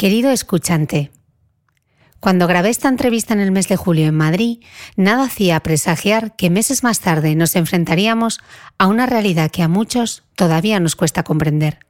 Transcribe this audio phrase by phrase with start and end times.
[0.00, 1.10] Querido escuchante,
[2.20, 4.60] cuando grabé esta entrevista en el mes de julio en Madrid,
[4.96, 8.40] nada hacía presagiar que meses más tarde nos enfrentaríamos
[8.78, 11.80] a una realidad que a muchos todavía nos cuesta comprender.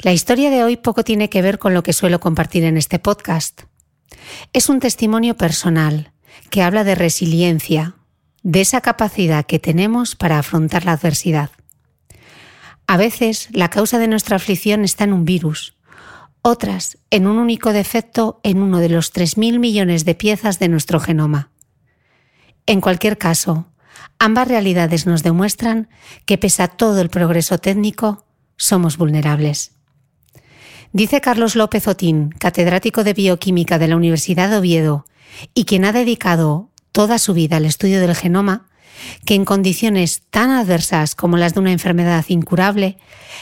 [0.00, 2.98] La historia de hoy poco tiene que ver con lo que suelo compartir en este
[2.98, 3.62] podcast.
[4.52, 6.10] Es un testimonio personal
[6.50, 7.94] que habla de resiliencia,
[8.42, 11.50] de esa capacidad que tenemos para afrontar la adversidad.
[12.88, 15.75] A veces la causa de nuestra aflicción está en un virus,
[16.46, 21.00] otras en un único defecto en uno de los 3.000 millones de piezas de nuestro
[21.00, 21.50] genoma.
[22.66, 23.66] En cualquier caso,
[24.18, 25.88] ambas realidades nos demuestran
[26.24, 28.26] que pese a todo el progreso técnico,
[28.56, 29.72] somos vulnerables.
[30.92, 35.04] Dice Carlos López Otín, catedrático de bioquímica de la Universidad de Oviedo,
[35.52, 38.68] y quien ha dedicado toda su vida al estudio del genoma,
[39.24, 42.98] que en condiciones tan adversas como las de una enfermedad incurable,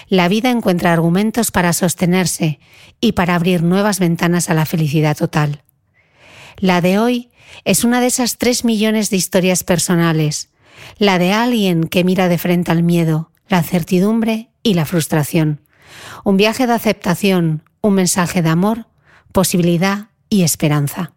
[0.09, 2.59] la vida encuentra argumentos para sostenerse
[3.01, 5.63] y para abrir nuevas ventanas a la felicidad total.
[6.59, 7.31] La de hoy
[7.65, 10.51] es una de esas tres millones de historias personales,
[10.99, 15.61] la de alguien que mira de frente al miedo, la certidumbre y la frustración.
[16.25, 18.87] Un viaje de aceptación, un mensaje de amor,
[19.33, 21.14] posibilidad y esperanza.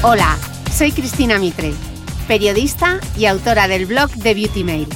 [0.00, 0.38] Hola,
[0.72, 1.72] soy Cristina Mitre,
[2.28, 4.86] periodista y autora del blog de Beauty Mail.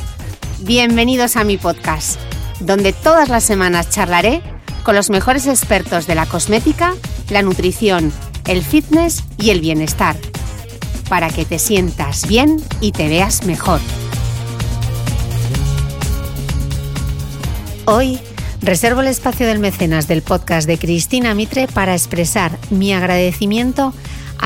[0.60, 2.20] Bienvenidos a mi podcast,
[2.60, 4.42] donde todas las semanas charlaré
[4.84, 6.94] con los mejores expertos de la cosmética,
[7.30, 8.12] la nutrición,
[8.46, 10.14] el fitness y el bienestar,
[11.08, 13.80] para que te sientas bien y te veas mejor.
[17.86, 18.20] Hoy
[18.60, 23.92] reservo el espacio del mecenas del podcast de Cristina Mitre para expresar mi agradecimiento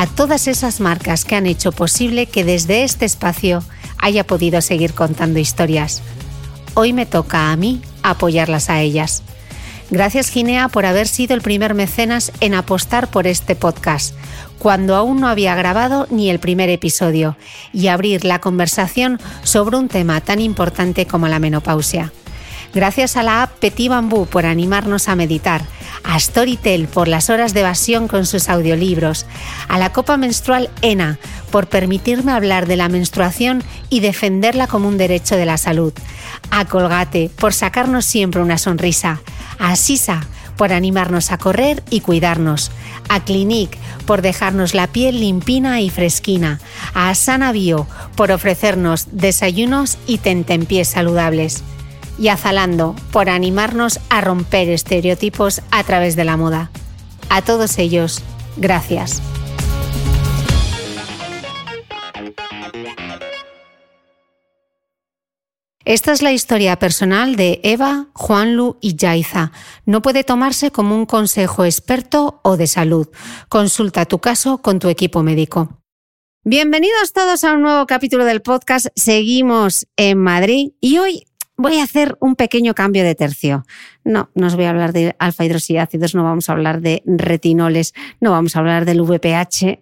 [0.04, 3.62] todas esas marcas que han hecho posible que desde este espacio
[3.96, 6.02] haya podido seguir contando historias.
[6.74, 9.22] Hoy me toca a mí apoyarlas a ellas.
[9.90, 14.14] Gracias Ginea por haber sido el primer mecenas en apostar por este podcast,
[14.58, 17.36] cuando aún no había grabado ni el primer episodio,
[17.72, 22.12] y abrir la conversación sobre un tema tan importante como la menopausia.
[22.74, 25.62] Gracias a la app Petit Bambú por animarnos a meditar,
[26.04, 29.26] a Storytel por las horas de evasión con sus audiolibros,
[29.68, 31.18] a la copa menstrual ENA
[31.50, 35.92] por permitirme hablar de la menstruación y defenderla como un derecho de la salud,
[36.50, 39.20] a Colgate por sacarnos siempre una sonrisa,
[39.58, 40.26] a Sisa
[40.56, 42.70] por animarnos a correr y cuidarnos,
[43.08, 46.60] a Clinique por dejarnos la piel limpina y fresquina,
[46.94, 47.86] a Sana Bio
[48.16, 51.62] por ofrecernos desayunos y tentempiés saludables
[52.18, 56.70] y a Zalando por animarnos a romper estereotipos a través de la moda.
[57.28, 58.22] A todos ellos,
[58.56, 59.22] gracias.
[65.86, 69.52] Esta es la historia personal de Eva, Juanlu y Yaiza.
[69.84, 73.06] No puede tomarse como un consejo experto o de salud.
[73.48, 75.80] Consulta tu caso con tu equipo médico.
[76.42, 78.88] Bienvenidos todos a un nuevo capítulo del podcast.
[78.96, 81.22] Seguimos en Madrid y hoy
[81.56, 83.64] voy a hacer un pequeño cambio de tercio.
[84.04, 87.92] No, no os voy a hablar de alfa hidroxiácidos, no vamos a hablar de retinoles,
[88.20, 89.80] no vamos a hablar del VPH.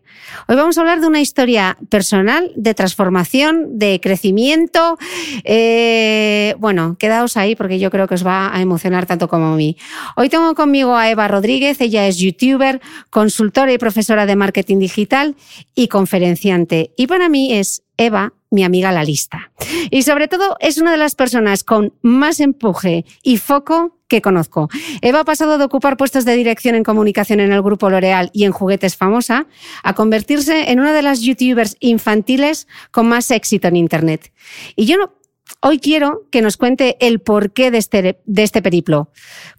[0.49, 4.99] Hoy vamos a hablar de una historia personal, de transformación, de crecimiento.
[5.45, 9.57] Eh, bueno, quedaos ahí porque yo creo que os va a emocionar tanto como a
[9.57, 9.77] mí.
[10.17, 12.81] Hoy tengo conmigo a Eva Rodríguez, ella es youtuber,
[13.11, 15.37] consultora y profesora de marketing digital
[15.75, 16.93] y conferenciante.
[16.97, 19.51] Y para mí es Eva mi amiga la lista.
[19.91, 24.71] Y sobre todo es una de las personas con más empuje y foco que conozco.
[25.03, 28.45] Eva ha pasado de ocupar puestos de dirección en comunicación en el grupo L'Oreal y
[28.45, 29.47] en juguetes famosa
[29.83, 34.33] a convertirse en una de las youtubers infantiles con más éxito en Internet.
[34.77, 35.15] Y yo no,
[35.61, 39.11] hoy quiero que nos cuente el porqué de este, de este periplo,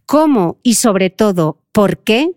[0.05, 2.31] cómo y sobre todo por qué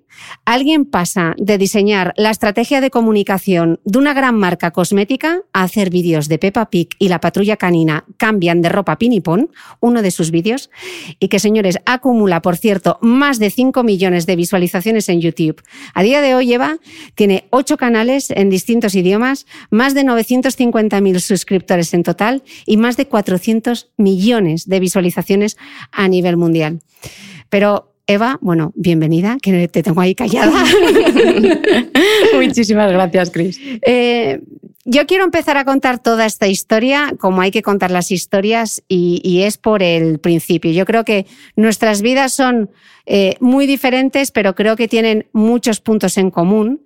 [0.44, 5.90] Alguien pasa de diseñar la estrategia de comunicación de una gran marca cosmética a hacer
[5.90, 9.50] vídeos de Peppa Pig y la patrulla canina cambian de ropa pinipón,
[9.80, 10.70] uno de sus vídeos,
[11.18, 15.62] y que, señores, acumula, por cierto, más de 5 millones de visualizaciones en YouTube.
[15.94, 16.78] A día de hoy, Eva
[17.14, 23.06] tiene 8 canales en distintos idiomas, más de 950.000 suscriptores en total y más de
[23.06, 25.56] 400 millones de visualizaciones
[25.92, 26.80] a nivel mundial.
[27.48, 30.64] Pero Eva, bueno, bienvenida, que te tengo ahí callada.
[32.34, 33.60] Muchísimas gracias, Cris.
[33.82, 34.40] Eh,
[34.86, 39.42] yo quiero empezar a contar toda esta historia como hay que contar las historias y,
[39.42, 40.72] es por el principio.
[40.72, 42.70] Yo creo que nuestras vidas son
[43.04, 46.82] eh, muy diferentes, pero creo que tienen muchos puntos en común.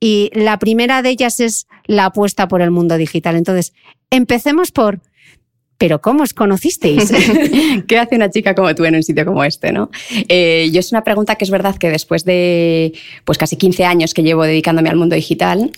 [0.00, 3.36] Y la primera de ellas es la apuesta por el mundo digital.
[3.36, 3.74] Entonces,
[4.10, 5.00] empecemos por
[5.84, 7.12] pero ¿cómo os conocisteis?
[7.86, 9.70] ¿Qué hace una chica como tú en un sitio como este?
[9.70, 9.90] ¿no?
[10.30, 12.94] Eh, yo es una pregunta que es verdad que después de
[13.26, 15.72] pues casi 15 años que llevo dedicándome al mundo digital,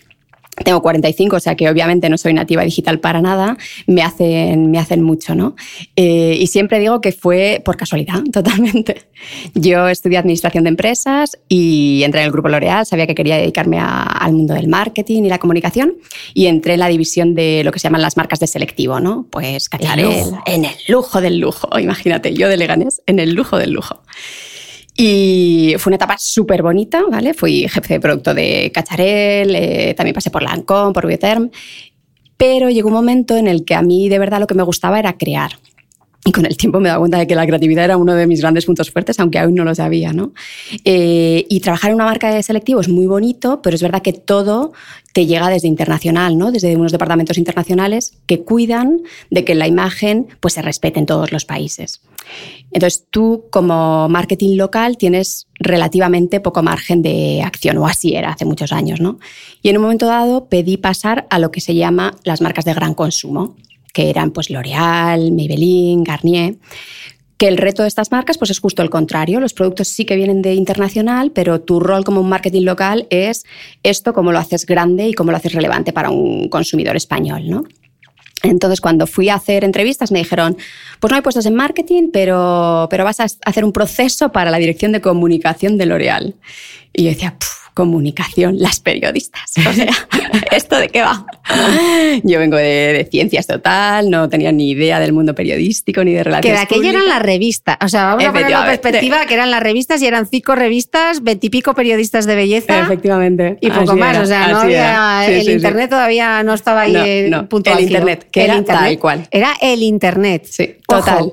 [0.64, 3.56] tengo 45, o sea que obviamente no soy nativa digital para nada,
[3.86, 5.54] me hacen, me hacen mucho, ¿no?
[5.96, 9.02] Eh, y siempre digo que fue por casualidad, totalmente.
[9.54, 13.78] Yo estudié Administración de Empresas y entré en el Grupo L'Oreal, sabía que quería dedicarme
[13.80, 15.94] al mundo del marketing y la comunicación
[16.34, 19.26] y entré en la división de lo que se llaman las marcas de selectivo, ¿no?
[19.30, 23.72] Pues Cacharel, en el lujo del lujo, imagínate, yo de Leganés, en el lujo del
[23.72, 24.02] lujo.
[24.96, 27.34] Y fue una etapa súper bonita, ¿vale?
[27.34, 31.50] Fui jefe de producto de Cacharel, eh, también pasé por Lancôme, por Bioterm,
[32.38, 34.98] pero llegó un momento en el que a mí de verdad lo que me gustaba
[34.98, 35.52] era crear.
[36.26, 38.26] Y con el tiempo me he dado cuenta de que la creatividad era uno de
[38.26, 40.12] mis grandes puntos fuertes, aunque aún no lo sabía.
[40.12, 40.32] ¿no?
[40.84, 44.12] Eh, y trabajar en una marca de selectivo es muy bonito, pero es verdad que
[44.12, 44.72] todo
[45.12, 46.50] te llega desde internacional, ¿no?
[46.50, 51.30] desde unos departamentos internacionales que cuidan de que la imagen pues, se respete en todos
[51.30, 52.00] los países.
[52.72, 58.44] Entonces tú como marketing local tienes relativamente poco margen de acción, o así era hace
[58.44, 59.00] muchos años.
[59.00, 59.20] ¿no?
[59.62, 62.74] Y en un momento dado pedí pasar a lo que se llama las marcas de
[62.74, 63.54] gran consumo
[63.96, 66.56] que eran pues L'Oreal, Maybelline, Garnier
[67.38, 69.40] que el reto de estas marcas pues es justo el contrario.
[69.40, 73.44] Los productos sí que vienen de internacional, pero tu rol como un marketing local es
[73.82, 77.64] esto, cómo lo haces grande y cómo lo haces relevante para un consumidor español, ¿no?
[78.42, 80.56] Entonces, cuando fui a hacer entrevistas, me dijeron,
[81.00, 84.58] pues no hay puestos en marketing, pero, pero vas a hacer un proceso para la
[84.58, 86.34] dirección de comunicación de L'Oreal.
[86.92, 87.36] Y yo decía,
[87.76, 89.52] comunicación, las periodistas.
[89.68, 89.92] O sea,
[90.50, 91.26] ¿esto de qué va?
[92.24, 96.58] Yo vengo de, ciencias total, no tenía ni idea del mundo periodístico ni de relaciones
[96.58, 97.76] Que de aquello eran las revistas.
[97.82, 101.22] O sea, vamos a poner la perspectiva que eran las revistas y eran cinco revistas,
[101.22, 102.80] veintipico periodistas de belleza.
[102.80, 103.58] Efectivamente.
[103.60, 104.16] Y poco más.
[104.20, 108.44] o sea, no había, el internet todavía no estaba ahí en punto El internet, que
[108.44, 109.28] era tal cual.
[109.30, 110.46] Era el internet.
[110.48, 111.30] Sí, total.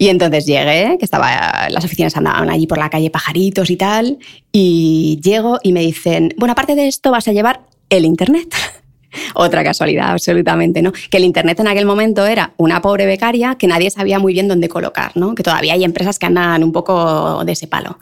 [0.00, 4.18] Y entonces llegué, que estaba, las oficinas andaban allí por la calle Pajaritos y tal,
[4.50, 8.54] y llego y me dicen, bueno, aparte de esto vas a llevar el Internet.
[9.34, 10.92] Otra casualidad, absolutamente, ¿no?
[10.92, 14.48] Que el Internet en aquel momento era una pobre becaria que nadie sabía muy bien
[14.48, 15.34] dónde colocar, ¿no?
[15.34, 17.98] Que todavía hay empresas que andan un poco de ese palo.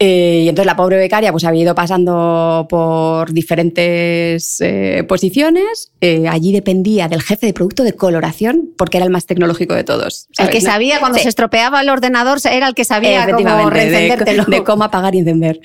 [0.00, 5.90] Eh, y entonces la pobre becaria pues había ido pasando por diferentes eh, posiciones.
[6.00, 9.82] Eh, allí dependía del jefe de producto de coloración porque era el más tecnológico de
[9.82, 10.28] todos.
[10.38, 14.16] El que sabía cuando se estropeaba el ordenador era el que sabía cómo de,
[14.46, 15.60] de, cómo apagar y encender.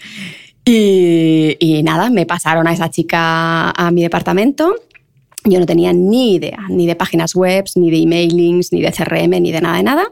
[0.65, 4.75] Y, y nada, me pasaron a esa chica a mi departamento.
[5.45, 9.41] Yo no tenía ni idea, ni de páginas web, ni de emailings, ni de CRM,
[9.41, 10.05] ni de nada de nada.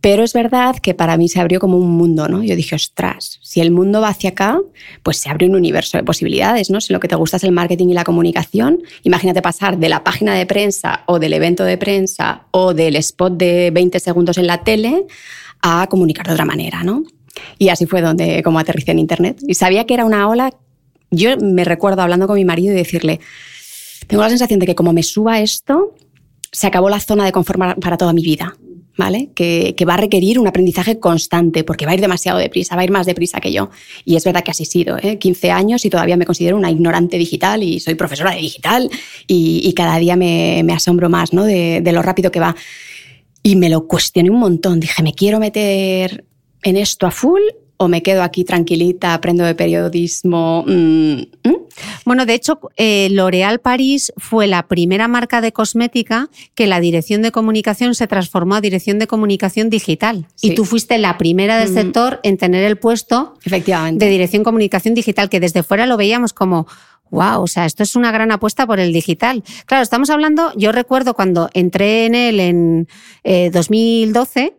[0.00, 2.42] Pero es verdad que para mí se abrió como un mundo, ¿no?
[2.42, 4.60] Yo dije, ostras, si el mundo va hacia acá,
[5.02, 6.80] pues se abre un universo de posibilidades, ¿no?
[6.80, 10.04] Si lo que te gusta es el marketing y la comunicación, imagínate pasar de la
[10.04, 14.46] página de prensa o del evento de prensa o del spot de 20 segundos en
[14.46, 15.06] la tele
[15.62, 17.02] a comunicar de otra manera, ¿no?
[17.58, 19.38] Y así fue donde como aterricé en Internet.
[19.46, 20.52] Y sabía que era una ola,
[21.10, 23.20] yo me recuerdo hablando con mi marido y decirle,
[24.06, 25.94] tengo la sensación de que como me suba esto,
[26.52, 28.56] se acabó la zona de confort para toda mi vida.
[28.96, 29.30] ¿vale?
[29.34, 32.84] Que, va a requerir un aprendizaje constante porque va a ir demasiado deprisa, va a
[32.84, 33.70] ir más deprisa que yo.
[34.04, 35.18] Y es verdad que así ha sido, ¿eh?
[35.18, 38.90] 15 años y todavía me considero una ignorante digital y soy profesora de digital
[39.26, 41.44] y, cada día me, asombro más ¿no?
[41.44, 42.56] de, lo rápido que va.
[43.42, 44.80] Y me lo cuestioné un montón.
[44.80, 46.24] Dije, ¿me quiero meter
[46.66, 47.42] en esto a full
[47.78, 50.64] o me quedo aquí tranquilita, aprendo de periodismo?
[50.66, 51.56] Mm, ¿mm?
[52.04, 57.22] Bueno, de hecho, eh, L'Oréal París fue la primera marca de cosmética que la dirección
[57.22, 60.26] de comunicación se transformó a dirección de comunicación digital.
[60.40, 64.04] Y tú fuiste la primera del sector en tener el puesto Efectivamente.
[64.04, 66.66] de dirección de comunicación digital, que desde fuera lo veíamos como
[67.10, 69.44] wow, o sea, esto es una gran apuesta por el digital.
[69.66, 72.88] Claro, estamos hablando, yo recuerdo cuando entré en él en
[73.52, 74.56] 2012, eh,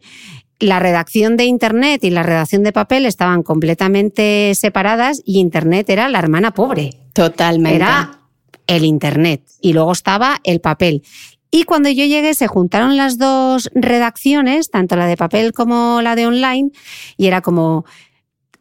[0.60, 6.10] la redacción de Internet y la redacción de papel estaban completamente separadas y Internet era
[6.10, 6.98] la hermana pobre.
[7.14, 7.76] Totalmente.
[7.76, 8.20] Era
[8.68, 11.04] el Internet y luego estaba el papel.
[11.50, 16.16] Y cuando yo llegué se juntaron las dos redacciones, tanto la de papel como la
[16.16, 16.72] de online,
[17.16, 17.86] y era como,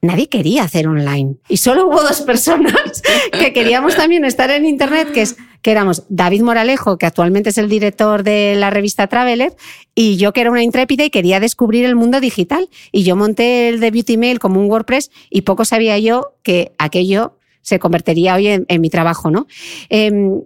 [0.06, 1.36] nadie quería hacer online.
[1.48, 6.04] Y solo hubo dos personas que queríamos también estar en Internet, que, es, que éramos
[6.08, 9.54] David Moralejo, que actualmente es el director de la revista Traveler,
[9.94, 12.68] y yo que era una intrépida y quería descubrir el mundo digital.
[12.92, 16.72] Y yo monté el de Beauty Mail como un WordPress y poco sabía yo que
[16.78, 19.30] aquello se convertiría hoy en, mi trabajo.
[19.30, 19.48] ¿no?
[19.88, 20.42] Em,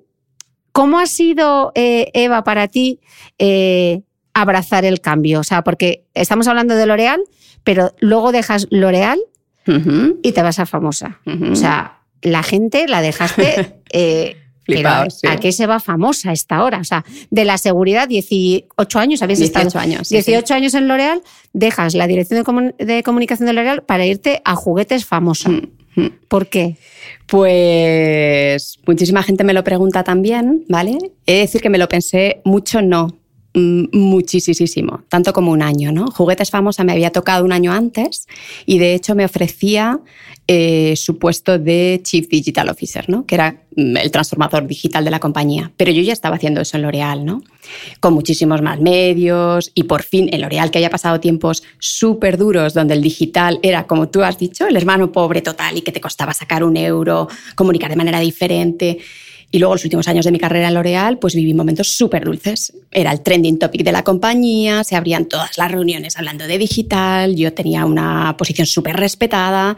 [0.72, 3.00] ¿Cómo ha sido, eh, Eva, para ti
[3.38, 4.02] eh,
[4.32, 5.40] abrazar el cambio?
[5.40, 7.20] O sea, porque estamos hablando de L'Oreal,
[7.64, 9.18] pero luego dejas L'Oreal
[9.66, 11.20] y te vas a famosa.
[11.50, 13.76] O sea, la gente la dejaste...
[13.92, 14.36] Eh,
[15.28, 16.78] ¿A qué se va famosa esta hora?
[16.78, 19.82] O sea, de la seguridad, 18 años, habías 18 estado.
[19.82, 20.08] años.
[20.08, 22.44] 18 años en L'Oreal, dejas la dirección
[22.78, 25.50] de, comunicación de L'Oreal para irte a juguetes famosa.
[26.28, 26.76] ¿Por qué?
[27.26, 30.98] Pues muchísima gente me lo pregunta también, ¿vale?
[31.26, 33.19] He de decir que me lo pensé mucho, no.
[33.52, 35.90] Mm, muchísimo, tanto como un año.
[35.90, 36.06] ¿no?
[36.12, 38.28] Juguetes Famosa me había tocado un año antes
[38.64, 39.98] y de hecho me ofrecía
[40.46, 43.26] eh, su puesto de Chief Digital Officer, ¿no?
[43.26, 45.72] que era mm, el transformador digital de la compañía.
[45.76, 47.42] Pero yo ya estaba haciendo eso en L'Oreal, ¿no?
[47.98, 52.72] con muchísimos más medios y por fin en L'Oreal que haya pasado tiempos súper duros
[52.72, 56.00] donde el digital era, como tú has dicho, el hermano pobre total y que te
[56.00, 57.26] costaba sacar un euro,
[57.56, 58.98] comunicar de manera diferente.
[59.52, 62.72] Y luego los últimos años de mi carrera en L'Oreal, pues viví momentos súper dulces.
[62.92, 67.34] Era el trending topic de la compañía, se abrían todas las reuniones hablando de digital,
[67.34, 69.76] yo tenía una posición súper respetada.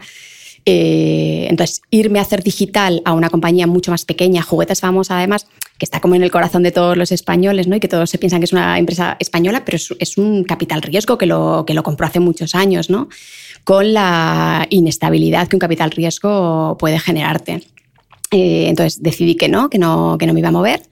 [0.64, 5.46] Eh, entonces, irme a hacer digital a una compañía mucho más pequeña, Juguetes Famosa además,
[5.78, 7.74] que está como en el corazón de todos los españoles, ¿no?
[7.74, 11.18] Y que todos se piensan que es una empresa española, pero es, un capital riesgo
[11.18, 13.08] que lo, que lo compró hace muchos años, ¿no?
[13.64, 17.62] Con la inestabilidad que un capital riesgo puede generarte.
[18.32, 20.82] Eh, entonces decidí que no, que no, que no me iba a mover.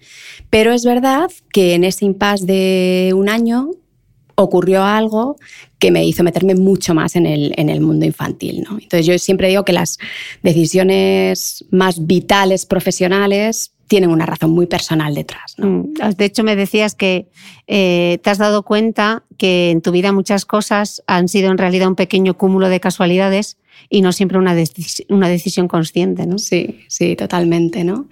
[0.50, 3.70] Pero es verdad que en ese impasse de un año
[4.34, 5.36] ocurrió algo
[5.78, 8.62] que me hizo meterme mucho más en el, en el mundo infantil.
[8.62, 8.78] ¿no?
[8.78, 9.98] Entonces yo siempre digo que las
[10.42, 15.56] decisiones más vitales profesionales tienen una razón muy personal detrás.
[15.58, 17.26] Mm, de hecho, me decías que
[17.66, 21.88] eh, te has dado cuenta que en tu vida muchas cosas han sido en realidad
[21.88, 23.56] un pequeño cúmulo de casualidades
[23.88, 24.56] y no siempre una,
[25.08, 26.38] una decisión consciente, ¿no?
[26.38, 28.08] Sí, sí, totalmente, ¿no?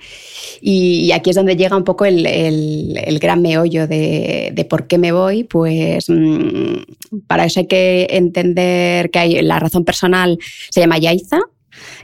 [0.60, 4.98] Y, aquí es donde llega un poco el, el, gran meollo de, de, por qué
[4.98, 10.38] me voy, pues mm, para eso hay que entender que hay, la razón personal
[10.70, 11.40] se llama Yaiza,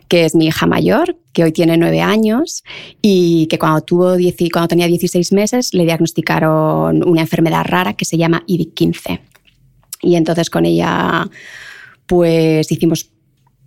[0.09, 2.63] que es mi hija mayor, que hoy tiene nueve años
[3.03, 4.17] y que cuando, tuvo
[4.53, 9.21] cuando tenía 16 meses le diagnosticaron una enfermedad rara que se llama IDIC-15.
[10.03, 11.29] Y entonces con ella
[12.07, 13.11] pues hicimos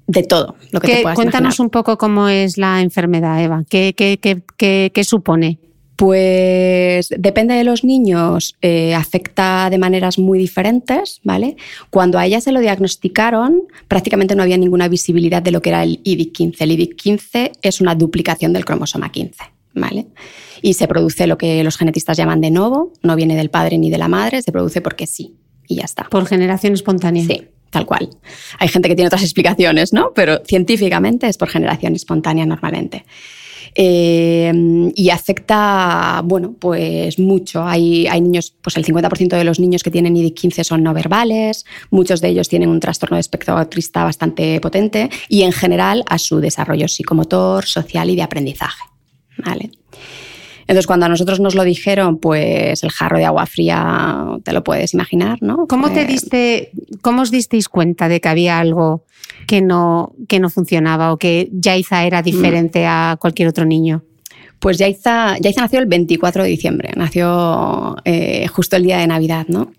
[0.08, 3.64] de todo lo que te puedas Cuéntanos un poco cómo es la enfermedad, Eva.
[3.70, 5.60] ¿Qué, qué, qué, qué supone?
[5.98, 11.58] Pues depende de los niños, eh, afecta de maneras muy diferentes, ¿vale?
[11.90, 15.82] Cuando a ella se lo diagnosticaron, prácticamente no había ninguna visibilidad de lo que era
[15.82, 16.56] el IDIC-15.
[16.60, 20.06] El IDIC-15 es una duplicación del cromosoma 15, ¿vale?
[20.62, 23.90] Y se produce lo que los genetistas llaman de novo, no viene del padre ni
[23.90, 25.36] de la madre, se produce porque sí,
[25.68, 26.04] y ya está.
[26.04, 27.26] Por generación espontánea.
[27.26, 28.10] Sí tal cual.
[28.60, 30.12] Hay gente que tiene otras explicaciones, ¿no?
[30.14, 33.06] Pero científicamente es por generación espontánea normalmente.
[33.76, 34.52] Eh,
[34.96, 37.64] y afecta, bueno, pues mucho.
[37.64, 41.66] Hay, hay niños, pues el 50% de los niños que tienen IDIC-15 son no verbales,
[41.92, 46.18] muchos de ellos tienen un trastorno de espectro autista bastante potente y en general a
[46.18, 48.84] su desarrollo psicomotor, social y de aprendizaje.
[49.46, 49.72] ¿vale?
[50.68, 54.64] Entonces, cuando a nosotros nos lo dijeron, pues el jarro de agua fría, te lo
[54.64, 55.66] puedes imaginar, ¿no?
[55.68, 56.72] ¿Cómo te diste,
[57.02, 59.04] cómo os disteis cuenta de que había algo
[59.48, 64.04] que no, que no funcionaba o que Yaiza era diferente a cualquier otro niño?
[64.60, 69.72] Pues Yaiza, nació el 24 de diciembre, nació eh, justo el día de Navidad, ¿no?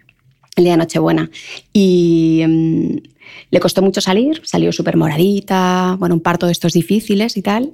[0.59, 1.31] el día de Nochebuena.
[1.73, 2.97] Y mm,
[3.51, 7.73] le costó mucho salir, salió súper moradita, bueno, un parto de estos difíciles y tal,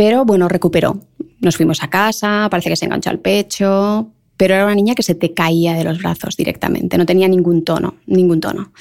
[0.00, 0.98] pero bueno, recuperó.
[1.40, 5.02] Nos fuimos a casa, parece que se enganchó al pecho, pero era una niña que
[5.02, 8.72] se te caía de los brazos directamente, no tenía ningún tono, ningún tono.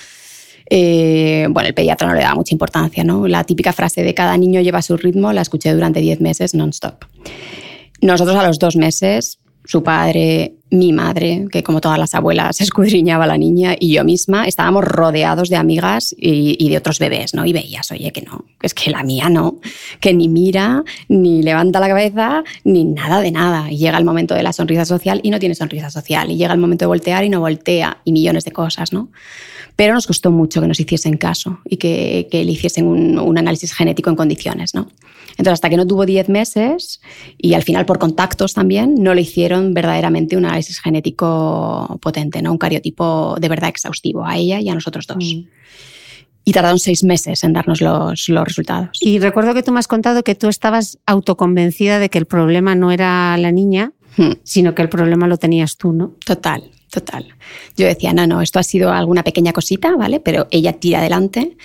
[0.70, 3.28] Eh, bueno, el pediatra no le daba mucha importancia, ¿no?
[3.28, 7.04] La típica frase de cada niño lleva su ritmo la escuché durante 10 meses non-stop.
[8.00, 13.24] Nosotros a los dos meses su padre, mi madre, que como todas las abuelas escudriñaba
[13.24, 17.46] a la niña, y yo misma, estábamos rodeados de amigas y, de otros bebés, ¿no?
[17.46, 19.60] Y veías, oye, que no, es que la mía no,
[20.00, 23.72] que ni mira, ni levanta la cabeza, ni nada de nada.
[23.72, 26.30] Y llega el momento de la sonrisa social y no tiene sonrisa social.
[26.30, 29.10] Y llega el momento de voltear y no voltea, y millones de cosas, ¿no?
[29.76, 33.74] Pero nos costó mucho que nos hiciesen caso y que, le hiciesen un, un análisis
[33.74, 34.90] genético en condiciones, ¿no?
[35.40, 37.00] Entonces, hasta que no tuvo 10 meses
[37.38, 42.51] y al final por contactos también, no le hicieron verdaderamente un análisis genético potente, ¿no?
[42.51, 45.18] un cariotipo de verdad exhaustivo a ella y a nosotros dos.
[45.18, 45.48] Mm.
[46.46, 48.98] Y tardaron seis meses en darnos los, los, resultados.
[49.01, 52.74] Y recuerdo que tú me has contado que tú estabas autoconvencida de que el problema
[52.75, 54.32] no era la niña, hmm.
[54.44, 56.16] sino que el problema lo tenías tú, ¿no?
[56.25, 57.28] Total, total.
[57.78, 60.22] Yo decía, no, no, esto ha sido alguna pequeña cosita, ¿vale?
[60.22, 61.56] Pero ella tira adelante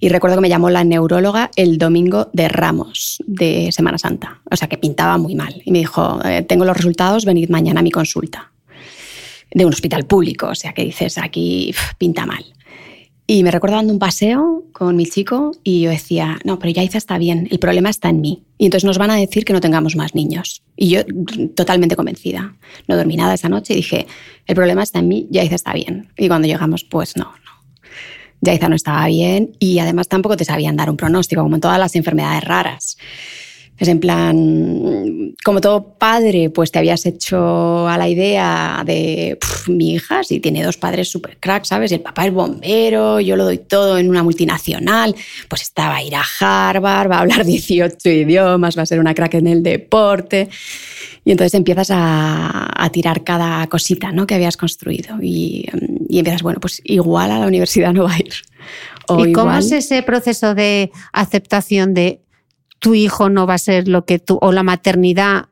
[0.00, 4.56] y recuerdo que me llamó la neuróloga el domingo de Ramos de Semana Santa, o
[4.56, 5.62] sea que pintaba muy mal.
[5.64, 8.52] Y me dijo, eh, tengo los resultados, venid mañana a mi consulta.
[9.50, 12.44] De un hospital público, o sea que dices, aquí pinta mal.
[13.28, 16.98] Y me recuerdo dando un paseo con mi chico y yo decía, no, pero Yaiza
[16.98, 18.44] está bien, el problema está en mí.
[18.56, 20.62] Y entonces nos van a decir que no tengamos más niños.
[20.76, 21.00] Y yo
[21.56, 22.54] totalmente convencida.
[22.86, 24.06] No dormí nada esa noche y dije,
[24.46, 26.08] el problema está en mí, Yaiza está bien.
[26.16, 27.32] Y cuando llegamos, pues no,
[28.46, 31.78] Yaiza no estaba bien y además tampoco te sabían dar un pronóstico, como en todas
[31.78, 32.96] las enfermedades raras.
[33.78, 39.94] Es en plan, como todo padre, pues te habías hecho a la idea de mi
[39.94, 41.92] hija, si tiene dos padres super crack, ¿sabes?
[41.92, 45.14] El papá es bombero, yo lo doy todo en una multinacional,
[45.48, 49.14] pues estaba a ir a Harvard, va a hablar 18 idiomas, va a ser una
[49.14, 50.48] crack en el deporte.
[51.24, 54.26] Y entonces empiezas a, tirar cada cosita ¿no?
[54.28, 55.66] que habías construido y,
[56.08, 58.32] y, empiezas, bueno, pues igual a la universidad no va a ir.
[59.18, 62.20] ¿Y cómo es ese proceso de aceptación de
[62.86, 65.46] tu hijo no va a ser lo que tú, o la maternidad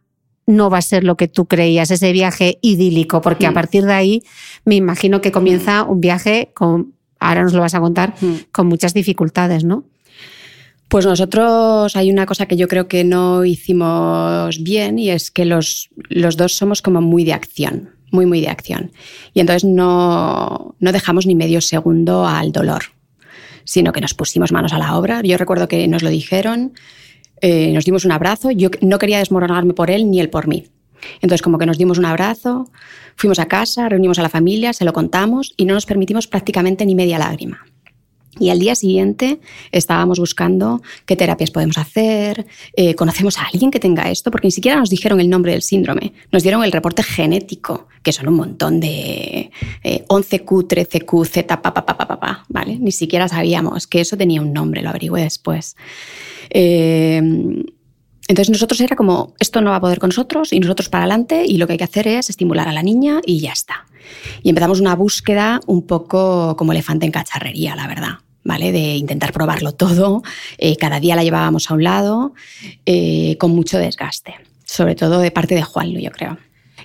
[0.46, 3.20] no va a ser lo que tú creías, ese viaje idílico?
[3.20, 3.54] Porque a mm.
[3.54, 4.22] partir de ahí
[4.64, 8.52] me imagino que comienza un viaje con, ahora nos lo vas a contar, mm.
[8.52, 9.82] con muchas dificultades, ¿no?
[10.86, 15.44] Pues nosotros hay una cosa que yo creo que no hicimos bien y es que
[15.44, 18.92] los, los dos somos como muy de acción, muy, muy de acción.
[19.32, 22.84] Y entonces no, no dejamos ni medio segundo al dolor,
[23.64, 25.20] sino que nos pusimos manos a la obra.
[25.22, 26.74] Yo recuerdo que nos lo dijeron,
[27.46, 30.64] eh, nos dimos un abrazo, yo no quería desmoronarme por él ni él por mí.
[31.16, 32.70] Entonces, como que nos dimos un abrazo,
[33.16, 36.87] fuimos a casa, reunimos a la familia, se lo contamos y no nos permitimos prácticamente
[36.87, 37.66] ni media lágrima.
[38.38, 39.40] Y al día siguiente
[39.72, 44.52] estábamos buscando qué terapias podemos hacer, eh, conocemos a alguien que tenga esto, porque ni
[44.52, 48.34] siquiera nos dijeron el nombre del síndrome, nos dieron el reporte genético, que son un
[48.34, 49.50] montón de
[50.08, 52.78] 11Q, 13Q, Z, pa, pa, pa, pa, pa, ¿vale?
[52.78, 55.76] Ni siquiera sabíamos que eso tenía un nombre, lo averigüé después.
[56.50, 57.22] Eh,
[58.28, 61.44] entonces nosotros era como, esto no va a poder con nosotros y nosotros para adelante
[61.46, 63.87] y lo que hay que hacer es estimular a la niña y ya está.
[64.42, 68.18] Y empezamos una búsqueda un poco como elefante en cacharrería, la verdad.
[68.46, 68.72] ¿Vale?
[68.72, 70.22] De intentar probarlo todo.
[70.58, 72.34] Eh, cada día la llevábamos a un lado
[72.84, 74.34] eh, con mucho desgaste,
[74.66, 76.37] sobre todo de parte de Juan, yo creo.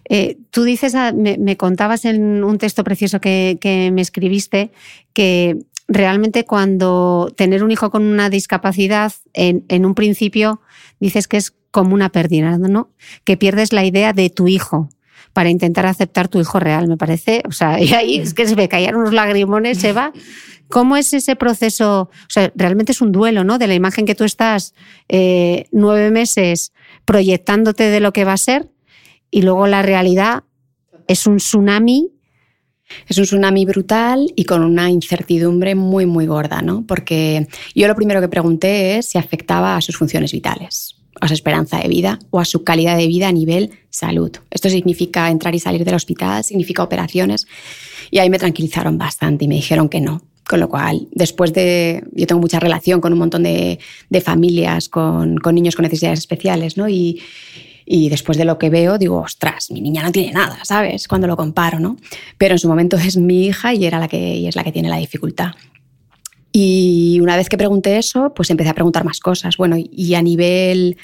[0.10, 4.71] Eh, tú dices, ah, me, contabas en un texto precioso que, me escribiste
[5.13, 10.62] que realmente cuando tener un hijo con una discapacidad, en, un principio
[10.99, 12.91] dices que es como una pérdida, ¿no?
[13.23, 14.89] Que pierdes la idea de tu hijo
[15.33, 17.43] para intentar aceptar tu hijo real, me parece.
[17.47, 20.12] O sea, y ahí es que se me caían unos lagrimones, Eva.
[20.67, 22.01] ¿Cómo es ese proceso?
[22.01, 23.57] O sea, realmente es un duelo, ¿no?
[23.57, 24.75] De la imagen que tú estás
[25.07, 26.73] eh, nueve meses
[27.05, 28.69] proyectándote de lo que va a ser
[29.31, 30.43] y luego la realidad
[31.07, 32.12] es un tsunami
[33.08, 36.84] es un tsunami brutal y con una incertidumbre muy, muy gorda, ¿no?
[36.88, 41.34] Porque yo lo primero que pregunté es si afectaba a sus funciones vitales a su
[41.34, 44.32] esperanza de vida o a su calidad de vida a nivel salud.
[44.52, 47.47] Esto significa entrar y salir del hospital, significa operaciones.
[48.12, 50.21] Y ahí me tranquilizaron bastante y me dijeron que no.
[50.47, 52.04] Con lo cual, después de.
[52.12, 53.78] Yo tengo mucha relación con un montón de,
[54.23, 56.89] familias con, niños con necesidades especiales, ¿no?
[56.89, 57.21] Y,
[57.91, 61.08] y después de lo que veo, digo, ostras, mi niña no tiene nada, ¿sabes?
[61.08, 61.97] Cuando lo comparo, ¿no?
[62.38, 64.71] Pero en su momento es mi hija y, era la que, y es la que
[64.71, 65.54] tiene la dificultad.
[66.52, 69.58] Y una vez que pregunté eso, pues empecé a preguntar más cosas.
[69.58, 70.97] Bueno, y a nivel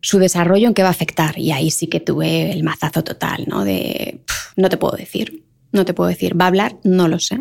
[0.00, 1.38] su desarrollo, ¿en qué va a afectar?
[1.38, 3.62] Y ahí sí que tuve el mazazo total, ¿no?
[3.62, 4.18] De,
[4.56, 5.44] no te puedo decir.
[5.70, 6.38] no te puedo decir.
[6.38, 6.78] ¿Va a hablar?
[6.82, 7.38] No lo sé.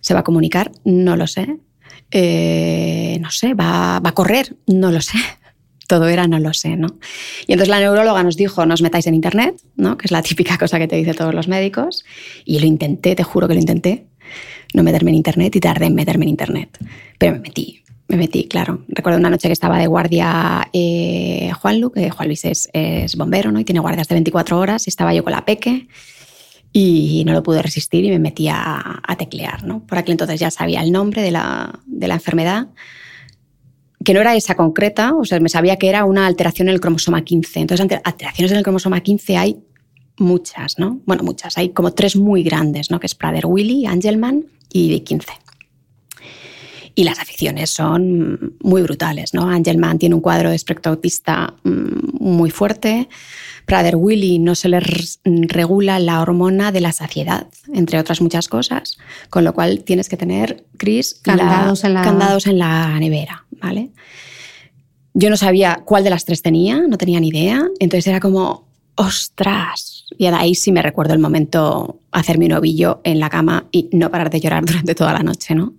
[0.00, 0.70] ¿Se va a comunicar?
[0.84, 1.58] No lo sé.
[2.12, 4.54] Eh, no sé, ¿va, ¿va a correr?
[4.68, 5.18] No lo sé
[5.86, 6.96] todo era no lo sé, ¿no?
[7.46, 9.96] Y entonces la neuróloga nos dijo, no os metáis en internet, ¿no?
[9.96, 12.04] Que es la típica cosa que te dicen todos los médicos.
[12.44, 14.06] Y lo intenté, te juro que lo intenté,
[14.74, 16.78] no meterme en internet y tardé en meterme en internet.
[17.18, 18.84] Pero me metí, me metí, claro.
[18.88, 23.50] Recuerdo una noche que estaba de guardia eh, Juan Lu, que Juan Luis es, bombero,
[23.50, 23.60] ¿no?
[23.60, 25.88] Y tiene guardias de 24 horas, y estaba yo con la peque
[26.72, 29.80] y no lo pude resistir y me metí a, teclear, ¿no?
[29.86, 32.66] Por aquel entonces ya sabía el nombre de la, de la enfermedad
[34.06, 36.80] que no era esa concreta, o sea, me sabía que era una alteración en el
[36.80, 37.58] cromosoma 15.
[37.58, 39.56] Entonces, alteraciones en el cromosoma 15 hay
[40.16, 41.00] muchas, ¿no?
[41.06, 43.00] Bueno, muchas, hay como tres muy grandes, ¿no?
[43.00, 45.24] Que es Prader-Willi, Angelman y D15.
[46.94, 49.48] Y las aficiones son muy brutales, ¿no?
[49.48, 53.08] Angelman tiene un cuadro de espectro autista mm, muy fuerte.
[53.66, 54.80] Prader-Willi no se le
[55.24, 58.98] regula la hormona de la saciedad, entre otras muchas cosas,
[59.30, 62.02] con lo cual tienes que tener, Chris, candados, en, la...
[62.02, 63.90] candados en la nevera, ¿vale?
[65.14, 68.66] Yo no sabía cuál de las tres tenía, no tenía ni idea, entonces era como,
[68.96, 70.04] ostras.
[70.18, 74.10] Y ahí sí me recuerdo el momento hacerme un ovillo en la cama y no
[74.10, 75.74] parar de llorar durante toda la noche, ¿no?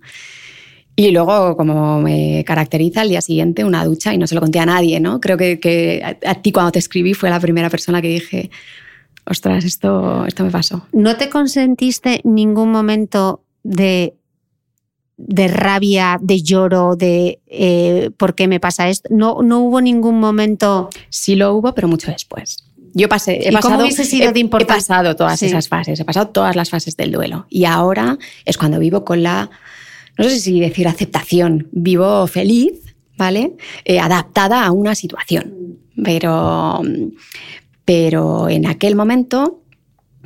[0.96, 4.58] Y luego, como me caracteriza, al día siguiente una ducha y no se lo conté
[4.58, 5.20] a nadie, ¿no?
[5.20, 8.50] Creo que, a, ti cuando te escribí fue la primera persona que dije,
[9.24, 10.88] ostras, esto, esto me pasó.
[10.90, 14.17] ¿No te consentiste ningún momento de,
[15.18, 19.08] de rabia, de lloro, de eh, por qué me pasa esto?
[19.12, 20.88] ¿No, ¿No hubo ningún momento?
[21.10, 22.64] Sí lo hubo, pero mucho después.
[22.94, 26.70] Yo pasé, he pasado, sido de he pasado todas esas fases, he pasado todas las
[26.70, 27.46] fases del duelo.
[27.50, 29.50] Y ahora es cuando vivo con la
[30.18, 33.52] no sé si decir aceptación, vivo feliz, ¿vale?
[33.84, 35.78] Eh, adaptada a una situación.
[36.02, 36.82] Pero,
[37.84, 39.62] pero en aquel momento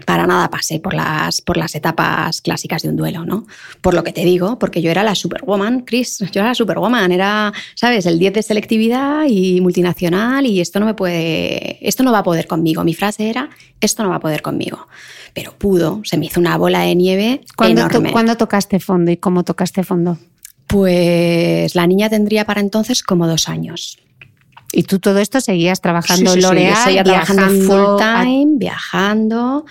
[0.06, 3.46] para nada pasé por las, por las etapas clásicas de un duelo, ¿no?
[3.80, 7.12] Por lo que te digo, porque yo era la superwoman, Chris, yo era la superwoman,
[7.12, 8.06] era, ¿sabes?
[8.06, 12.24] El 10 de selectividad y multinacional y esto no me puede, esto no va a
[12.24, 12.84] poder conmigo.
[12.84, 13.50] Mi frase era,
[13.80, 14.88] esto no va a poder conmigo
[15.34, 18.12] pero pudo, se me hizo una bola de nieve ¿Cuándo enorme.
[18.12, 20.18] ¿Cuándo tocaste fondo y cómo tocaste fondo?
[20.66, 23.98] Pues la niña tendría para entonces como dos años.
[24.72, 29.64] Y tú todo esto seguías trabajando en L'Oreal, trabajando full time, viajando.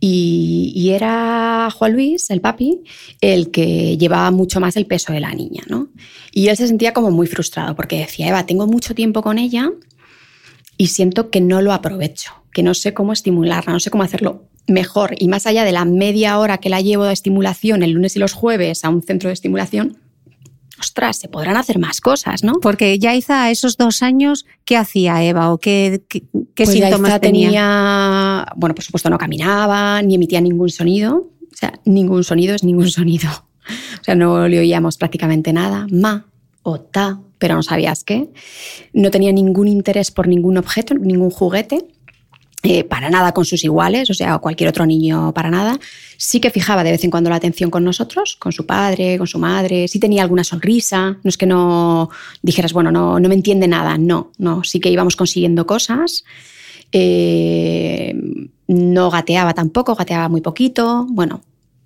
[0.00, 2.82] Y, y, era Juan Luis, el papi,
[3.22, 5.88] el que llevaba mucho más el peso de la niña, ¿no?
[6.30, 9.70] Y él se sentía como muy frustrado porque decía, Eva, tengo mucho tiempo con ella
[10.76, 14.48] y siento que no lo aprovecho, que no sé cómo estimularla, no sé cómo hacerlo
[14.66, 18.16] mejor y más allá de la media hora que la llevo de estimulación el lunes
[18.16, 19.98] y los jueves a un centro de estimulación,
[20.78, 22.54] ostras, se podrán hacer más cosas, ¿no?
[22.60, 28.46] Porque Yaiza a esos dos años, ¿qué hacía Eva o qué, qué, pues síntomas tenía?
[28.56, 31.30] Bueno, por supuesto no caminaba, ni emitía ningún sonido.
[31.52, 33.30] O sea, ningún sonido es ningún sonido.
[34.00, 35.86] O sea, no le oíamos prácticamente nada.
[35.90, 36.26] Ma
[36.62, 38.30] o ta, pero no sabías qué.
[38.92, 41.86] No tenía ningún interés por ningún objeto, ningún juguete.
[42.66, 45.78] Eh, para nada con sus iguales, o sea, cualquier otro niño para nada.
[46.16, 49.26] Sí que fijaba de vez en cuando la atención con nosotros, con su padre, con
[49.26, 52.08] su madre, sí tenía alguna sonrisa, no es que no
[52.40, 56.24] dijeras, bueno, no, no me entiende nada, no, no, sí que íbamos consiguiendo cosas.
[56.90, 58.14] Eh,
[58.66, 61.42] no gateaba tampoco, gateaba muy poquito, bueno,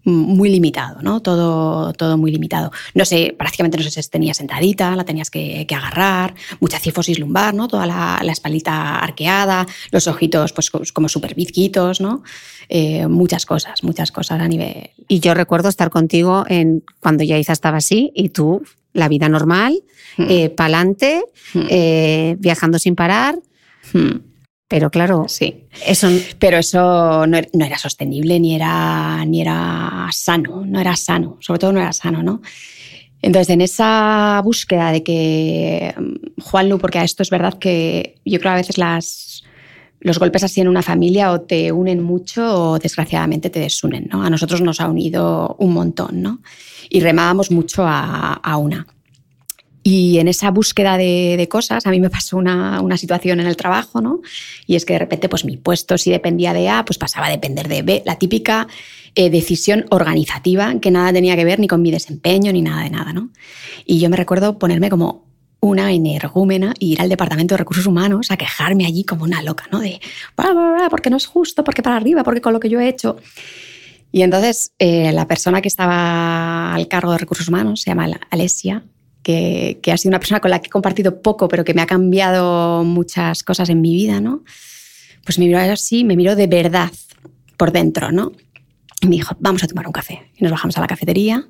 [0.09, 1.21] muy limitado, ¿no?
[1.21, 2.73] Todo, todo muy limitado.
[2.95, 7.55] No sé, prácticamente no sé si tenía sentadita, la tenías que, agarrar, mucha cifosis lumbar,
[7.55, 7.69] ¿no?
[7.69, 12.23] Toda la, la, espalita arqueada, los ojitos pues como súper bizquitos, ¿no?
[12.69, 14.91] Eh, muchas cosas, muchas cosas a nivel...
[15.09, 19.83] Y yo recuerdo estar contigo en cuando Yaiza estaba así y tú, la vida normal,
[20.17, 20.27] mm.
[20.29, 21.23] eh, pa'lante,
[21.55, 21.61] mm.
[21.69, 23.39] eh, viajando sin parar.
[23.93, 24.17] Mm.
[24.69, 25.65] Pero claro, sí.
[25.87, 31.59] Eso, pero eso no era, sostenible ni era, ni era sano, no era sano, sobre
[31.59, 32.43] todo no era sano, ¿no?
[33.23, 38.39] Entonces, en esa búsqueda de que mm, Juanlu, porque a esto es verdad que yo
[38.39, 39.43] creo que a veces las,
[40.01, 44.23] los golpes así en una familia o te unen mucho o desgraciadamente te desunen, ¿no?
[44.23, 46.41] A nosotros nos ha unido un montón, ¿no?
[46.91, 48.87] Y remábamos mucho a, a una.
[49.91, 54.03] Y en esa búsqueda de, cosas, a mí me pasó una, situación en el trabajo,
[54.03, 54.21] ¿no?
[54.67, 57.31] Y es que de repente, pues mi puesto, si dependía de A, pues pasaba a
[57.31, 58.03] depender de B.
[58.05, 58.69] La típica
[59.15, 62.91] eh, decisión organizativa que nada tenía que ver ni con mi desempeño ni nada de
[62.91, 63.31] nada, ¿no?
[63.87, 65.25] Y yo me recuerdo ponerme como
[65.61, 69.69] una energúmena e ir al departamento de recursos humanos a quejarme allí como una loca,
[69.73, 69.81] ¿no?
[69.81, 70.03] De,
[70.91, 73.17] porque no es justo, porque para arriba, porque con lo que yo he hecho.
[74.13, 78.85] Y entonces eh, la persona que estaba al cargo de recursos humanos se llama Alesia
[79.29, 81.87] que, ha sido una persona con la que he compartido poco, pero que me ha
[81.87, 84.43] cambiado muchas cosas en mi vida, ¿no?
[85.25, 86.91] Pues me miró así, me miró de verdad
[87.59, 88.33] por dentro, ¿no?
[89.03, 90.31] Y me dijo, vamos a tomar un café.
[90.35, 91.47] Y nos bajamos a la cafetería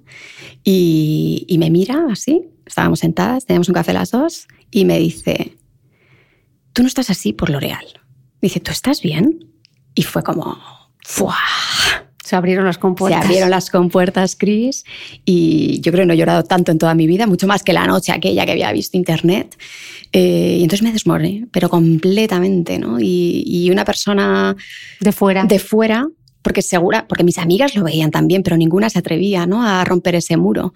[0.65, 5.57] y, me mira así, estábamos sentadas, teníamos un café las dos, y me dice,
[6.73, 7.87] tú no estás así por L'Oreal.
[8.43, 9.53] Dice, ¿tú estás bien?
[9.95, 10.59] Y fue como,
[11.05, 11.37] ¡fuah!
[12.29, 13.23] Se abrieron las compuertas.
[13.23, 14.85] Se abrieron las compuertas, Chris,
[15.25, 17.73] y yo creo que no he llorado tanto en toda mi vida, mucho más que
[17.73, 19.57] la noche aquella que había visto internet.
[20.13, 23.01] Eh, y entonces me desmoré, pero completamente, ¿no?
[23.01, 24.55] Y, y, una persona
[25.01, 26.07] de fuera, de fuera,
[26.43, 29.67] porque segura, porque mis amigas lo veían también, pero ninguna se atrevía, ¿no?
[29.67, 30.75] A romper ese muro.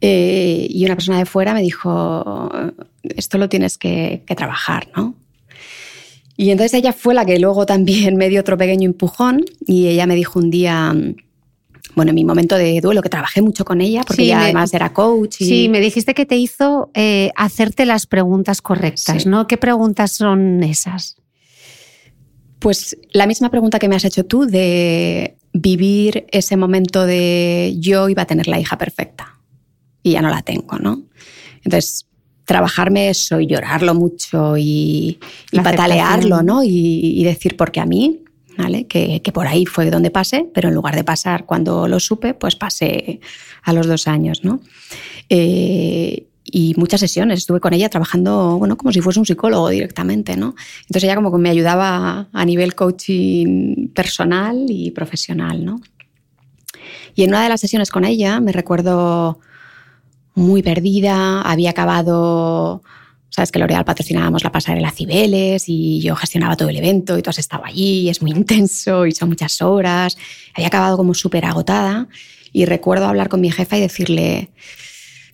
[0.00, 2.48] Eh, y una persona de fuera me dijo,
[3.02, 5.16] esto lo tienes que, que trabajar, ¿no?
[6.42, 10.06] Y entonces ella fue la que luego también me dio otro pequeño empujón y ella
[10.06, 10.92] me dijo un día,
[11.94, 14.44] bueno, en mi momento de duelo, que trabajé mucho con ella, porque Sí, ella me-
[14.46, 15.40] además era coach.
[15.40, 19.28] Y, Sí, me dijiste que te hizo eh, hacerte las preguntas correctas, Sí.
[19.28, 19.46] ¿no?
[19.46, 21.16] ¿Qué preguntas son esas?
[22.58, 28.08] Pues la misma pregunta que me has hecho tú de vivir ese momento de yo
[28.08, 29.38] iba a tener la hija perfecta
[30.02, 31.02] y ya no la tengo, ¿no?
[31.64, 32.06] Entonces,
[32.44, 35.18] trabajarme eso y llorarlo mucho y,
[35.50, 36.42] y patalearlo.
[36.42, 36.62] ¿no?
[36.64, 38.22] Y, y decir, porque a mí,
[38.58, 38.86] ¿vale?
[38.86, 42.34] Que, que por ahí fue donde pasé, pero en lugar de pasar cuando lo supe,
[42.34, 43.20] pues pasé
[43.62, 44.60] a los dos años, ¿no?
[45.28, 50.36] Eh, y muchas sesiones estuve con ella trabajando, bueno, como si fuese un psicólogo directamente,
[50.36, 50.54] ¿no?
[50.82, 55.80] Entonces ella como que me ayudaba a nivel coaching personal y profesional, ¿no?
[57.14, 59.38] Y en una de las sesiones con ella me recuerdo
[60.34, 62.82] muy perdida, había acabado,
[63.28, 67.30] sabes que L'Oreal patrocinábamos la pasarela Cibeles y yo gestionaba todo el evento y tú
[67.30, 70.16] has estado allí, es muy intenso y son muchas horas,
[70.54, 72.08] había acabado como súper agotada
[72.52, 74.50] y recuerdo hablar con mi jefa y decirle,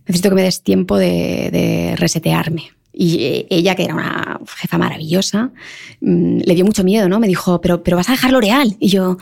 [0.07, 2.71] necesito que me des tiempo de, de resetearme.
[3.01, 5.53] Y ella, que era una jefa maravillosa,
[6.01, 7.21] mm, le dio mucho miedo, ¿no?
[7.21, 8.77] Me dijo, pero, pero vas a dejar L'Oreal.
[8.81, 9.19] Y yo,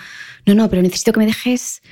[0.47, 1.83] no, no, pero necesito que me dejes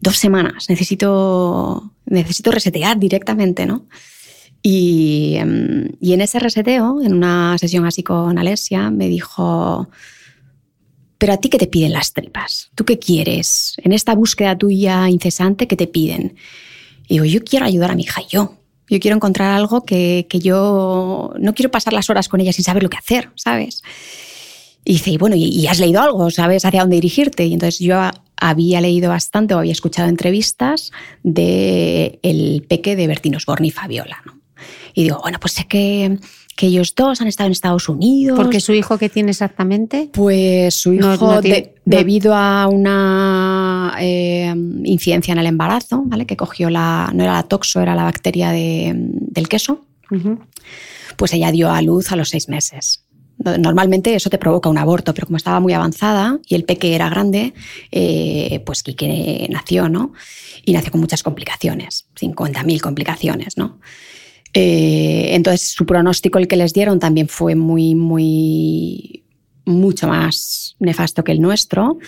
[0.00, 3.86] dos semanas, necesito, necesito resetear directamente, ¿no?
[4.62, 9.88] Y, em, y en ese reseteo, en una sesión así con Alesia, me dijo,
[11.18, 12.70] pero a ti qué te piden las tripas?
[12.74, 13.76] ¿Tú qué quieres?
[13.78, 16.36] En esta búsqueda tuya incesante, ¿qué te piden?
[17.06, 18.56] Y digo, yo quiero ayudar a mi hija, yo.
[18.88, 22.64] Yo quiero encontrar algo que, que yo no quiero pasar las horas con ella sin
[22.64, 23.82] saber lo que hacer, ¿sabes?
[24.84, 26.30] Y dice, y bueno, ¿y, y has leído algo?
[26.30, 27.46] ¿Sabes hacia dónde dirigirte?
[27.46, 28.00] Y entonces yo
[28.36, 30.90] había leído bastante o había escuchado entrevistas
[31.22, 34.40] de el peque de Bertino Osborne y Fabiola, ¿no?
[34.94, 36.18] Y digo, bueno, pues sé que,
[36.56, 38.36] que ellos dos han estado en Estados Unidos.
[38.36, 40.10] Porque su hijo que tiene exactamente.
[40.12, 41.96] Pues su hijo, No- no tiene- de- no.
[41.96, 44.52] debido a una eh,
[44.84, 46.26] incidencia en el embarazo, ¿vale?
[46.26, 49.84] que cogió la, no era la toxo, era la bacteria de- del queso,
[51.16, 53.04] pues ella dio a luz a los seis meses.
[53.38, 56.94] No- Normalmente eso te provoca un aborto, pero como estaba muy avanzada y el peque
[56.94, 57.54] era grande,
[57.90, 60.12] eh, pues Quique nació, ¿no?
[60.64, 63.78] Y nació con muchas complicaciones, 50.000 complicaciones, ¿no?
[64.54, 69.24] Eh, entonces su pronóstico, el que les dieron, también fue muy, muy,
[69.64, 71.98] mucho más nefasto que el nuestro.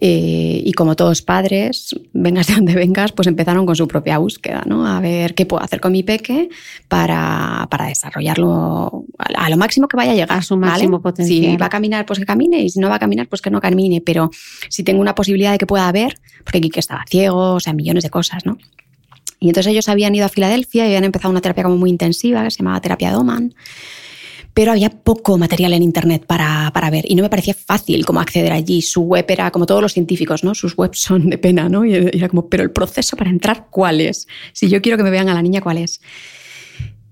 [0.00, 4.62] Eh, y como todos padres, vengas de donde vengas, pues empezaron con su propia búsqueda,
[4.66, 4.86] ¿no?
[4.86, 6.48] A ver qué puedo hacer con mi peque
[6.88, 10.38] para, para desarrollarlo a, a lo máximo que vaya a llegar.
[10.38, 10.72] A su ¿vale?
[10.72, 11.52] máximo potencial.
[11.52, 13.50] Si va a caminar, pues que camine, y si no va a caminar, pues que
[13.50, 14.00] no camine.
[14.00, 14.30] Pero
[14.68, 18.04] si tengo una posibilidad de que pueda ver, porque Quique estaba ciego, o sea, millones
[18.04, 18.58] de cosas, ¿no?
[19.40, 22.44] Y entonces ellos habían ido a Filadelfia y habían empezado una terapia como muy intensiva
[22.44, 23.54] que se llamaba terapia Doman.
[24.52, 28.20] Pero había poco material en internet para, para ver y no me parecía fácil como
[28.20, 28.82] acceder allí.
[28.82, 30.54] Su web era como todos los científicos, ¿no?
[30.54, 31.84] Sus webs son de pena, ¿no?
[31.84, 34.26] Y era como, pero el proceso para entrar, ¿cuál es?
[34.52, 36.00] Si yo quiero que me vean a la niña, ¿cuál es?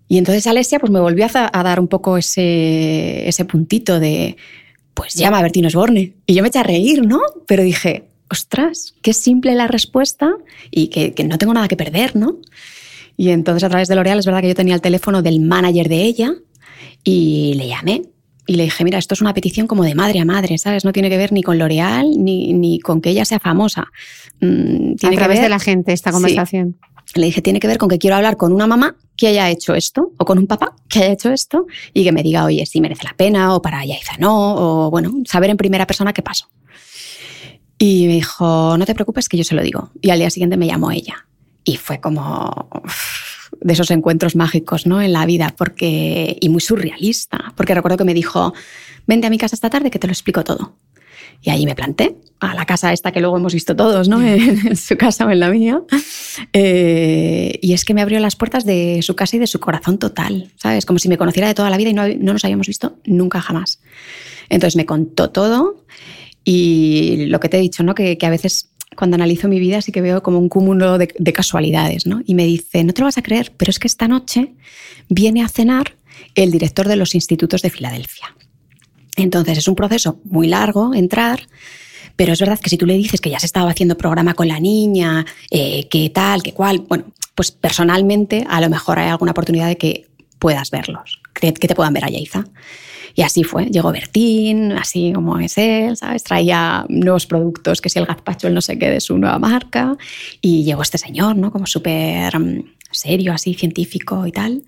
[0.08, 4.36] Y entonces Alesia pues me volvió a, dar un poco ese, ese puntito de,
[4.94, 6.14] pues llama a Bertino Osborne.
[6.26, 7.20] Y yo me eché a reír, ¿no?
[7.46, 10.34] Pero dije, ostras, qué simple la respuesta
[10.70, 12.38] y que, que no tengo nada que perder, ¿no?
[13.16, 15.88] Y entonces a través de L'Oreal es verdad que yo tenía el teléfono del manager
[15.88, 16.34] de ella
[17.04, 18.02] y le llamé
[18.46, 20.84] y le dije, mira, esto es una petición como de madre a madre, ¿sabes?
[20.84, 23.88] No tiene que ver ni con L'Oreal ni, ni con que ella sea famosa.
[24.40, 26.14] Mm, A tiene que través ver de la gente, esta Sí.
[26.14, 26.76] conversación.
[27.14, 29.74] le dije, tiene que ver con que quiero hablar con una mamá que haya hecho
[29.74, 32.80] esto, o con un papá que haya hecho esto, y que me diga, oye, si
[32.82, 34.54] merece la pena, o para Yaiza no,
[34.86, 36.48] o bueno, saber en primera persona qué pasó.
[37.78, 39.90] Y me dijo, no te preocupes, que yo se lo digo.
[40.02, 41.26] Y al día siguiente me llamó ella.
[41.64, 42.68] Y fue como
[43.60, 45.00] de esos encuentros mágicos ¿no?
[45.02, 48.54] en la vida, porque, y muy surrealista, porque recuerdo que me dijo,
[49.06, 50.74] vente a mi casa esta tarde que te lo explico todo.
[51.42, 54.20] Y allí me planté, a la casa esta que luego hemos visto todos, ¿no?
[54.22, 55.82] En, en su casa o en la mía.
[56.52, 59.98] Eh, y es que me abrió las puertas de su casa y de su corazón
[59.98, 60.86] total, ¿sabes?
[60.86, 63.40] Como si me conociera de toda la vida y no, no nos habíamos visto nunca
[63.40, 63.80] jamás.
[64.48, 65.84] Entonces me contó todo
[66.44, 67.94] y lo que te he dicho, ¿no?
[67.94, 71.14] Que, que a veces cuando analizo mi vida, sí que veo como un cúmulo de,
[71.16, 72.20] de casualidades, ¿no?
[72.26, 74.54] Y me dice, no te lo vas a creer, pero es que esta noche
[75.08, 75.94] viene a cenar
[76.34, 78.34] el director de los institutos de Filadelfia.
[79.14, 81.46] Entonces es un proceso muy largo entrar,
[82.16, 84.48] pero es verdad que si tú le dices que ya se estaba haciendo programa con
[84.48, 87.04] la niña, eh, que tal, que cual, bueno,
[87.36, 90.08] pues personalmente a lo mejor hay alguna oportunidad de que
[90.40, 92.46] puedas verlos, que te puedan ver a Yaiza.
[93.18, 93.64] Y así fue.
[93.64, 96.22] Llegó Bertín, así como es él, ¿sabes?
[96.22, 99.96] Traía nuevos productos, que si el gazpacho, el no sé qué, de su nueva marca.
[100.40, 101.50] Y llegó este señor, ¿no?
[101.50, 104.62] Como súper mm, serio, así, científico y tal.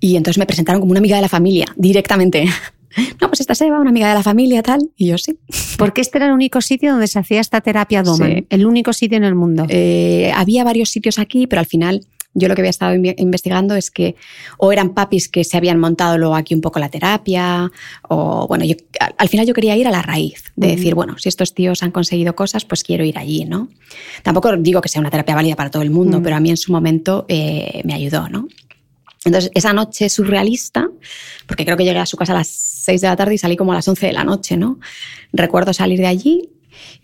[0.00, 2.44] Y entonces me presentaron como una amiga de la familia, directamente.
[3.22, 4.90] No, pues esta es Eva, una amiga de la familia, tal.
[4.98, 5.38] Y yo sí.
[5.78, 8.46] Porque este era el único sitio donde se hacía esta terapia Doman, Sí.
[8.50, 9.64] el único sitio en el mundo.
[9.70, 13.74] Eh, había varios sitios aquí, pero al final yo lo que había estado inve- investigando
[13.74, 14.16] es que
[14.58, 17.70] o eran papis que se habían montado luego aquí un poco la terapia,
[18.08, 21.18] o bueno, yo, al, al final yo quería ir a la raíz, de decir, bueno,
[21.18, 23.68] si estos tíos han conseguido cosas, pues quiero ir allí, ¿no?
[24.22, 26.56] Tampoco digo que sea una terapia válida para todo el mundo, pero a mí en
[26.56, 28.48] su momento eh, me ayudó, ¿no?
[29.24, 30.88] Entonces, esa noche surrealista,
[31.46, 33.56] porque creo que llegué a su casa a las 6 de la tarde y salí
[33.56, 34.80] como a las 11 de la noche, ¿no?
[35.32, 36.48] Recuerdo salir de allí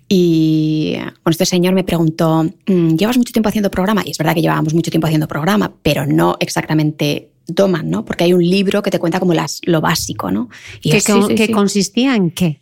[0.08, 4.02] y bueno, este señor me preguntó, "Mm, ¿llevas mucho tiempo haciendo programa?
[4.04, 8.04] Y es verdad que llevábamos mucho tiempo haciendo programa, pero no exactamente Doman, ¿no?
[8.04, 10.48] Porque hay un libro que te cuenta como las, lo básico, ¿no?
[10.82, 11.52] Y ¿Que, yo, con- "Sí, sí, que sí".
[11.52, 12.60] consistía en qué?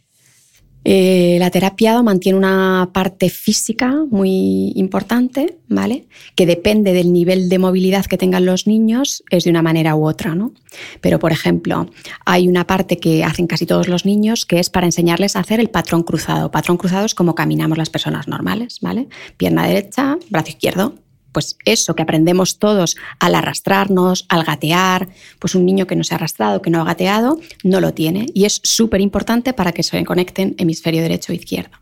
[0.89, 6.07] Eh, la terapia Doman tiene una parte física muy importante, ¿vale?
[6.37, 10.07] Que depende del nivel de movilidad que tengan los niños, es de una manera u
[10.07, 10.53] otra, ¿no?
[11.01, 11.91] Pero, por ejemplo,
[12.25, 15.59] hay una parte que hacen casi todos los niños que es para enseñarles a hacer
[15.59, 16.53] el patrón cruzado.
[16.53, 19.09] Patrón cruzado es como caminamos las personas normales, ¿vale?
[19.37, 20.95] Pierna derecha, brazo izquierdo.
[21.37, 25.07] Pues eso que aprendemos todos al arrastrarnos, al gatear,
[25.39, 28.25] pues un niño que no se ha arrastrado, que no ha gateado, no lo tiene.
[28.33, 31.77] Y es súper importante para que se conecten hemisferio derecho e izquierdo.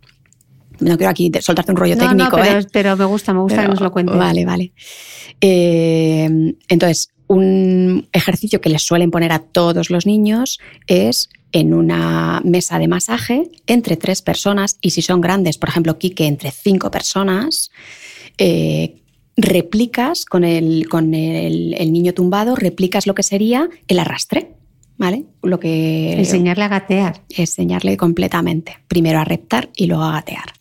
[0.81, 2.67] No quiero aquí soltarte un rollo No, no, técnico, pero, ¿eh?
[2.73, 4.17] pero me gusta, me gusta Pero- que nos lo cuentes.
[4.17, 4.73] Vale, vale.
[5.40, 12.40] Eh, entonces, un ejercicio que les suelen poner a todos los niños es en una
[12.45, 16.90] mesa de masaje entre tres personas y si son grandes, por ejemplo, Quique, entre cinco
[16.90, 17.71] personas,
[18.37, 18.97] eh,
[19.37, 24.53] replicas con, el, con el, el niño tumbado, replicas lo que sería el arrastre,
[24.97, 25.25] ¿vale?
[25.42, 27.23] Lo que Enseñarle a gatear.
[27.31, 28.79] enseñarle completamente.
[28.88, 30.53] Primero a reptar y luego a gatear.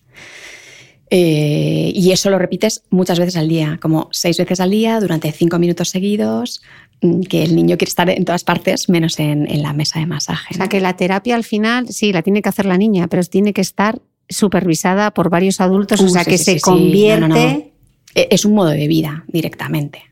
[1.15, 5.31] Eh, y eso lo repites muchas veces al día, como seis veces al día, durante
[5.31, 6.63] cinco minutos seguidos,
[7.01, 10.07] mm, que el niño quiere estar en todas partes, menos en, en la mesa de
[10.07, 10.55] masaje.
[10.55, 10.69] O sea ¿no?
[10.69, 13.61] que la terapia al final, sí, la tiene que hacer la niña, pero tiene que
[13.61, 17.27] estar supervisada por varios adultos, o Uh, sea sí, que sí, se sí, convierte.
[17.27, 17.72] No, no, no.
[18.15, 20.03] Es un modo de vida directamente.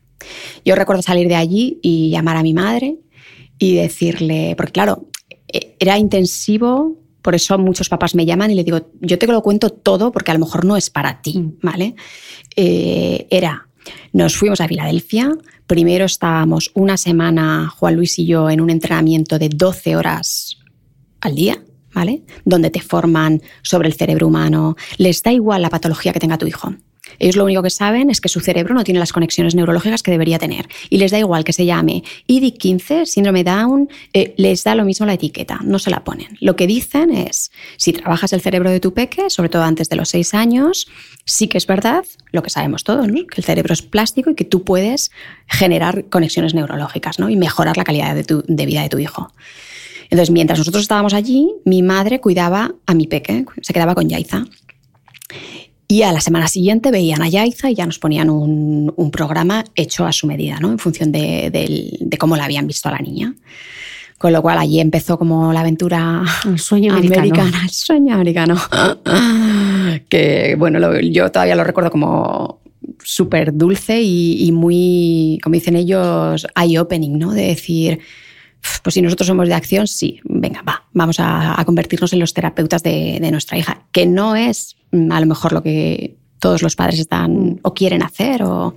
[0.64, 2.96] Yo recuerdo salir de allí y llamar a mi madre
[3.58, 5.08] y decirle, porque claro,
[5.48, 9.42] eh, era intensivo, por eso muchos papás me llaman y le digo, yo te lo
[9.42, 11.52] cuento todo porque a lo mejor no es para ti, Mm.
[11.62, 11.94] ¿vale?
[12.56, 13.68] Eh, era,
[14.12, 15.30] nos fuimos a Filadelfia,
[15.66, 20.58] primero estábamos una semana, Juan Luis y yo, en un entrenamiento de 12 horas
[21.20, 21.62] al día,
[21.94, 22.22] ¿vale?
[22.44, 26.46] Donde te forman sobre el cerebro humano, les da igual la patología que tenga tu
[26.46, 26.74] hijo.
[27.18, 30.10] Ellos lo único que saben es que su cerebro no tiene las conexiones neurológicas que
[30.10, 30.68] debería tener.
[30.88, 35.06] Y les da igual que se llame IDIC-15, síndrome Down, eh, les da lo mismo
[35.06, 36.36] la etiqueta, no se la ponen.
[36.40, 39.96] Lo que dicen es, si trabajas el cerebro de tu peque, sobre todo antes de
[39.96, 40.88] los seis años,
[41.24, 43.26] sí que es verdad, lo que sabemos todos, ¿no?
[43.26, 45.10] que el cerebro es plástico y que tú puedes
[45.46, 49.32] generar conexiones neurológicas y mejorar la calidad de vida de tu hijo.
[50.10, 54.44] Entonces, mientras nosotros estábamos allí, mi madre cuidaba a mi peque, se quedaba con Yaiza.
[55.92, 59.62] Y a la semana siguiente veían a Yaiza y ya nos ponían un, un programa
[59.74, 60.70] hecho a su medida, ¿no?
[60.70, 63.34] en función de, del- de cómo la habían visto a la niña.
[64.16, 67.20] Con lo cual allí empezó como la aventura El sueño americano.
[67.20, 68.56] americana, el sueño americano.
[70.08, 72.60] que bueno, lo- yo todavía lo recuerdo como
[73.04, 77.32] súper dulce y, y muy, como dicen ellos, eye-opening, ¿no?
[77.32, 78.04] De decir, "Uf,
[78.82, 82.34] pues si nosotros somos de acción, sí, venga, va, vamos a, a convertirnos en los
[82.34, 86.62] terapeutas de, de nuestra hija, que no es mm, a lo mejor lo que todos
[86.62, 88.74] los padres están o quieren hacer o...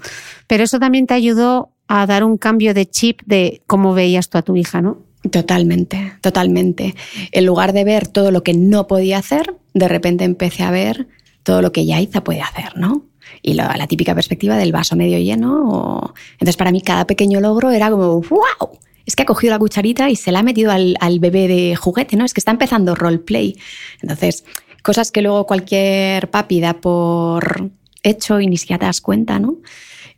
[0.47, 4.37] Pero eso también te ayudó a dar un cambio de chip de cómo veías tú
[4.37, 4.99] a tu hija, ¿no?
[5.31, 6.95] Totalmente, totalmente.
[7.31, 11.07] En lugar de ver todo lo que no podía hacer, de repente empecé a ver
[11.43, 13.05] todo lo que Yaiza puede hacer, ¿no?
[13.41, 15.63] Y la, la típica perspectiva del vaso medio lleno.
[15.67, 18.77] o- Entonces, para mí, cada pequeño logro era como, ¡wow!
[19.05, 21.75] Es que ha cogido la cucharita y se la ha metido al, al bebé de
[21.75, 22.25] juguete, ¿no?
[22.25, 23.57] Es que está empezando roleplay.
[24.01, 24.45] Entonces,
[24.81, 27.69] cosas que luego cualquier papi da por
[28.03, 29.57] hecho y ni siquiera te das cuenta, ¿no?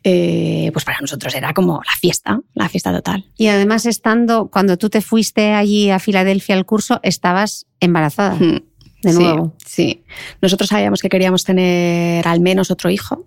[0.04, 3.24] Eh, pues para nosotros era como la fiesta, la fiesta total.
[3.36, 8.36] Y además estando, cuando tú te fuiste allí a Filadelfia al curso, estabas embarazada.
[8.36, 8.62] Mm.
[9.02, 9.54] de nuevo.
[9.64, 10.02] Sí,
[10.40, 13.26] nosotros sabíamos que queríamos tener al menos otro hijo,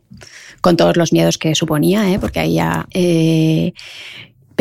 [0.62, 2.20] con todos los miedos que suponía, ¿eh?
[2.20, 2.88] porque ahí ya...
[2.92, 3.74] Eh,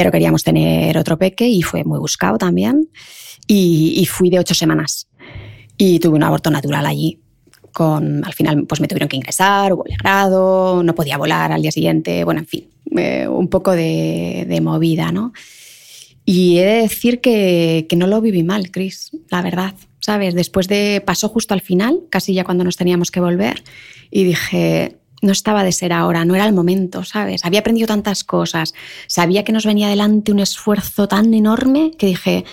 [0.01, 2.89] pero queríamos tener otro peque y fue muy buscado también.
[3.47, 5.09] Y, fui de ocho semanas
[5.77, 7.21] y tuve un aborto natural allí.
[7.71, 11.61] Con, al final pues me tuvieron que ingresar, hubo el grado, no podía volar al
[11.61, 15.35] día siguiente, bueno, en fin, eh, un poco de, de movida, ¿no?
[16.25, 19.75] Y he de decir que, no lo viví mal, Chris, la verdad.
[19.99, 20.35] ¿Sabes?
[20.35, 21.03] Después de.
[21.05, 23.63] Pasó justo al final, casi ya cuando nos teníamos que volver,
[24.11, 24.97] y dije.
[25.23, 27.45] No estaba de ser ahora, no era el momento, ¿sabes?
[27.45, 28.75] Había aprendido tantas cosas,
[29.07, 32.45] sabía que nos venía adelante un esfuerzo tan enorme que dije,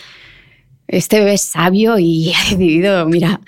[0.88, 3.39] este bebé es sabio y ha decidido, mira,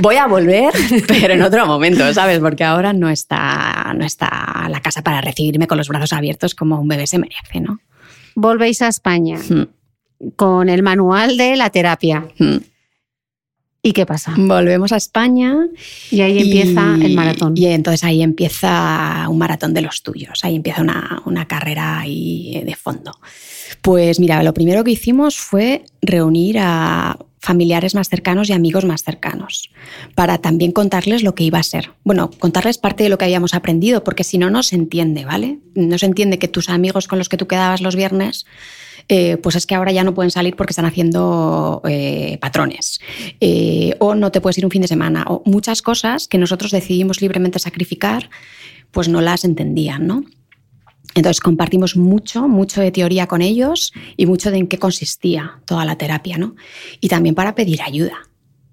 [0.00, 0.72] voy a volver,
[1.08, 2.40] pero en otro momento, ¿sabes?
[2.40, 6.80] Porque ahora no está, no está la casa para recibirme con los brazos abiertos como
[6.80, 7.78] un bebé se merece, ¿no?
[8.36, 10.32] volvéis a España hmm.
[10.36, 12.28] con el manual de la terapia.
[12.38, 12.58] Hmm.
[13.86, 14.34] ¿Y qué pasa?
[14.36, 15.68] Volvemos a España.
[16.10, 17.52] Y ahí empieza el maratón.
[17.56, 20.40] Y entonces ahí empieza un maratón de los tuyos.
[20.42, 23.12] Ahí empieza una, una carrera ahí de fondo.
[23.82, 29.04] Pues mira, lo primero que hicimos fue reunir a familiares más cercanos y amigos más
[29.04, 29.70] cercanos,
[30.16, 31.92] para también contarles lo que iba a ser.
[32.02, 35.60] Bueno, contarles parte de lo que habíamos aprendido, porque si no, no se entiende, ¿vale?
[35.76, 38.46] No se entiende que tus amigos con los que tú quedabas los viernes,
[39.08, 43.00] eh, pues es que ahora ya no pueden salir porque están haciendo eh, patrones,
[43.40, 46.70] eh, o no te puedes ir un fin de semana, o muchas cosas que nosotros
[46.70, 48.30] decidimos libremente sacrificar,
[48.90, 50.24] pues no las entendían, ¿no?
[51.14, 55.84] Entonces compartimos mucho, mucho de teoría con ellos y mucho de en qué consistía toda
[55.84, 56.56] la terapia, ¿no?
[57.00, 58.28] Y también para pedir ayuda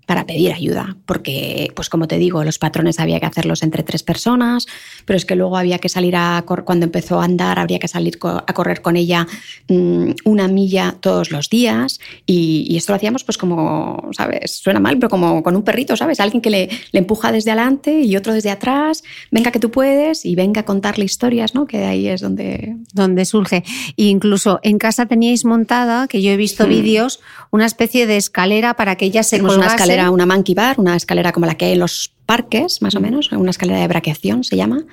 [0.06, 4.04] para pedir ayuda, porque, pues como te digo, los patrones había que hacerlos entre tres
[4.04, 4.66] personas,
[5.06, 8.18] pero es que luego había que salir a, cuando empezó a andar, habría que salir
[8.24, 9.28] a correr con ella
[9.70, 14.58] mm, una milla todos los días y, esto lo hacíamos pues como, ¿sabes?
[14.58, 16.20] Suena mal, pero como con un perrito, ¿sabes?
[16.20, 20.26] Alguien que le, le, empuja desde adelante y otro desde atrás, venga que tú puedes
[20.26, 21.66] y venga a contarle historias, ¿no?
[21.66, 22.76] Que de ahí es donde...
[22.94, 23.64] Donde surge.
[23.98, 26.70] E incluso en casa teníais montada, que yo he visto mm.
[26.70, 27.20] vídeos,
[27.54, 31.32] una especie de escalera para que ella se colgase era una monkey bar, una escalera
[31.32, 34.58] como la que hay en los parques, más o menos, una escalera de braqueación se
[34.58, 34.86] llama,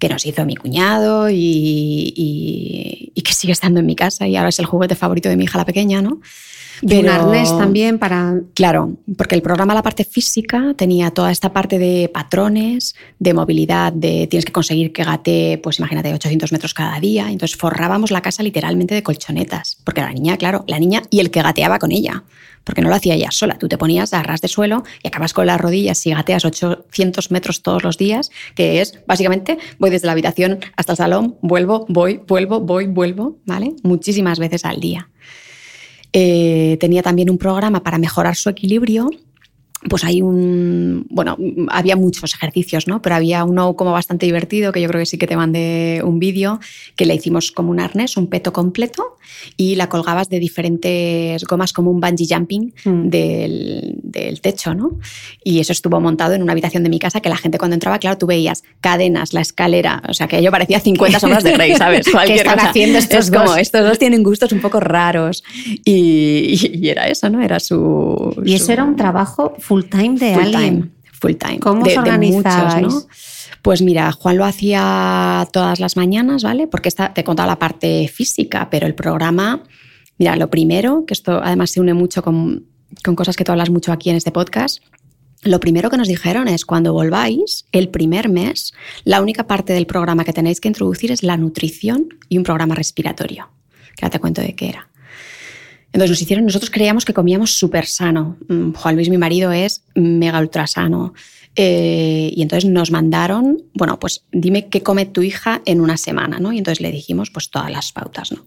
[0.00, 2.12] que nos hizo mi cuñado y,
[3.14, 5.44] y, que sigue estando en mi casa y ahora es el juguete favorito de mi
[5.44, 6.20] hija la pequeña, ¿no?
[6.86, 8.40] Pero, un arnés también para...
[8.54, 13.92] Claro, porque el programa, la parte física, tenía toda esta parte de patrones, de movilidad,
[13.92, 17.30] de tienes que conseguir que gate, pues imagínate, 800 metros cada día.
[17.30, 21.30] Entonces forrábamos la casa literalmente de colchonetas, porque la niña, claro, la niña y el
[21.30, 22.24] que gateaba con ella
[22.68, 23.56] porque no lo hacía ella sola.
[23.58, 27.30] Tú te ponías a ras de suelo y acabas con las rodillas y gateas 800
[27.30, 31.86] metros todos los días, que es básicamente voy desde la habitación hasta el salón, vuelvo,
[31.88, 33.74] voy, vuelvo, voy, vuelvo, ¿vale?
[33.84, 35.08] Muchísimas veces al día.
[36.12, 39.10] Eh, tenía también un programa para mejorar su equilibrio
[39.88, 41.36] pues hay un, bueno,
[41.68, 43.00] había muchos ejercicios, ¿no?
[43.00, 46.18] Pero había uno como bastante divertido, que yo creo que sí que te mandé un
[46.18, 46.58] vídeo,
[46.96, 49.16] que le hicimos como un arnés, un peto completo,
[49.56, 53.08] y la colgabas de diferentes gomas como un bungee jumping mm.
[53.08, 54.98] del, del, techo, ¿no?
[55.44, 57.98] Y eso estuvo montado en una habitación de mi casa que la gente cuando entraba,
[57.98, 61.76] claro, tú veías cadenas, la escalera, o sea, que yo parecía 50 sombras de rey,
[61.76, 62.08] ¿sabes?
[62.10, 65.44] Cualquier ¿Qué están haciendo estos es como, estos dos tienen gustos un poco raros.
[65.84, 67.42] Y, era eso, ¿no?
[67.42, 68.34] Era su...
[68.44, 71.58] Y eso era un trabajo full time de full Time, full time.
[71.60, 73.06] ¿Cómo de, muchos,
[73.60, 76.66] Pues mira, Juan lo hacía todas las mañanas, ¿vale?
[76.66, 79.62] Porque esta, te contaba la parte física, pero el programa,
[80.16, 82.64] mira, lo primero, que esto además se une mucho con,
[83.04, 84.82] con cosas que tú hablas mucho aquí en este podcast,
[85.42, 88.72] lo primero que nos dijeron es cuando volváis, el primer mes,
[89.04, 92.74] la única parte del programa que tenéis que introducir es la nutrición y un programa
[92.74, 93.50] respiratorio.
[93.96, 94.88] Que ahora te cuento de qué era.
[95.98, 98.36] Entonces nos hicieron, nosotros creíamos que comíamos súper sano.
[98.46, 101.12] Mm, Juan Luis, mi marido, es mega ultra sano.
[101.56, 106.38] Eh, y entonces nos mandaron, bueno, pues dime qué come tu hija en una semana,
[106.38, 106.52] ¿no?
[106.52, 108.44] Y entonces le dijimos, pues todas las pautas, ¿no?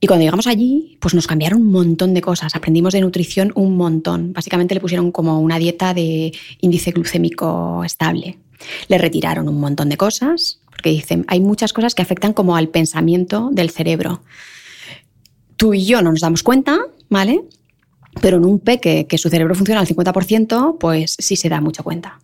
[0.00, 2.54] Y cuando llegamos allí, pues nos cambiaron un montón de cosas.
[2.54, 4.34] Aprendimos de nutrición un montón.
[4.34, 8.36] Básicamente le pusieron como una dieta de índice glucémico estable.
[8.88, 12.68] Le retiraron un montón de cosas, porque dicen, hay muchas cosas que afectan como al
[12.68, 14.20] pensamiento del cerebro
[15.56, 16.78] tú y yo no nos damos cuenta,
[17.08, 17.42] ¿vale?
[18.20, 21.82] Pero en un peque que su cerebro funciona al 50%, pues sí se da mucha
[21.82, 22.20] cuenta.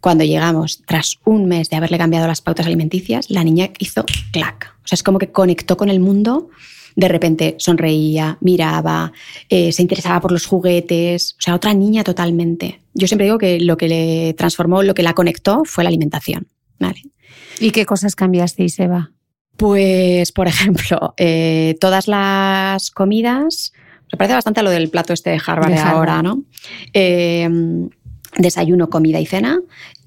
[0.00, 4.74] Cuando llegamos, tras un mes de haberle cambiado las pautas alimenticias, la niña hizo clac.
[4.82, 6.48] O sea, es como que conectó con el mundo,
[6.96, 9.12] de repente sonreía, miraba,
[9.50, 12.80] eh, se interesaba por los juguetes, o sea, otra niña totalmente.
[12.94, 16.48] Yo siempre digo que lo que le transformó, lo que la conectó fue la alimentación.
[16.80, 17.02] ¿vale?
[17.60, 19.12] ¿Y qué cosas cambiasteis, Eva?
[19.60, 23.74] Pues, por ejemplo, eh, todas las comidas
[24.10, 25.96] Se parece bastante a lo del plato este de Harvard De de Harvard.
[25.96, 26.42] ahora, ¿no?
[26.94, 27.46] Eh,
[28.38, 29.60] desayuno, comida y cena.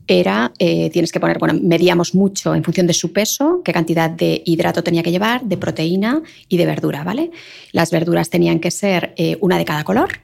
[0.08, 4.10] Era, eh, tienes que poner, bueno, medíamos mucho en función de su peso, qué cantidad
[4.10, 7.30] de hidrato tenía que llevar, de proteína y de verdura, ¿vale?
[7.72, 10.20] Las verduras tenían que ser eh, una de cada color.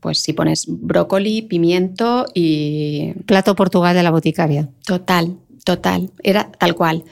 [0.00, 4.68] Pues si pones brócoli, pimiento y Plato Portugal de la boticaria.
[4.84, 6.10] Total, total.
[6.22, 7.04] Era tal cual.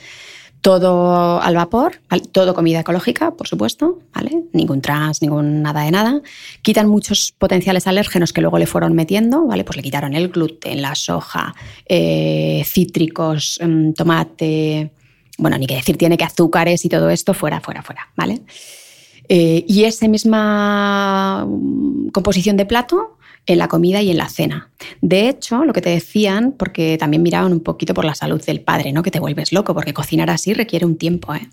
[0.64, 2.00] Todo al vapor,
[2.32, 4.44] todo comida ecológica, por supuesto, ¿vale?
[4.54, 6.22] Ningún trans, ningún nada de nada.
[6.62, 9.62] Quitan muchos potenciales alérgenos que luego le fueron metiendo, ¿vale?
[9.62, 11.54] Pues le quitaron el gluten, la soja,
[11.84, 14.90] eh, cítricos, mm, tomate.
[15.36, 18.40] Bueno, ni que decir, tiene que azúcares y todo esto fuera, fuera, fuera, ¿vale?
[19.28, 24.70] Eh, y esa misma mm, composición de plato en la comida y en la cena.
[25.00, 28.60] De hecho, lo que te decían, porque también miraban un poquito por la salud del
[28.60, 29.02] padre, ¿no?
[29.02, 31.48] Que te vuelves loco, porque cocinar así requiere un tiempo, ¿eh?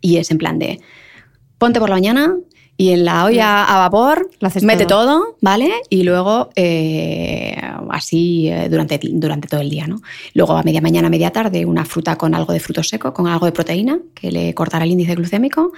[0.00, 0.80] Y es en plan de,
[1.58, 2.36] ponte por la mañana
[2.76, 5.20] y en la olla a vapor Lo haces mete todo.
[5.20, 5.36] todo.
[5.40, 5.72] ¿vale?
[5.90, 7.56] Y luego eh,
[7.90, 10.00] así eh, durante, durante todo el día, ¿no?
[10.34, 13.46] Luego a media mañana, media tarde, una fruta con algo de fruto seco, con algo
[13.46, 15.72] de proteína, que le cortara el índice glucémico.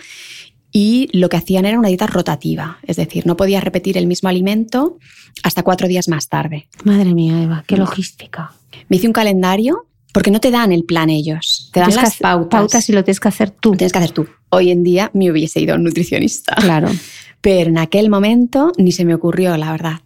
[0.79, 4.29] Y lo que hacían era una dieta rotativa, es decir, no podías repetir el mismo
[4.29, 4.99] alimento
[5.43, 6.69] hasta cuatro días más tarde.
[6.85, 8.53] Madre mía, Eva, qué logística.
[8.91, 12.49] Me hice un calendario porque no te dan el plan ellos, te dan Tienes las
[12.51, 13.71] pautas y lo tienes que hacer tú.
[13.71, 14.27] Lo tienes que hacer tú.
[14.51, 16.55] Hoy en día me hubiese ido a un nutricionista.
[16.57, 16.91] Claro.
[17.41, 20.01] Pero en aquel momento ni se me ocurrió, la verdad.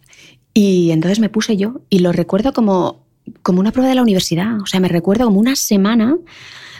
[0.53, 3.03] Y entonces me puse yo y lo recuerdo como,
[3.41, 4.61] como una prueba de la universidad.
[4.61, 6.17] O sea, me recuerdo como una semana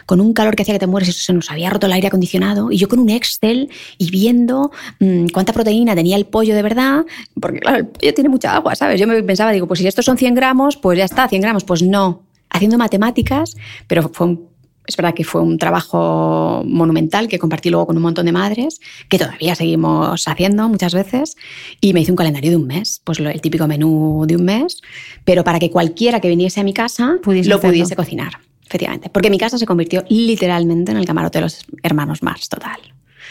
[0.06, 2.08] con un calor que hacía que te mueres y se nos había roto el aire
[2.08, 6.62] acondicionado y yo con un Excel y viendo mm, cuánta proteína tenía el pollo de
[6.64, 7.06] verdad,
[7.40, 9.00] porque claro, el pollo tiene mucha agua, ¿sabes?
[9.00, 11.64] Yo me pensaba, digo, pues si estos son 100 gramos, pues ya está, 100 gramos.
[11.64, 13.56] Pues no, haciendo matemáticas,
[13.88, 14.52] pero fue un
[14.88, 18.82] es verdad que fue un trabajo monumental que compartí luego con un montón de madres,
[19.10, 21.36] que todavía seguimos haciendo muchas veces,
[21.80, 24.44] y me hice un calendario de un mes, pues lo- el típico menú de un
[24.44, 24.82] mes,
[25.24, 27.72] pero para que cualquiera que viniese a mi casa Pudiese lo hacerlo.
[27.74, 28.40] pudiese cocinar,
[28.72, 29.10] efectivamente.
[29.10, 32.80] Porque mi casa se convirtió literalmente en el camarote de los hermanos Mars, total.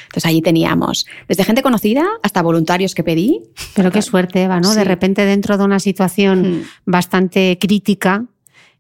[0.05, 3.41] Entonces allí teníamos desde gente conocida hasta voluntarios que pedí.
[3.75, 4.75] Pero qué suerte, Eva, ¿no?
[4.75, 6.63] De repente dentro de una situación Mm.
[6.85, 8.27] bastante crítica,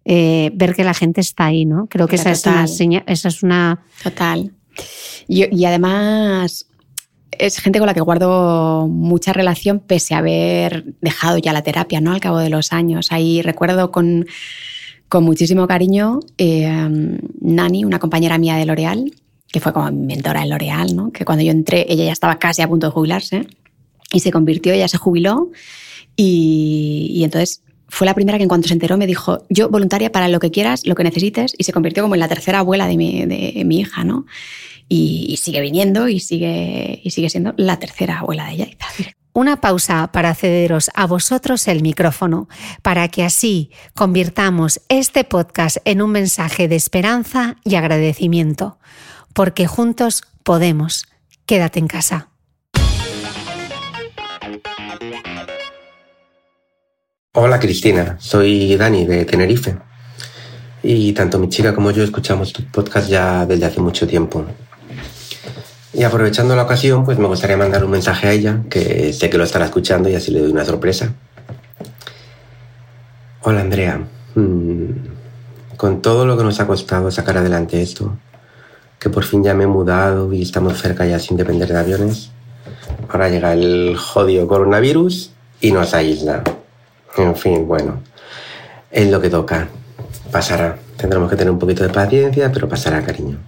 [0.04, 1.86] eh, ver que la gente está ahí, ¿no?
[1.86, 3.82] Creo que esa es, una seña- esa es una...
[4.02, 4.52] Total.
[5.28, 6.66] Y, y además
[7.32, 12.00] es gente con la que guardo mucha relación pese a haber dejado ya la terapia,
[12.00, 12.12] ¿no?
[12.12, 13.12] Al cabo de los años.
[13.12, 14.26] Ahí recuerdo con,
[15.10, 16.88] con muchísimo cariño eh,
[17.40, 19.12] Nani, una compañera mía de L'Oreal,
[19.50, 21.10] que fue como mi mentora en L'Oreal, ¿no?
[21.10, 23.48] Que cuando yo entré, ella ya estaba casi a punto de jubilarse
[24.12, 25.50] y se convirtió, ella se jubiló
[26.14, 30.12] y, y entonces fue la primera que en cuanto se enteró me dijo, yo voluntaria
[30.12, 32.86] para lo que quieras, lo que necesites, y se convirtió como en la tercera abuela
[32.86, 34.26] de mi, de mi hija, ¿no?
[34.88, 38.68] Y, y sigue viniendo y sigue, y sigue siendo la tercera abuela de ella.
[39.32, 42.48] Una pausa para cederos a vosotros el micrófono,
[42.82, 48.78] para que así convirtamos este podcast en un mensaje de esperanza y agradecimiento,
[49.32, 51.06] porque juntos podemos.
[51.46, 52.28] Quédate en casa.
[57.32, 59.76] Hola Cristina, soy Dani de Tenerife.
[60.82, 64.44] Y tanto mi chica como yo escuchamos tu podcast ya desde hace mucho tiempo.
[65.92, 69.38] Y aprovechando la ocasión, pues me gustaría mandar un mensaje a ella, que sé que
[69.38, 71.12] lo estará escuchando y así le doy una sorpresa.
[73.42, 74.00] Hola Andrea,
[74.34, 74.90] Mm,
[75.76, 78.16] con todo lo que nos ha costado sacar adelante esto,
[78.98, 82.30] que por fin ya me he mudado y estamos cerca ya sin depender de aviones,
[83.08, 86.44] ahora llega el jodido coronavirus y nos aísla.
[87.16, 88.00] En fin, bueno,
[88.90, 89.68] es lo que toca.
[90.30, 90.78] Pasará.
[90.96, 93.38] Tendremos que tener un poquito de paciencia, pero pasará, cariño.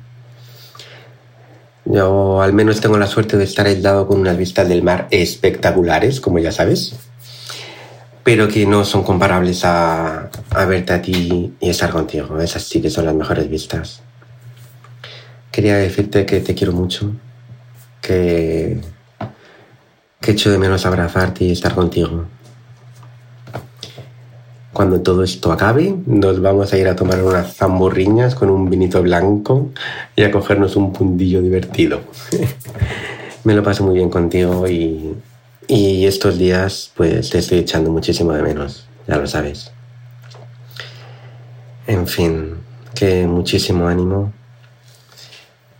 [1.84, 6.20] Yo al menos tengo la suerte de estar aislado con unas vistas del mar espectaculares,
[6.20, 6.94] como ya sabes,
[8.22, 12.40] pero que no son comparables a, a verte a ti y estar contigo.
[12.40, 14.00] Esas sí que son las mejores vistas.
[15.50, 17.12] Quería decirte que te quiero mucho,
[18.00, 18.80] que,
[20.20, 22.26] que echo de menos abrazarte y estar contigo.
[24.72, 29.02] Cuando todo esto acabe, nos vamos a ir a tomar unas zamborriñas con un vinito
[29.02, 29.68] blanco
[30.16, 32.00] y a cogernos un puntillo divertido.
[33.44, 35.14] Me lo paso muy bien contigo y,
[35.68, 39.72] y estos días pues te estoy echando muchísimo de menos, ya lo sabes.
[41.86, 42.54] En fin,
[42.94, 44.32] que muchísimo ánimo,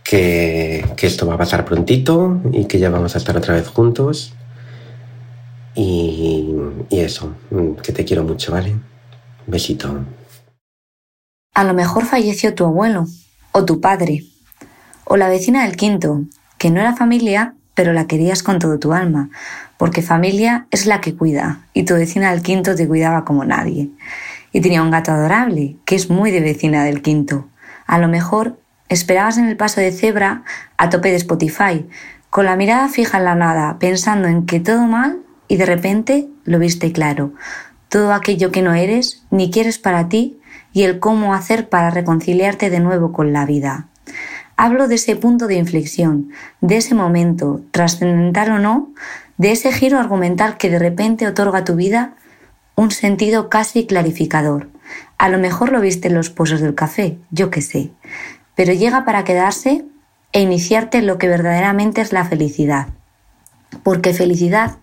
[0.03, 3.67] que, que esto va a pasar prontito y que ya vamos a estar otra vez
[3.67, 4.33] juntos.
[5.75, 6.52] Y,
[6.89, 8.75] y eso, mm, que te quiero mucho, ¿vale?
[9.47, 10.05] Besito.
[11.53, 13.05] A lo mejor falleció tu abuelo,
[13.51, 14.23] o tu padre,
[15.05, 16.23] o la vecina del quinto,
[16.57, 19.29] que no era familia, pero la querías con todo tu alma,
[19.77, 23.89] porque familia es la que cuida, y tu vecina del quinto te cuidaba como nadie.
[24.51, 27.47] Y tenía un gato adorable, que es muy de vecina del quinto.
[27.85, 28.59] A lo mejor
[28.89, 30.43] esperabas en el paso de cebra
[30.77, 31.87] a tope de Spotify,
[32.29, 35.22] con la mirada fija en la nada, pensando en que todo mal,
[35.53, 37.31] y de repente lo viste claro.
[37.87, 40.39] Todo aquello que no eres, ni quieres para ti,
[40.73, 43.85] y el cómo hacer para reconciliarte de nuevo con la vida.
[44.57, 46.31] Hablo de ese punto de inflexión,
[46.61, 48.93] de ese momento, trascendental o no,
[49.37, 52.15] de ese giro argumental que de repente otorga a tu vida
[52.73, 54.71] un sentido casi clarificador.
[55.19, 57.91] A lo mejor lo viste en los pozos del café, yo qué sé,
[58.55, 59.85] pero llega para quedarse
[60.31, 62.87] e iniciarte lo que verdaderamente es la felicidad.
[63.83, 64.77] Porque felicidad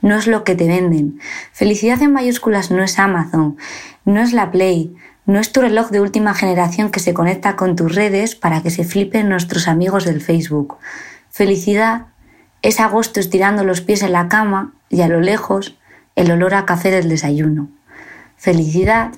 [0.00, 1.20] no es lo que te venden.
[1.52, 3.56] Felicidad en mayúsculas no es Amazon,
[4.04, 4.94] no es la Play,
[5.26, 8.70] no es tu reloj de última generación que se conecta con tus redes para que
[8.70, 10.76] se flipen nuestros amigos del Facebook.
[11.30, 12.06] Felicidad
[12.62, 15.76] es agosto estirando los pies en la cama y a lo lejos
[16.14, 17.68] el olor a café del desayuno.
[18.36, 19.12] Felicidad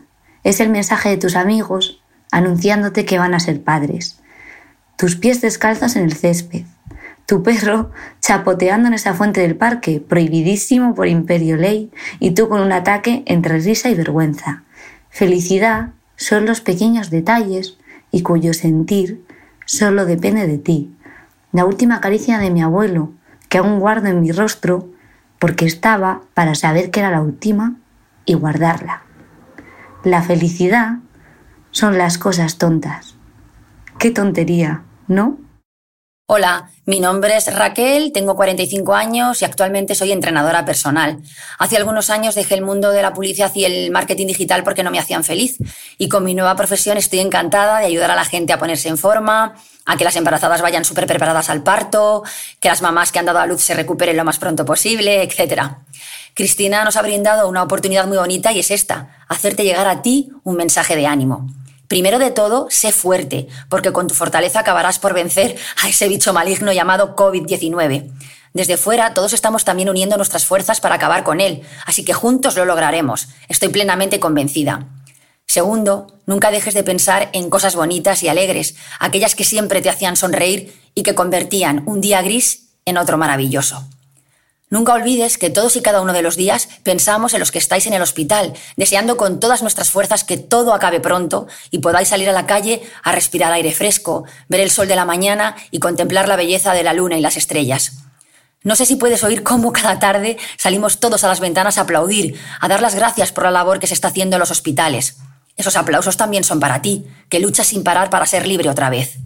[0.45, 4.21] es el mensaje de tus amigos anunciándote que van a ser padres.
[4.97, 6.65] Tus pies descalzos en el césped.
[7.29, 12.63] Tu perro chapoteando en esa fuente del parque, prohibidísimo por imperio ley, y tú con
[12.63, 14.63] un ataque entre risa y vergüenza.
[15.11, 17.77] Felicidad son los pequeños detalles
[18.11, 19.23] y cuyo sentir
[19.67, 20.97] solo depende de ti.
[21.53, 23.13] La última caricia de mi abuelo,
[23.51, 24.89] que aún guardo en mi rostro,
[25.39, 27.77] porque estaba para saber que era la última
[28.25, 29.03] y guardarla.
[30.03, 31.01] La felicidad
[31.73, 33.17] son las cosas tontas.
[33.99, 35.37] Qué tontería, ¿no?
[36.31, 41.23] Hola, mi nombre es Raquel, tengo 45 años y actualmente soy entrenadora personal.
[41.59, 44.91] Hace algunos años dejé el mundo de la publicidad y el marketing digital porque no
[44.91, 45.57] me hacían feliz.
[45.97, 48.99] Y con mi nueva profesión estoy encantada de ayudar a la gente a ponerse en
[48.99, 49.55] forma,
[49.87, 52.25] a que las embarazadas vayan súper preparadas al parto,
[52.61, 55.63] que las mamás que han dado a luz se recuperen lo más pronto posible, etc.
[56.35, 60.29] Cristina nos ha brindado una oportunidad muy bonita y es esta, hacerte llegar a ti
[60.45, 61.47] un mensaje de ánimo.
[61.89, 66.35] Primero de todo, sé fuerte, porque con tu fortaleza acabarás por vencer a ese bicho
[66.35, 68.13] maligno llamado COVID-19.
[68.53, 72.57] Desde fuera, todos estamos también uniendo nuestras fuerzas para acabar con él, así que juntos
[72.57, 73.29] lo lograremos.
[73.49, 74.87] Estoy plenamente convencida.
[75.47, 80.17] Segundo, nunca dejes de pensar en cosas bonitas y alegres, aquellas que siempre te hacían
[80.17, 83.89] sonreír y que convertían un día gris en otro maravilloso.
[84.71, 87.87] Nunca olvides que todos y cada uno de los días pensamos en los que estáis
[87.87, 92.29] en el hospital, deseando con todas nuestras fuerzas que todo acabe pronto y podáis salir
[92.29, 96.29] a la calle a respirar aire fresco, ver el sol de la mañana y contemplar
[96.29, 97.93] la belleza de la luna y las estrellas.
[98.63, 102.39] No sé si puedes oír cómo cada tarde salimos todos a las ventanas a aplaudir,
[102.61, 105.17] a dar las gracias por la labor que se está haciendo en los hospitales.
[105.57, 109.17] Esos aplausos también son para ti, que luchas sin parar para ser libre otra vez.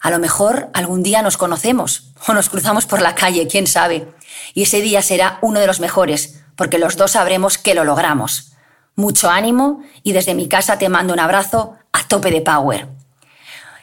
[0.00, 4.06] A lo mejor algún día nos conocemos o nos cruzamos por la calle, quién sabe
[4.54, 8.52] y ese día será uno de los mejores, porque los dos sabremos que lo logramos.
[8.96, 12.88] Mucho ánimo y desde mi casa te mando un abrazo a tope de power.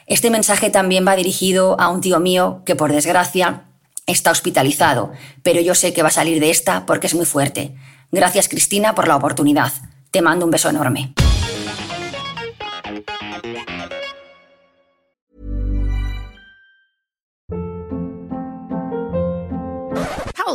[0.06, 3.64] Este mensaje también va dirigido a un tío mío que por desgracia
[4.06, 5.12] está hospitalizado,
[5.42, 7.74] pero yo sé que va a salir de esta porque es muy fuerte.
[8.12, 9.72] Gracias Cristina por la oportunidad.
[10.10, 11.12] Te mando un beso enorme.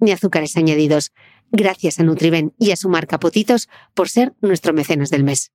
[0.00, 1.12] ni azúcares añadidos.
[1.52, 5.52] Gracias a Nutriben y a su marca por ser nuestro mecenas del mes.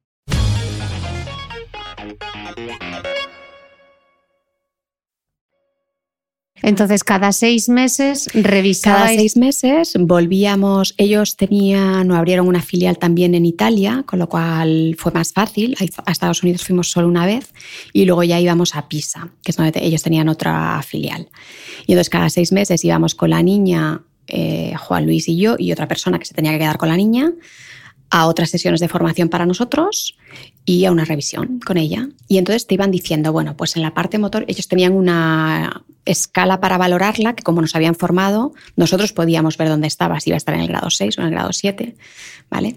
[6.65, 9.03] Entonces, cada seis meses revisabais.
[9.03, 10.95] Cada seis meses volvíamos.
[10.97, 15.75] Ellos tenían o abrieron una filial también en Italia, con lo cual fue más fácil.
[16.05, 17.53] A Estados Unidos fuimos solo una vez
[17.93, 21.29] y luego ya íbamos a Pisa, que es donde ellos tenían otra filial.
[21.85, 25.71] Y entonces, cada seis meses íbamos con la niña, eh, Juan Luis y yo, y
[25.71, 27.33] otra persona que se tenía que quedar con la niña
[28.09, 30.15] a otras sesiones de formación para nosotros
[30.63, 32.07] y a una revisión con ella.
[32.27, 36.59] Y entonces te iban diciendo, bueno, pues en la parte motor ellos tenían una escala
[36.59, 40.37] para valorarla, que como nos habían formado, nosotros podíamos ver dónde estaba, si iba a
[40.37, 41.95] estar en el grado 6 o en el grado 7,
[42.49, 42.75] ¿vale?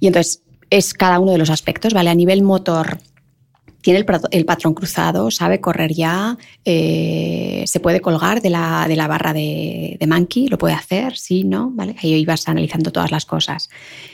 [0.00, 2.10] Y entonces es cada uno de los aspectos, ¿vale?
[2.10, 2.98] A nivel motor,
[3.80, 9.06] tiene el, patrón cruzado, sabe correr ya, eh, se puede colgar de la, de la
[9.06, 11.94] barra de, de, Monkey, lo puede hacer, sí, no, ¿vale?
[12.02, 13.70] Ahí ibas analizando todas las cosas.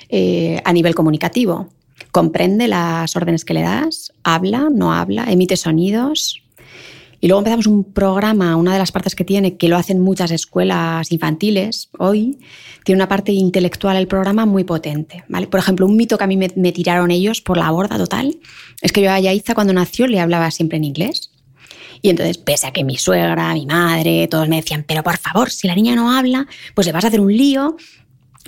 [0.08, 1.70] Eh, a nivel comunicativo,
[2.12, 6.43] comprende las órdenes que le das, habla, no habla, emite sonidos,
[7.24, 10.30] y luego empezamos un programa, una de las partes que tiene, que lo hacen muchas
[10.30, 12.38] escuelas infantiles hoy,
[12.84, 15.24] tiene una parte intelectual el programa muy potente.
[15.30, 15.46] ¿vale?
[15.46, 18.36] Por ejemplo, un mito que a mí me, tiraron ellos por la borda total
[18.82, 21.30] es que yo a Yaiza cuando nació le hablaba siempre en inglés.
[22.02, 25.50] Y entonces, pese a que mi suegra, mi madre, todos me decían, pero por favor,
[25.50, 27.78] si la niña no habla, pues le vas a hacer un lío,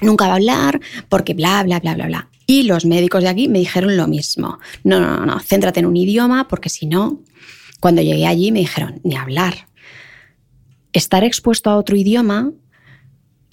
[0.02, 2.28] nunca va a hablar, porque bla, bla, bla, bla, bla.
[2.46, 4.58] Y los médicos de aquí me dijeron lo mismo.
[4.84, 7.22] No, no, no, no, céntrate en un idioma, porque si no,
[7.86, 9.68] cuando llegué allí me dijeron, ni hablar.
[10.92, 12.50] Estar expuesto a otro idioma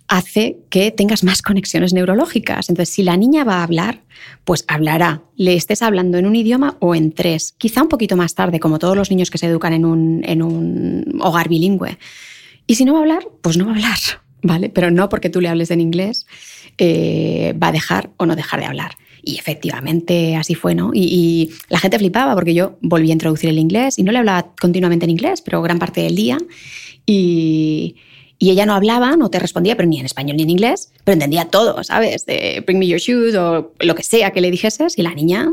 [0.07, 2.67] hace que tengas más conexiones neurológicas.
[2.67, 4.01] Entonces, si la niña va a hablar,
[4.43, 8.33] pues hablará, le estés hablando en un idioma o en tres, quizá un poquito más
[8.33, 11.99] tarde, como todos los niños que se educan en un, hogar bilingüe.
[12.65, 13.99] Y si no va a hablar, pues no va a hablar,
[14.41, 14.69] ¿vale?
[14.69, 16.25] Pero no porque tú le hables en inglés
[16.79, 18.97] eh, va a dejar o no dejar de hablar.
[19.23, 20.91] Y efectivamente así fue, ¿no?
[20.93, 24.53] Y, la gente flipaba porque yo volví a introducir el inglés y no le hablaba
[24.59, 26.37] continuamente en inglés, pero gran parte del día.
[27.05, 27.95] Y,
[28.37, 31.13] y ella no hablaba, no te respondía, pero ni en español ni en inglés, pero
[31.13, 32.25] entendía todo, ¿sabes?
[32.25, 34.97] De bring me your shoes o lo que sea que le dijeses.
[34.97, 35.49] Y la niña,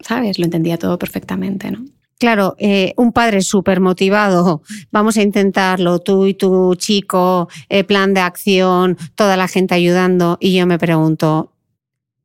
[0.00, 0.38] ¿sabes?
[0.38, 1.84] Lo entendía todo perfectamente, ¿no?
[2.18, 8.14] Claro, eh, un padre súper motivado, vamos a intentarlo, tú y tu chico, eh, plan
[8.14, 11.53] de acción, toda la gente ayudando, y yo me pregunto,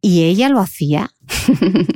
[0.02, 1.12] ¿Y ella lo hacía?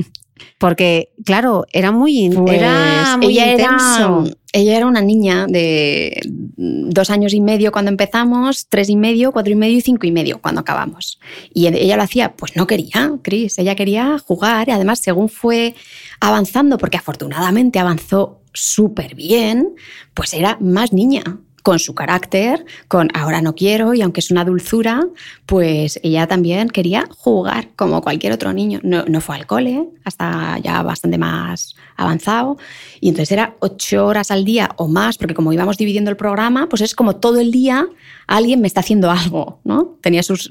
[0.57, 4.25] Porque, claro, era muy, pues, era muy ella intenso.
[4.25, 9.31] Era, ella era una niña de dos años y medio cuando empezamos, tres y medio,
[9.31, 11.19] cuatro y medio y cinco y medio cuando acabamos.
[11.53, 15.75] Y ella lo hacía, pues no quería, Cris, ella quería jugar y además según fue
[16.21, 19.75] avanzando, porque afortunadamente avanzó súper bien,
[20.13, 21.23] pues era más niña
[21.63, 25.07] con su carácter, con ahora no quiero y aunque es una dulzura,
[25.45, 28.81] pues ella también quería jugar como cualquier otro niño.
[28.83, 32.57] No, fue al cole hasta ya bastante más avanzado
[32.99, 36.67] y entonces era ocho horas al día o más, porque como íbamos dividiendo el programa,
[36.67, 37.87] pues es como todo el día
[38.27, 39.97] alguien me está haciendo algo, ¿no?
[40.01, 40.49] Tenía sus...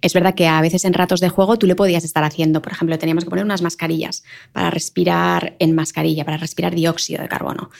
[0.00, 2.72] Es verdad que a veces en ratos de juego tú le podías estar haciendo, por
[2.72, 7.70] ejemplo, teníamos que poner unas mascarillas para respirar en mascarilla, para respirar dióxido de carbono.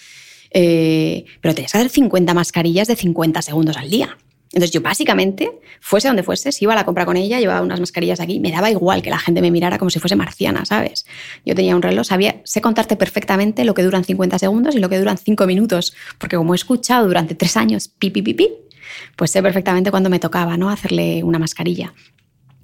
[0.50, 4.16] Eh, pero tenías que hacer 50 mascarillas de 50 segundos al día.
[4.52, 7.80] Entonces yo básicamente, fuese donde fuese, si iba a la compra con ella, llevaba unas
[7.80, 11.04] mascarillas aquí, me daba igual que la gente me mirara como si fuese marciana, ¿sabes?
[11.44, 14.88] Yo tenía un reloj, sabía, sé contarte perfectamente lo que duran 50 segundos y lo
[14.88, 18.48] que duran 5 minutos, porque como he escuchado durante tres años pi, pi, pi, pi
[19.16, 20.70] pues sé perfectamente cuándo me tocaba, ¿no?
[20.70, 21.92] Hacerle una mascarilla.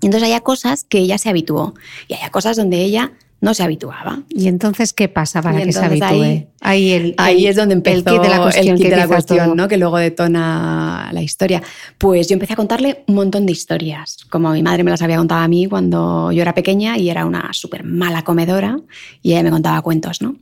[0.00, 1.74] Y entonces había cosas que ella se habituó
[2.08, 3.12] y había cosas donde ella
[3.44, 4.22] no se habituaba.
[4.30, 6.48] ¿Y entonces qué pasa para que se habitúe?
[6.62, 9.68] Ahí, ahí, es donde empezó el kit de la cuestión, de la cuestión ¿no?
[9.68, 11.62] que luego detona la historia.
[11.98, 15.18] Pues yo empecé a contarle un montón de historias, como mi madre me las había
[15.18, 18.78] contado a mí cuando yo era pequeña y era una súper mala comedora
[19.20, 20.36] y ella me contaba cuentos, ¿no?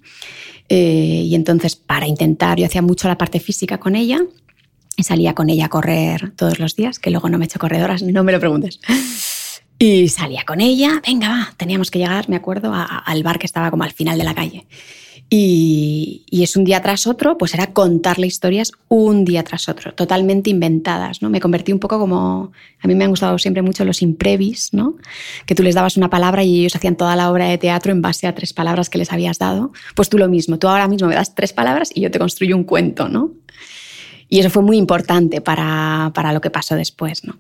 [0.69, 4.21] Eh, y entonces para intentar, yo hacía mucho la parte física con ella
[4.97, 7.59] y salía con ella a correr todos los días, que luego no me he hecho
[7.59, 8.79] corredoras, no me lo preguntes.
[9.85, 13.69] Y salía con ella, venga, va, teníamos que llegar, me acuerdo, al bar que estaba
[13.73, 14.69] como al final de la calle.
[15.29, 20.51] Y, es un día tras otro, pues era contarle historias un día tras otro, totalmente
[20.51, 21.31] inventadas, ¿no?
[21.31, 24.99] Me convertí un poco como, a mí me han gustado siempre mucho los imprevis, ¿no?
[25.47, 28.03] Que tú les dabas una palabra y ellos hacían toda la obra de teatro en
[28.03, 29.73] base a tres palabras que les habías dado.
[29.97, 32.57] Pues tú lo mismo, tú ahora mismo me das tres palabras y yo te construyo
[32.57, 33.33] un cuento, ¿no?
[34.29, 37.37] Y eso fue muy importante para, para lo que pasó después, ¿no?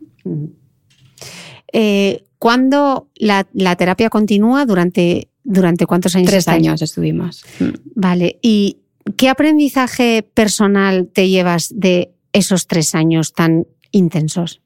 [1.73, 3.45] Eh, ¿Cuándo la,
[3.77, 4.67] terapia continúa?
[4.67, 6.29] ¿Durante, durante cuántos años?
[6.29, 7.45] Tres años estuvimos.
[7.61, 7.69] Mm.
[7.95, 8.41] Vale.
[8.43, 8.79] ¿Y
[9.17, 14.61] qué aprendizaje personal te llevas de esos tres años tan intensos?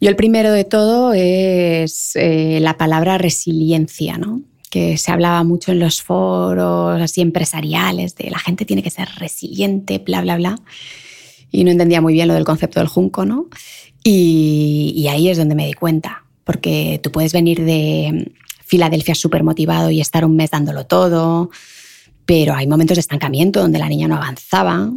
[0.00, 4.40] Yo el primero de todo es eh, la palabra resiliencia, ¿no?
[4.70, 9.08] que se hablaba mucho en los foros así empresariales de la gente tiene que ser
[9.18, 10.58] resiliente, bla, bla, bla.
[11.50, 13.48] Y no entendía muy bien lo del concepto del junco, ¿no?
[14.02, 18.32] Y, y ahí es donde me di cuenta, porque tú puedes venir de
[18.64, 21.50] Filadelfia súper motivado y estar un mes dándolo todo,
[22.24, 24.90] pero hay momentos de estancamiento donde la niña no avanzaba.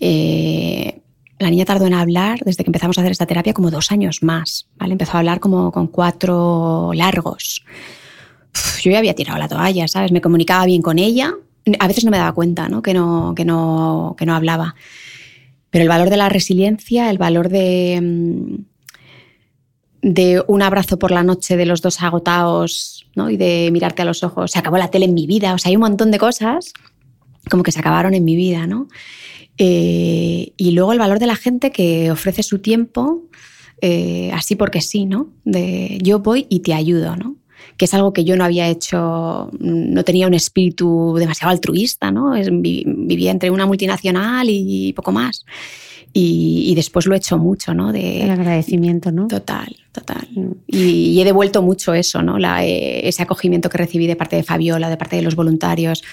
[0.00, 1.02] Eh,
[1.38, 4.22] la niña tardó en hablar desde que empezamos a hacer esta terapia como dos años
[4.22, 4.92] más, ¿vale?
[4.92, 7.66] Empezó a hablar como con cuatro largos.
[8.82, 10.10] yo ya había tirado la toalla, ¿sabes?
[10.10, 11.34] Me comunicaba bien con ella.
[11.80, 12.80] A veces no me daba cuenta, ¿no?
[12.80, 14.74] Que no, que no, que no hablaba.
[15.68, 18.73] Pero el valor de la resiliencia, el valor de, mm,
[20.04, 23.30] de un abrazo por la noche de los dos agotados ¿no?
[23.30, 24.50] y de mirarte a los ojos.
[24.50, 25.54] Se acabó la tele en mi vida.
[25.54, 26.74] O sea, hay un montón de cosas
[27.50, 28.88] como que se acabaron en mi vida, ¿no?
[29.56, 33.22] Eh, y luego el valor de la gente que ofrece su tiempo
[33.80, 35.28] eh, así porque sí, ¿no?
[35.44, 37.36] De yo voy y te ayudo, ¿no?
[37.78, 42.34] Que es algo que yo no había hecho, no tenía un espíritu demasiado altruista, ¿no?
[42.52, 45.44] vivía entre una multinacional y poco más.
[46.16, 47.92] Y, después lo he hecho mucho, ¿no?
[47.92, 49.26] De, el agradecimiento, ¿no?
[49.26, 50.28] Total, total.
[50.30, 50.52] Mm.
[50.68, 52.38] Y, he devuelto mucho eso, ¿no?
[52.60, 56.04] Eh, ese acogimiento que recibí de parte de Fabiola, de parte de los voluntarios.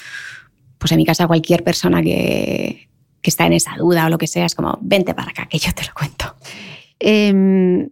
[0.79, 2.89] Pues en mi casa cualquier persona que,
[3.21, 5.59] que está en esa duda o lo que sea, es como, vente para acá, que
[5.59, 6.35] yo te lo cuento.
[6.99, 7.89] Em,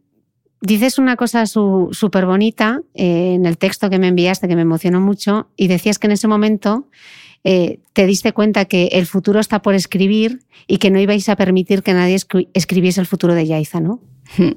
[0.61, 4.99] dices una cosa súper bonita eh, en el texto que me enviaste, que me emocionó
[4.99, 6.87] mucho, y decías que en ese momento
[7.43, 11.35] eh, te diste cuenta que el futuro está por escribir y que no ibais a
[11.35, 12.17] permitir que nadie
[12.53, 14.01] escribiese el futuro de Yaiza, ¿no?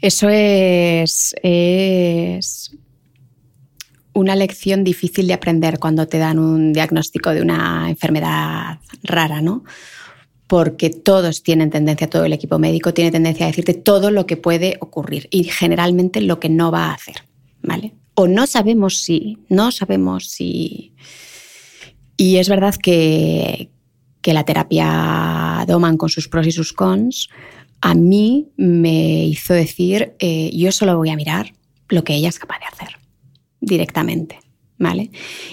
[0.00, 2.72] Eso es, es
[4.14, 9.64] una lección difícil de aprender cuando te dan un diagnóstico de una enfermedad rara, ¿no?
[10.46, 14.36] Porque todos tienen tendencia, todo el equipo médico tiene tendencia a decirte todo lo que
[14.36, 17.24] puede ocurrir y generalmente lo que no va a hacer,
[17.62, 17.94] ¿vale?
[18.14, 20.94] O no sabemos si, no sabemos si
[22.20, 23.70] y es verdad que,
[24.24, 27.30] la terapia Doman con sus pros y sus cons
[27.80, 31.54] a mí me hizo decir, eh, yo solo voy a mirar
[31.88, 32.98] lo que ella es capaz de hacer
[33.62, 34.38] directamente.
[34.76, 35.10] ¿Vale?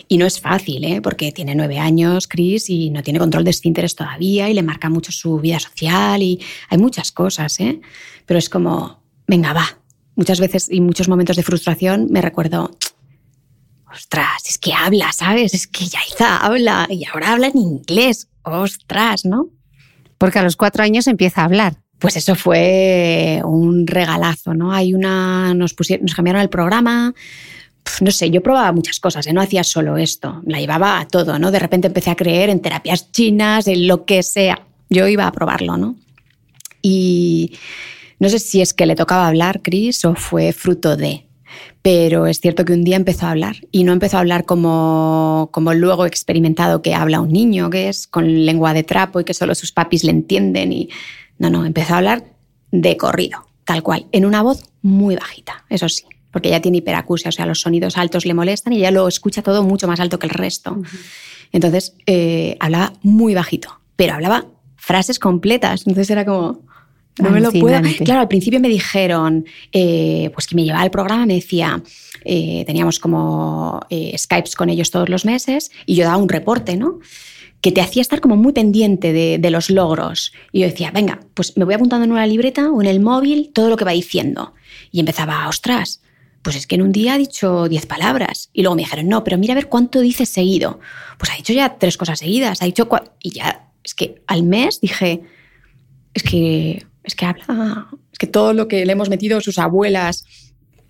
[0.08, 1.02] Y no es fácil, ¿eh?
[1.02, 4.90] porque tiene nueve años, Chris, y no tiene control de esfínteres todavía, y le marca
[4.90, 6.40] mucho su vida social, y
[6.70, 7.82] hay muchas cosas, ¿eh?
[8.26, 9.80] Pero es como, venga, va.
[10.16, 12.72] Muchas veces y muchos momentos de frustración me recuerdo,
[13.92, 15.54] ostras, es que habla, ¿sabes?
[15.54, 19.50] Es que Yaiza habla y ahora habla en inglés, ostras, ¿no?
[20.18, 21.78] Porque a los cuatro años empieza a hablar.
[22.00, 24.72] Pues eso fue un regalazo, ¿no?
[24.72, 27.14] Hay una, nos, pusieron, nos cambiaron el programa,
[28.02, 29.34] no sé, yo probaba muchas cosas, ¿eh?
[29.34, 31.52] no hacía solo esto, la llevaba a todo, ¿no?
[31.52, 34.68] De repente empecé a creer en terapias chinas, en lo que sea.
[34.90, 35.96] Yo iba a probarlo, ¿no?
[36.82, 37.58] Y
[38.20, 41.27] no sé si es que le tocaba hablar, Chris, o fue fruto de,
[41.82, 45.50] pero es cierto que un día empezó a hablar y no empezó a hablar como,
[45.52, 49.34] como luego experimentado que habla un niño, que es con lengua de trapo y que
[49.34, 50.74] solo sus papis le entienden.
[50.74, 50.90] Y
[51.38, 52.26] no, no, empezó a hablar
[52.72, 57.30] de corrido, tal cual, en una voz muy bajita, eso sí, porque ella tiene hiperacusia,
[57.30, 60.20] o sea, los sonidos altos le molestan y ella lo escucha todo mucho más alto
[60.20, 60.82] que el resto.
[61.52, 64.46] Entonces, eh, hablaba muy bajito, pero hablaba
[64.76, 65.82] frases completas.
[65.86, 66.62] Entonces era como,
[67.20, 67.82] no me lo puedo.
[68.04, 71.82] Claro, al principio me dijeron, eh, pues que me llevaba el programa, me decía,
[72.24, 76.76] eh, teníamos como eh, Skypes con ellos todos los meses y yo daba un reporte,
[76.78, 77.00] ¿no?
[77.62, 80.32] Que te hacía estar como muy pendiente de, los logros.
[80.52, 83.52] Y yo decía, venga, pues me voy apuntando en una libreta o en el móvil
[83.54, 84.54] todo lo que va diciendo.
[84.92, 86.02] Y empezaba, ostras,
[86.44, 88.52] pues es que en un día ha dicho 10 palabras.
[88.54, 90.80] Y luego me dijeron, no, pero mira a ver cuánto dice seguido.
[91.18, 92.88] Pues ha dicho ya tres cosas seguidas, ha dicho
[93.22, 95.24] Y ya, es que al mes dije,
[96.14, 100.26] es que es que habla, es que todo lo que le hemos metido sus abuelas,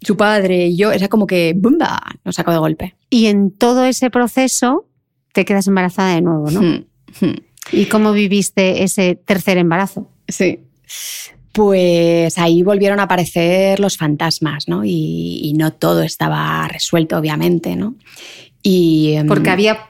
[0.01, 2.01] su padre y yo, era como que ¡bumba!
[2.26, 2.95] nos sacó de golpe.
[3.09, 4.88] Y en todo ese proceso
[5.34, 6.61] te quedas embarazada de nuevo, ¿no?
[6.61, 6.86] Hmm,
[7.22, 7.36] hmm.
[7.72, 10.09] ¿Y cómo viviste ese tercer embarazo?
[10.28, 10.59] Sí.
[11.51, 14.84] Pues ahí volvieron a aparecer los fantasmas, ¿no?
[14.84, 17.95] Y, y no todo estaba resuelto, obviamente, ¿no?
[18.63, 19.88] Y, em, Porque había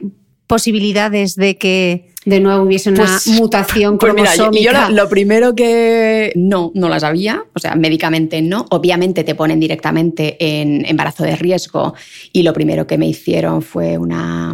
[0.48, 4.90] posibilidades de que de nuevo hubiese una pues, mutación pues cromosómica?
[4.90, 8.66] yo, lo, primero que no, no las había, o sea, médicamente no.
[8.70, 11.94] Obviamente te ponen directamente en embarazo de riesgo
[12.34, 14.54] y lo primero que me hicieron fue una,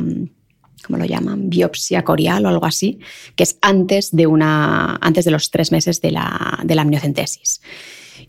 [0.85, 1.49] ¿cómo lo llaman?
[1.49, 2.99] Biopsia corial o algo así,
[3.35, 7.59] que es antes de, una, antes de los tres meses de la, de la amniocentesis.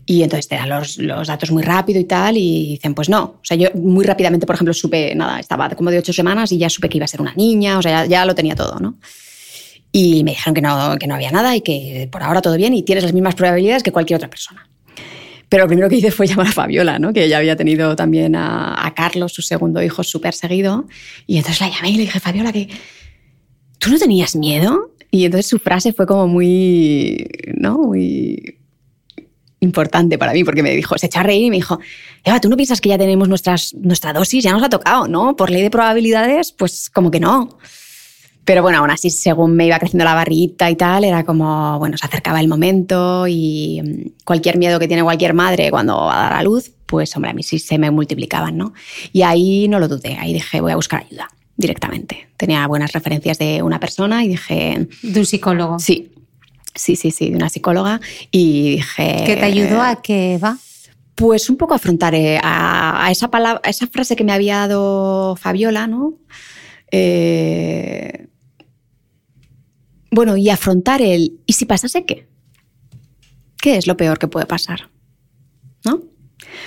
[0.07, 3.23] Y entonces te dan los, los, datos muy rápido y tal, y dicen, pues no.
[3.23, 6.57] O sea, yo muy rápidamente, por ejemplo, supe, nada, estaba como de ocho semanas y
[6.57, 8.79] ya supe que iba a ser una niña, o sea, ya, ya lo tenía todo,
[8.79, 8.97] ¿no?
[9.97, 12.73] Y me dijeron que no, que no había nada y que por ahora todo bien
[12.73, 14.69] y tienes las mismas probabilidades que cualquier otra persona.
[15.47, 17.13] Pero lo primero que hice fue llamar a Fabiola, ¿no?
[17.13, 20.85] que ya había tenido también a, a Carlos, su segundo hijo, súper seguido.
[21.27, 22.67] Y entonces la llamé y le dije, Fabiola, que
[23.79, 24.91] ¿tú no tenías miedo?
[25.11, 27.25] Y entonces su frase fue como muy,
[27.55, 27.77] ¿no?
[27.77, 28.59] Muy
[29.61, 31.79] importante para mí, porque me dijo, se echó a reír y me dijo,
[32.21, 34.43] Eva, ¿tú no piensas que ya tenemos nuestras, nuestra dosis?
[34.43, 35.37] Ya nos ha tocado, ¿no?
[35.37, 37.57] Por ley de probabilidades, pues como que no.
[38.45, 41.97] Pero bueno, aún así, según me iba creciendo la barrita y tal, era como, bueno,
[41.97, 46.23] se acercaba el momento y mm, cualquier miedo que tiene cualquier madre cuando va a
[46.29, 48.73] dar a luz, pues hombre, a mí sí se me multiplicaban, ¿no?
[49.11, 51.27] Y ahí no lo dudé, ahí dije, voy a buscar ayuda
[51.57, 52.27] directamente.
[52.37, 54.87] Tenía buenas referencias de una persona y dije...
[55.01, 55.79] De un psicólogo.
[55.79, 56.11] Sí,
[56.75, 59.23] sí, sí, sí, de una psicóloga y dije...
[59.25, 60.57] ¿Qué te ayudó a que va?
[61.15, 64.67] Pues un poco afrontar eh, a, a, esa palabra, a esa frase que me había
[64.67, 66.15] dado Fabiola, ¿no?
[66.91, 68.24] Eh,
[70.15, 72.27] bueno, y afrontar el ¿y si pasase qué?
[73.57, 74.89] ¿Qué es lo peor que puede pasar?
[75.83, 76.01] ¿No?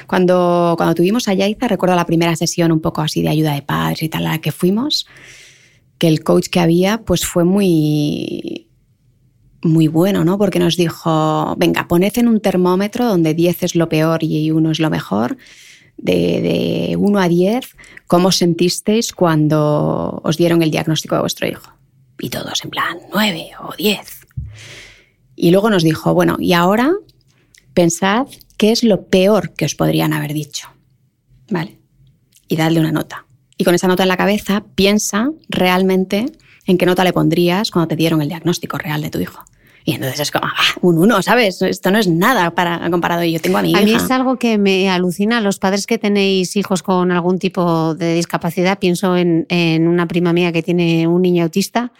[0.06, 3.62] Cuando, cuando tuvimos a Yaiza, recuerdo la primera sesión un poco así de ayuda de
[3.62, 5.06] padres y tal a la que fuimos,
[5.98, 8.68] que el coach que había pues fue muy,
[9.62, 10.38] muy bueno, ¿no?
[10.38, 14.70] Porque nos dijo, venga, poned en un termómetro donde 10 es lo peor y 1
[14.70, 15.36] es lo mejor,
[15.96, 17.76] de, de 1 a 10,
[18.06, 21.77] ¿cómo sentisteis cuando os dieron el diagnóstico de vuestro hijo?
[22.18, 24.26] Y todos en plan, 9 o 10.
[25.36, 26.92] Y luego nos dijo, bueno, y ahora
[27.74, 30.68] pensad qué es lo peor que os podrían haber dicho.
[31.48, 31.78] ¿Vale?
[32.48, 33.26] Y dadle una nota.
[33.56, 36.26] Y con esa nota en la cabeza, piensa realmente
[36.66, 39.44] en qué nota le pondrías cuando te dieron el diagnóstico real de tu hijo.
[39.88, 41.62] Y entonces es como, ah, un uno, ¿sabes?
[41.62, 43.24] Esto no es nada para comparado.
[43.24, 45.40] Y yo tengo a mi A mí es algo que me alucina.
[45.40, 50.34] Los padres que tenéis hijos con algún tipo de discapacidad, pienso en, en una prima
[50.34, 51.90] mía que tiene un niño autista,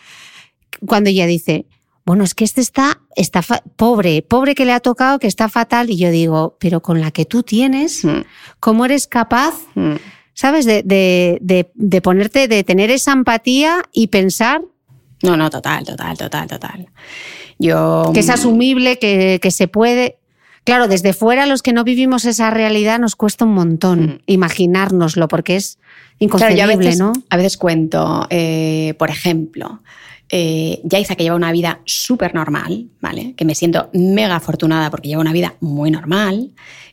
[0.87, 1.65] cuando ella dice,
[2.05, 3.41] bueno, es que este está, está
[3.77, 5.89] pobre, pobre que le ha tocado, que está fatal.
[5.89, 8.21] Y yo digo, pero con la que tú tienes, Mm,
[8.61, 9.95] ¿cómo eres capaz, mm.
[10.35, 14.61] sabes, de, de, de, de ponerte, de tener esa empatía y pensar
[15.23, 16.87] No, no, total, total, total, total.
[17.59, 18.11] Yo.
[18.15, 20.19] que es asumible, que, que se puede.
[20.65, 24.19] Claro, desde fuera, los que no vivimos esa realidad, nos cuesta un montón Mm.
[24.27, 27.13] imaginárnoslo, porque es Claro, inconcebible, yo a veces, ¿no?
[27.31, 29.81] a veces cuento, eh, por ejemplo,
[30.31, 33.35] eh, Yaiza que lleva una vida súper normal, ¿vale?
[33.35, 36.51] Que me siento mega afortunada porque lleva una vida muy normal,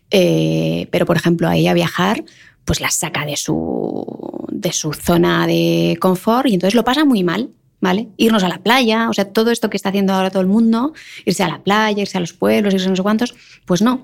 [0.10, 2.24] eh, pero por ejemplo a ella viajar
[2.64, 7.24] pues la saca de su, de su zona de confort y entonces lo pasa muy
[7.24, 7.50] mal,
[7.86, 8.10] ¿vale?
[8.18, 10.94] Irnos a la playa, o sea, todo esto que está haciendo ahora todo el mundo,
[11.24, 14.02] irse a la playa, irse a los pueblos, irse a no sé cuántos, pues no,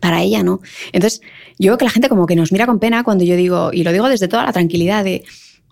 [0.00, 0.62] para ella no.
[0.90, 1.20] Entonces,
[1.58, 3.84] yo veo que la gente como que nos mira con pena cuando yo digo, y
[3.84, 5.22] lo digo desde toda la tranquilidad de,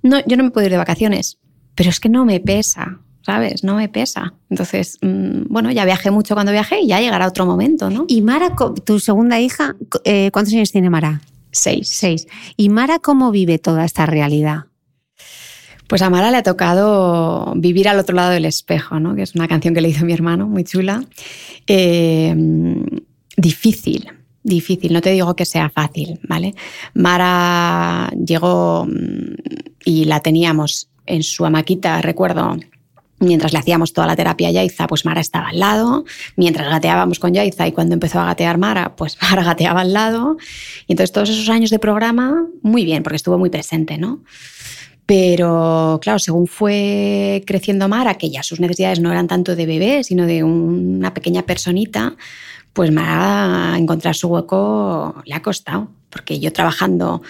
[0.03, 1.39] no, yo no me puedo ir de vacaciones,
[1.74, 3.64] pero es que no me pesa, ¿sabes?
[3.64, 4.35] No me pesa.
[4.51, 8.05] Entonces, mmm, bueno, ya viajé mucho cuando viajé y ya llegará otro momento, ¿no?
[8.09, 8.55] Y Mara,
[8.85, 9.74] tu segunda hija,
[10.05, 11.22] eh, ¿cuántos años tiene Mara?
[11.51, 11.89] Seis.
[11.89, 12.26] Seis.
[12.59, 14.66] ¿Y Mara cómo vive toda esta realidad?
[15.93, 19.14] Pues a Mara le ha tocado vivir al otro lado del espejo, ¿no?
[19.14, 21.05] que es una canción que le hizo mi hermano, muy chula.
[21.66, 22.34] Eh,
[23.36, 24.09] difícil,
[24.43, 26.55] difícil, no te digo que sea fácil, ¿vale?
[26.95, 29.34] Mara llegó mm,
[29.84, 32.57] y la teníamos en su hamaquita, recuerdo,
[33.18, 37.18] mientras le hacíamos toda la terapia a Yaiza, pues Mara estaba al lado, mientras gateábamos
[37.18, 40.38] con Yaiza y cuando empezó a gatear Mara, pues Mara gateaba al lado.
[40.86, 44.22] Y entonces todos esos años de programa, muy bien, porque estuvo muy presente, ¿no?
[45.07, 50.05] Pero claro, según fue creciendo Mara, que ya sus necesidades no eran tanto de bebé,
[50.05, 52.17] sino de una pequeña personita,
[52.73, 57.23] pues Mara encontrar su hueco le ha costado, porque yo trabajando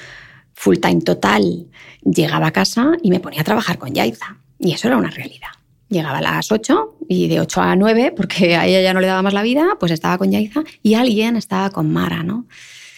[0.55, 1.67] full time total
[2.05, 4.37] llegaba a casa y me ponía a trabajar con Yaiza.
[4.59, 5.49] Y eso era una realidad.
[5.89, 9.09] Llegaba a las 8 y de 8 a 9, porque a ella ya no le
[9.09, 12.47] daba más la vida, pues estaba con Yaiza y alguien estaba con Mara, ¿no?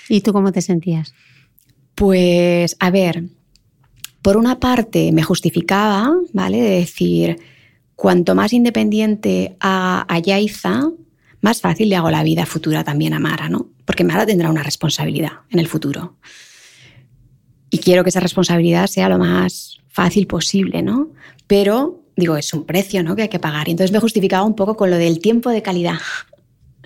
[0.09, 1.15] ¿Y tú cómo te sentías?
[1.95, 3.25] Pues, a ver,
[4.25, 6.63] por una parte me justificaba, ¿vale?
[6.63, 7.39] De decir,
[7.95, 10.89] cuanto más independiente a, a Yaiza,
[11.43, 13.69] más fácil le hago la vida futura también a Mara, ¿no?
[13.85, 16.17] Porque Mara tendrá una responsabilidad en el futuro.
[17.69, 21.11] Y quiero que esa responsabilidad sea lo más fácil posible, ¿no?
[21.47, 23.17] Pero, digo, es un precio, ¿no?
[23.17, 23.69] Que hay que pagar.
[23.69, 25.99] Y entonces me justificaba un poco con lo del tiempo de calidad.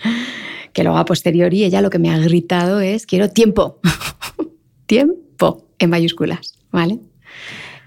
[0.72, 3.80] Que luego a posteriori ella lo que me ha gritado es, quiero tiempo.
[4.86, 7.00] tiempo en mayúsculas, ¿vale?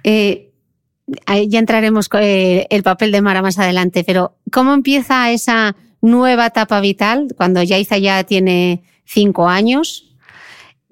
[0.03, 0.51] Eh,
[1.47, 6.47] ya entraremos con eh, el papel de Mara más adelante, pero ¿cómo empieza esa nueva
[6.47, 10.15] etapa vital cuando Yaiza ya tiene cinco años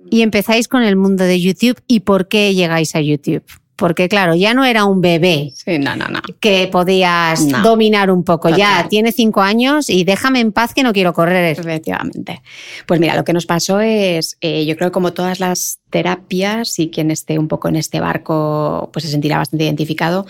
[0.09, 3.43] y empezáis con el mundo de YouTube y por qué llegáis a YouTube?
[3.79, 6.19] Porque claro, ya no era un bebé Sí, no, no, no.
[6.39, 8.49] que podías dominar un poco.
[8.49, 11.57] Ya tiene cinco años y déjame en paz que no quiero correr.
[11.59, 12.41] Efectivamente.
[12.85, 16.77] Pues mira, lo que nos pasó es, eh, yo creo que como todas las terapias
[16.79, 20.25] y quien esté un poco en este barco, pues se sentirá bastante identificado,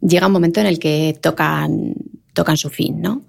[0.00, 1.94] llega un momento en el que tocan,
[2.32, 3.22] tocan su fin, ¿no?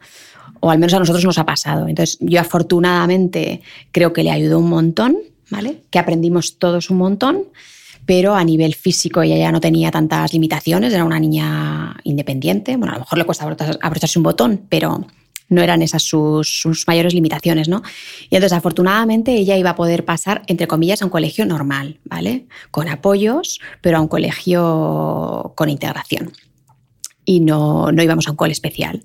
[0.59, 1.88] O al menos a nosotros nos ha pasado.
[1.88, 3.61] Entonces, yo afortunadamente
[3.91, 5.18] creo que le ayudó un montón,
[5.49, 5.82] ¿vale?
[5.91, 7.43] Que aprendimos todos un montón,
[8.08, 12.78] pero a nivel físico ella ya no tenía tantas limitaciones, era una niña independiente.
[12.78, 15.05] Bueno, a lo mejor le cuesta abrochar- abrocharse un botón, pero
[15.49, 17.84] no eran esas sus, sus mayores limitaciones, ¿no?
[18.30, 22.47] Y entonces, afortunadamente, ella iba a poder pasar, entre comillas, a un colegio normal, ¿vale?
[22.72, 26.32] Con apoyos, pero a un colegio con integración.
[27.26, 29.03] Y no, no íbamos a un cole especial.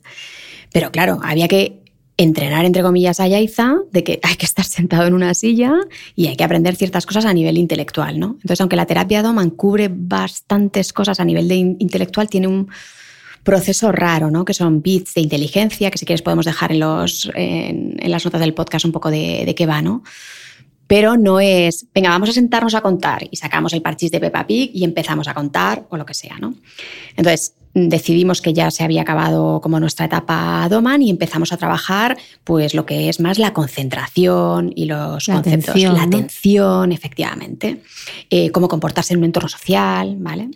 [0.73, 1.82] Pero claro, había que
[2.23, 5.75] entrenar, entre comillas, a Yaiza de que hay que estar sentado en una silla
[6.15, 8.37] y hay que aprender ciertas cosas a nivel intelectual, ¿no?
[8.37, 12.69] Entonces, aunque la terapia Doman cubre bastantes cosas a nivel de in- intelectual, tiene un
[13.43, 14.45] proceso raro, ¿no?
[14.45, 18.41] Que son bits de inteligencia, que si quieres podemos dejar en, los, en las notas
[18.41, 20.03] del podcast un poco de, de qué va, ¿no?
[20.87, 24.47] Pero no es, venga, vamos a sentarnos a contar y sacamos el parchís de Peppa
[24.47, 26.55] Pig y empezamos a contar o lo que sea, ¿no?
[27.17, 32.19] Entonces, decidimos que ya se había acabado como nuestra etapa Doman y empezamos a trabajar
[32.45, 36.17] pues lo que es más la concentración y los La conceptos, atención, la ¿no?
[36.17, 37.83] atención, efectivamente,
[38.31, 40.51] eh, cómo comportarse en un entorno social, ¿vale?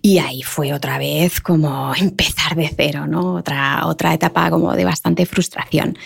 [0.00, 3.34] Y ahí fue otra vez como empezar de cero, ¿no?
[3.34, 5.98] Otra, otra etapa como de bastante frustración.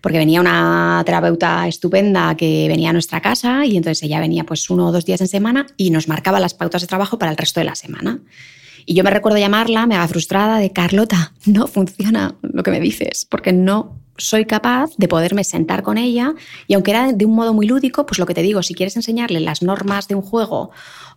[0.00, 4.70] Porque venía una terapeuta estupenda que venía a nuestra casa y entonces ella venía pues
[4.70, 7.36] uno o dos días en semana y nos marcaba las pautas de trabajo para el
[7.36, 8.18] resto de la semana.
[8.86, 13.26] Y yo me recuerdo llamarla, me frustrada, de Carlota, no funciona lo que me dices,
[13.28, 16.34] porque no soy capaz de poderme sentar con ella
[16.66, 18.96] y aunque era de un modo muy lúdico, pues lo que te digo, si quieres
[18.96, 20.70] enseñarle las normas de un juego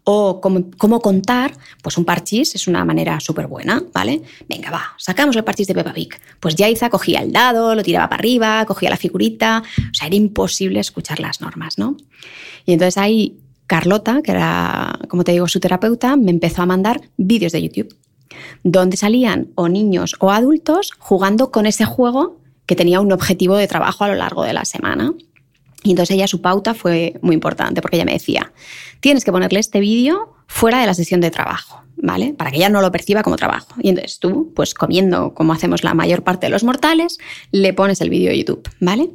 [0.06, 4.22] o cómo, cómo contar, pues un parchís es una manera súper buena, ¿vale?
[4.50, 6.20] Venga, va, sacamos el parchís de Peppa Pig.
[6.40, 10.16] Pues Yaiza cogía el dado, lo tiraba para arriba, cogía la figurita, o sea, era
[10.16, 11.98] imposible escuchar las normas, ¿no?
[12.66, 13.38] Y entonces ahí
[13.74, 17.98] Carlota, que era, como te digo, su terapeuta, me empezó a mandar vídeos de YouTube
[18.64, 23.68] donde salían o niños o adultos jugando con ese juego que tenía un objetivo de
[23.68, 25.16] trabajo a lo largo de la semana.
[25.82, 28.54] Y entonces ella, su pauta fue muy importante, porque ella me decía,
[29.00, 32.36] tienes que ponerle este vídeo fuera de la sesión de trabajo, ¿vale?
[32.36, 33.74] Para que ella no lo perciba como trabajo.
[33.82, 37.18] Y entonces tú, pues comiendo como hacemos la mayor parte de los mortales,
[37.52, 39.10] le pones el vídeo de YouTube, ¿vale?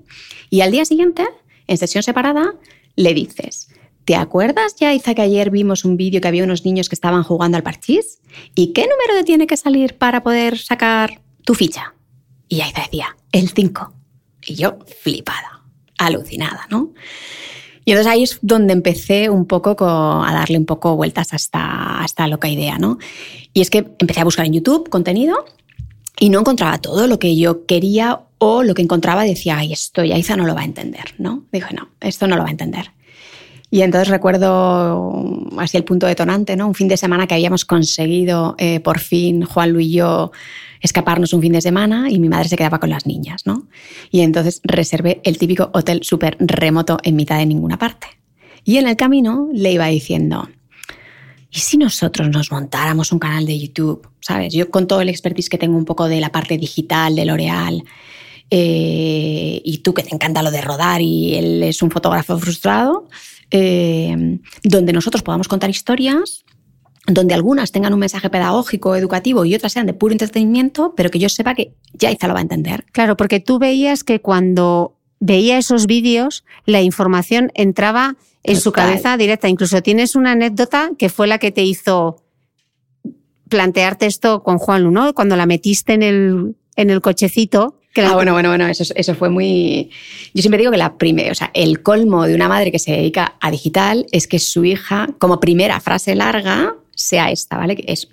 [0.51, 1.25] Y al día siguiente,
[1.69, 2.55] en sesión separada,
[2.97, 3.69] le dices,
[4.09, 7.59] ¿te acuerdas, Yaiza, que ayer vimos un vídeo que había unos niños que estaban jugando
[7.59, 8.21] al parchís?
[8.55, 11.93] ¿Y qué número tiene que salir para poder sacar tu ficha?
[12.49, 13.93] Y Yaiza decía, el 5.
[14.47, 15.61] Y yo flipada,
[15.99, 16.95] alucinada, ¿no?
[17.85, 19.85] Y entonces ahí es donde empecé un poco co-
[20.25, 22.97] a darle un poco vueltas hasta, hasta loca idea, ¿no?
[23.53, 25.45] Y es que empecé a buscar en YouTube contenido
[26.19, 30.03] y no encontraba todo lo que yo quería o lo que encontraba decía, ay, esto
[30.39, 31.45] no lo va a entender, ¿no?
[31.53, 32.93] Dije, no, esto no lo va a entender.
[33.71, 35.13] Y entonces recuerdo
[35.59, 36.67] así el punto detonante, ¿no?
[36.69, 40.33] Un fin de semana que habíamos conseguido eh, por fin, Juan Luis y yo,
[40.81, 43.67] escaparnos un fin de semana y mi madre se quedaba con las niñas, ¿no?
[44.11, 48.07] Y entonces reservé el típico hotel súper remoto en mitad de ninguna parte.
[48.65, 50.49] Y en el camino le iba diciendo,
[51.51, 54.09] ¿y si nosotros nos montáramos un canal de YouTube?
[54.21, 54.55] ¿Sabes?
[54.55, 57.85] Yo con todo el expertise que tengo un poco de la parte digital de L'Oreal,
[58.51, 63.07] eh, y tú que te encanta lo de rodar y él es un fotógrafo frustrado,
[63.51, 66.45] eh, donde nosotros podamos contar historias,
[67.07, 71.19] donde algunas tengan un mensaje pedagógico, educativo y otras sean de puro entretenimiento, pero que
[71.19, 72.85] yo sepa que Yaiza lo va a entender.
[72.93, 79.17] Claro, porque tú veías que cuando veía esos vídeos, la información entraba en su cabeza
[79.17, 79.49] directa.
[79.49, 82.23] Incluso tienes una anécdota que fue la que te hizo
[83.49, 85.15] plantearte esto con Juan ¿no?
[85.15, 87.78] Cuando la metiste en el, en el cochecito.
[87.95, 89.91] La- Ah, bueno, bueno, bueno, eso, eso fue muy...
[90.35, 92.93] Yo siempre digo que la primera, o sea, el colmo de una madre que se
[92.93, 97.75] dedica a digital es que su hija, como primera frase larga, sea esta, ¿vale?
[97.77, 98.09] Que Es,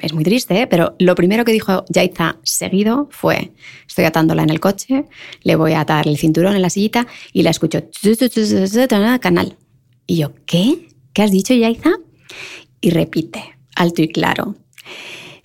[0.00, 0.66] es muy triste, ¿eh?
[0.66, 3.52] pero lo primero que dijo Yaiza seguido fue,
[3.86, 5.04] estoy atándola en el coche,
[5.42, 7.82] le voy a atar el cinturón en la sillita y la escucho,
[9.20, 9.56] canal.
[10.06, 10.88] Y yo, ¿qué?
[11.12, 11.90] ¿Qué has dicho, Yaiza?
[12.80, 14.54] Y repite, alto y claro,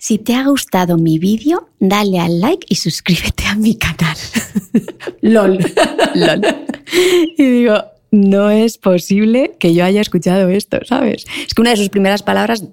[0.04, 4.14] si te ha gustado mi vídeo, dale al like y suscríbete a mi canal.
[5.22, 5.58] LOL.
[6.14, 6.42] LOL.
[7.38, 11.24] Y digo, no es posible que yo haya escuchado esto, ¿sabes?
[11.46, 12.64] Es que una de sus primeras palabras,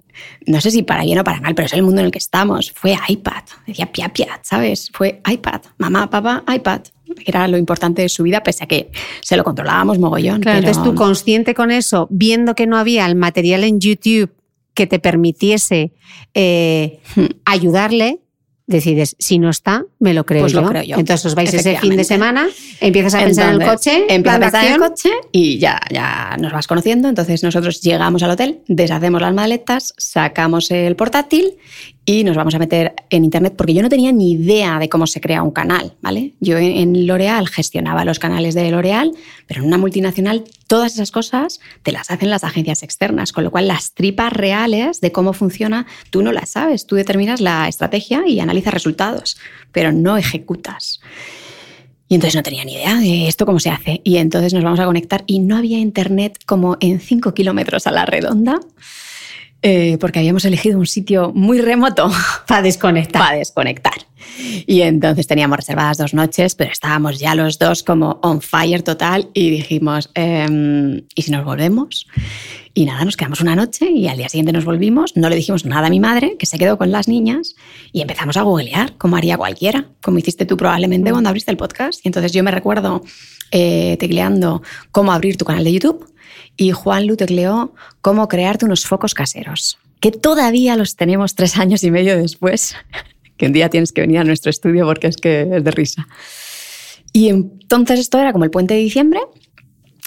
[0.46, 2.18] no sé si para bien o para mal, pero es el mundo en el que
[2.18, 3.44] estamos, fue iPad.
[3.66, 4.90] Decía pia pia, ¿sabes?
[4.92, 5.62] Fue iPad.
[5.78, 6.82] Mamá, papá, iPad.
[7.26, 8.92] Era lo importante de su vida, pese a que
[9.22, 10.42] se lo controlábamos mogollón.
[10.42, 14.32] Claro, pero- entonces tú consciente con eso, viendo que no había el material en YouTube
[14.74, 15.94] que te permitiese
[16.34, 17.00] eh,
[17.46, 18.20] ayudarle,
[18.68, 20.62] decides, si no está, me lo creo, Pues yo.
[20.62, 22.48] lo creo yo, Entonces os vais ese fin de semana,
[22.80, 26.38] empiezas a pensar en el coche, Empieza a pensar en el coche y ya, ya
[26.40, 27.10] nos vas conociendo.
[27.10, 31.56] Entonces nosotros llegamos al hotel, deshacemos las maletas, sacamos el portátil
[32.06, 35.06] y nos vamos a meter en internet porque yo no tenía ni idea de cómo
[35.06, 36.34] se crea un canal, ¿vale?
[36.40, 39.12] Yo en, L'Oreal gestionaba los canales de L'Oreal,
[39.46, 43.52] pero en una multinacional todas esas cosas te las hacen las agencias externas, con lo
[43.52, 48.24] cual las tripas reales de cómo funciona tú no las sabes, tú determinas la estrategia
[48.28, 49.38] y analizas resultados,
[49.72, 51.02] pero no ejecutas.
[52.08, 54.02] Y entonces no tenía ni idea de esto cómo se hace.
[54.04, 57.92] Y entonces nos vamos a conectar y no había internet como en 5 kilómetros a
[57.92, 58.60] la redonda,
[59.62, 62.12] eh, porque habíamos elegido un sitio muy remoto
[62.48, 63.22] Para desconectar.
[63.22, 63.94] para desconectar.
[64.66, 69.30] Y entonces teníamos reservadas dos noches, pero estábamos ya los dos como on fire total
[69.34, 72.08] y dijimos, em, ¿y si nos volvemos?
[72.74, 75.66] Y nada, nos quedamos una noche y al día siguiente nos volvimos, no le dijimos
[75.66, 77.56] nada a mi madre, que se quedó con las niñas,
[77.92, 82.06] y empezamos a googlear, como haría cualquiera, como hiciste tú probablemente cuando abriste el podcast.
[82.06, 83.04] Y entonces yo me recuerdo
[83.52, 84.62] eh, tecleando
[84.92, 86.12] cómo abrir tu canal de YouTube
[86.58, 91.84] y Juan Lu tecleó cómo crearte unos focos caseros, que todavía los tenemos tres años
[91.84, 92.76] y medio después,
[93.38, 96.08] que un día tienes que venir a nuestro estudio porque es que es de risa.
[97.14, 99.20] Y entonces esto era como el puente de diciembre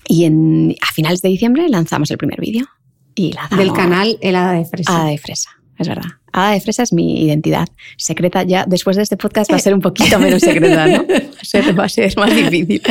[0.07, 2.67] y en, a finales de diciembre lanzamos el primer vídeo.
[3.15, 4.97] Y lanzamos Del canal Helada de Fresa.
[4.97, 6.11] Hada de Fresa, es verdad.
[6.37, 8.43] Hada de Fresa es mi identidad secreta.
[8.43, 11.07] Ya después de este podcast va a ser un poquito menos secreta, ¿no?
[11.09, 12.83] Va a ser, va a ser más difícil.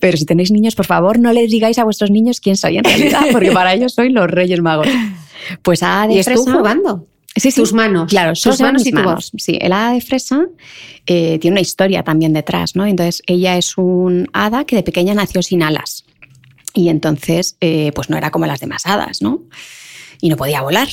[0.00, 2.84] Pero si tenéis niños, por favor, no les digáis a vuestros niños quién soy en
[2.84, 4.88] realidad, porque para ellos soy los Reyes Magos.
[5.62, 6.52] Pues Hada de y Fresa.
[6.52, 7.06] jugando.
[7.36, 7.60] Sí, sí.
[7.60, 8.10] Tus manos.
[8.10, 9.14] Claro, tus se ven manos y tu manos.
[9.14, 9.32] voz.
[9.36, 10.46] Sí, el hada de fresa
[11.06, 12.84] eh, tiene una historia también detrás, ¿no?
[12.84, 16.04] Entonces, ella es un hada que de pequeña nació sin alas.
[16.74, 19.42] Y entonces, eh, pues no era como las demás hadas, ¿no?
[20.20, 20.88] Y no podía volar.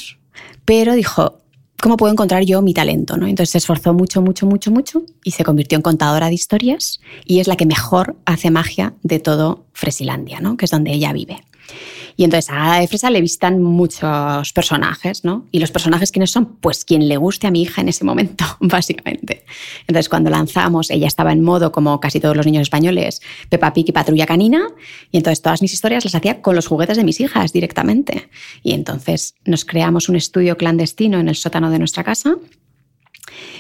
[0.66, 1.42] Pero dijo,
[1.86, 3.16] ¿cómo puedo encontrar yo mi talento?
[3.16, 3.28] ¿no?
[3.28, 7.42] Entonces se esforzó mucho, mucho, mucho, mucho y se convirtió en contadora de historias y
[7.42, 10.58] es la que mejor hace magia de todo Fresilandia, ¿no?
[10.58, 11.44] que es donde ella vive.
[12.18, 15.46] Y entonces a Hada de Fresa le visitan muchos personajes, ¿no?
[15.52, 16.58] ¿Y los personajes quiénes son?
[16.58, 19.46] Pues quien le guste a mi hija en ese momento, básicamente.
[19.88, 23.90] Entonces cuando lanzamos, ella estaba en modo, como casi todos los niños españoles, Peppa Pig
[23.90, 24.68] y Patrulla Canina,
[25.12, 28.30] y entonces todas mis historias las hacía con los juguetes de mis hijas directamente.
[28.64, 32.36] Y entonces nos creamos un estudio clandestino en el sótano de nuestra casa,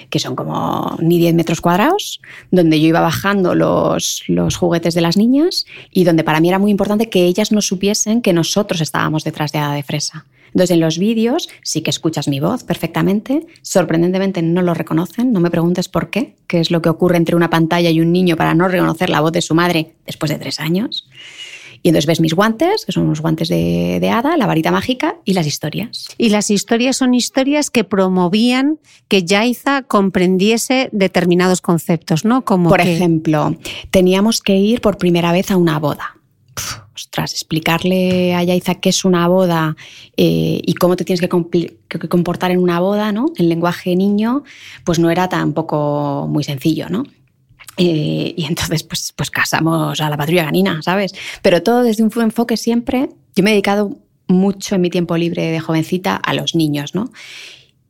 [0.09, 2.21] que son como ni 10 metros cuadrados,
[2.51, 6.59] donde yo iba bajando los, los juguetes de las niñas y donde para mí era
[6.59, 10.25] muy importante que ellas no supiesen que nosotros estábamos detrás de Hada de Fresa.
[10.55, 15.41] Entonces en los vídeos sí que escuchas mi voz perfectamente, sorprendentemente no lo reconocen, no
[15.41, 18.37] me preguntes por qué, qué es lo que ocurre entre una pantalla y un niño
[18.37, 21.09] para no reconocer la voz de su madre después de tres años.
[21.85, 25.17] Y entonces ves mis guantes, que son unos guantes de, de hada, la varita mágica
[25.23, 26.07] y las historias.
[26.17, 32.43] Y las historias son historias que promovían que Yaiza comprendiese determinados conceptos, ¿no?
[32.43, 33.55] Como Por que- ejemplo,
[33.91, 36.17] teníamos que ir por primera vez a una boda.
[36.55, 39.75] Puf, ostras, explicarle a Yaiza qué es una boda
[40.17, 41.29] eh, y cómo te tienes que
[42.09, 43.27] comportar en una boda, ¿no?
[43.37, 44.41] En lenguaje niño,
[44.85, 47.03] pues no era tampoco muy sencillo, ¿no?
[47.77, 51.13] Eh, y entonces, pues, pues casamos a la patrulla ganina, ¿sabes?
[51.41, 53.09] Pero todo desde un enfoque siempre.
[53.35, 53.97] Yo me he dedicado
[54.27, 57.11] mucho en mi tiempo libre de jovencita a los niños, ¿no?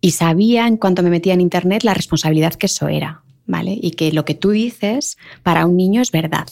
[0.02, 3.78] Y sabía en cuanto me metía en internet la responsabilidad que eso era, ¿vale?
[3.82, 6.48] Y que lo que tú dices para un niño es verdad.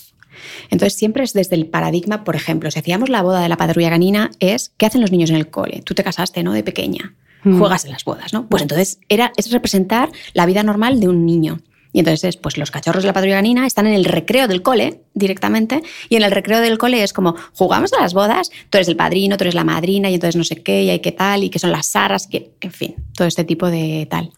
[0.70, 3.90] Entonces siempre es desde el paradigma, por ejemplo, si hacíamos la boda de la patrulla
[3.90, 5.82] canina, es ¿qué hacen los niños en el cole?
[5.84, 6.54] Tú te casaste, ¿no?
[6.54, 7.14] De pequeña.
[7.44, 7.60] Mm.
[7.60, 8.48] Juegas en las bodas, ¿no?
[8.48, 11.60] Pues entonces era, es representar la vida normal de un niño.
[11.94, 15.02] Y entonces, pues los cachorros de la patrulla canina están en el recreo del cole
[15.14, 15.84] directamente.
[16.10, 18.96] Y en el recreo del cole es como, jugamos a las bodas, tú eres el
[18.96, 21.52] padrino, tú eres la madrina, y entonces no sé qué, y hay qué tal, y
[21.52, 24.32] qué son las saras, que, en fin, todo este tipo de tal.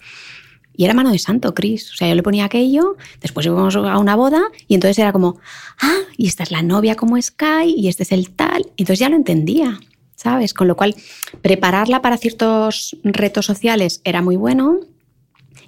[0.75, 1.93] Y era mano de santo, Cris.
[1.93, 5.39] O sea, yo le ponía aquello, después íbamos a una boda, y entonces era como,
[5.81, 8.63] ah, y esta es la novia como Sky, y este es el tal.
[8.75, 9.79] Y entonces ya lo entendía,
[10.15, 10.53] ¿sabes?
[10.53, 10.93] Con lo cual,
[11.41, 14.81] prepararla para ciertos retos sociales era muy bueno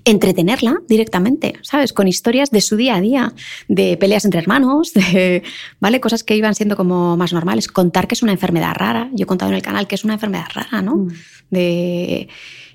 [0.10, 1.92] entretenerla directamente, ¿sabes?
[1.92, 3.34] Con historias de su día a día,
[3.68, 5.44] de peleas entre hermanos, de,
[5.80, 6.00] ¿vale?
[6.00, 7.68] Cosas que iban siendo como más normales.
[7.68, 9.10] Contar que es una enfermedad rara.
[9.14, 10.96] Yo he contado en el canal que es una enfermedad rara, ¿no?
[10.96, 11.08] Mm.
[11.50, 12.30] De,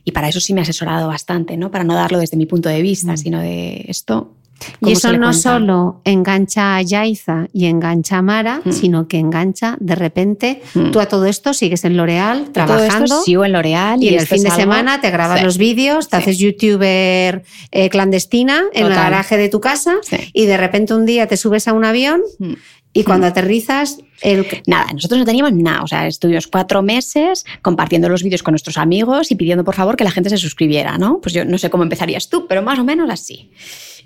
[0.05, 1.71] y para eso sí me ha asesorado bastante, ¿no?
[1.71, 3.17] Para no darlo desde mi punto de vista, Mm.
[3.17, 4.37] sino de esto.
[4.69, 5.33] Y ¿cómo se eso no cuenta?
[5.33, 8.73] solo engancha a Yaiza y engancha a Mara, Mm.
[8.73, 10.63] sino que engancha de repente.
[10.75, 10.91] Mm.
[10.91, 13.05] Tú a todo esto sigues en L'Oreal Todo trabajando.
[13.05, 15.45] esto sigo en L'Oreal y en el esto fin de algo- semana te grabas Sí.
[15.45, 16.23] los vídeos, te Sí.
[16.23, 20.17] haces youtuber eh, clandestina en el garaje de tu casa Sí.
[20.33, 22.53] y de repente un día te subes a un avión Mm.
[22.95, 24.47] Y cuando aterrizas, el...
[24.67, 25.83] Nada, nosotros no teníamos nada.
[25.83, 29.97] O sea, estuvimos cuatro meses compartiendo los vídeos con nuestros amigos y pidiendo por favor
[29.97, 31.21] que la gente se suscribiera, ¿no?
[31.21, 33.51] Pues yo no sé cómo empezarías tú, pero más o menos así.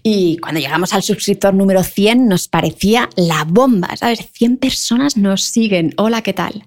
[0.05, 4.21] Y cuando llegamos al suscriptor número 100 nos parecía la bomba, ¿sabes?
[4.33, 5.93] 100 personas nos siguen.
[5.97, 6.65] Hola, ¿qué tal?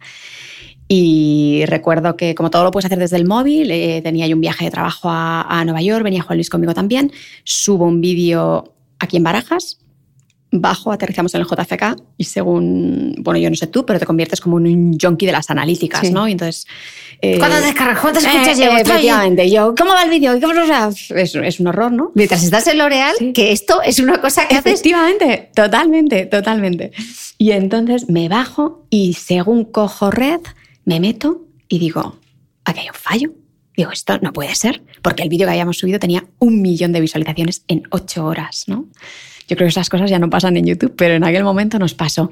[0.89, 4.41] Y recuerdo que como todo lo puedes hacer desde el móvil, eh, tenía yo un
[4.41, 7.13] viaje de trabajo a, a Nueva York, venía Juan Luis conmigo también,
[7.45, 9.79] subo un vídeo aquí en Barajas,
[10.51, 14.41] bajo, aterrizamos en el JFK y según, bueno, yo no sé tú, pero te conviertes
[14.41, 16.11] como en un junkie de las analíticas, Sí.
[16.11, 16.27] ¿no?
[16.27, 16.65] Y entonces...
[17.21, 17.99] eh, ¿Cuántas descargas?
[17.99, 19.49] ¿Cuántas escuchas eh, efectivamente.
[19.51, 20.33] Yo, ¿cómo va el vídeo?
[20.33, 22.11] Es, es un horror, ¿no?
[22.15, 26.91] Mientras estás en L'Oreal, que esto es una cosa que haces Efectivamente, totalmente, totalmente.
[27.37, 30.39] Y entonces me bajo y según cojo red,
[30.85, 32.17] me meto y digo,
[32.65, 33.31] aquí hay un fallo.
[33.77, 36.99] Digo, esto no puede ser, porque el vídeo que habíamos subido tenía un millón de
[36.99, 38.87] visualizaciones en ocho horas, ¿no?
[39.49, 41.95] Yo creo que esas cosas ya no pasan en YouTube, pero en aquel momento nos
[41.95, 42.29] pasó.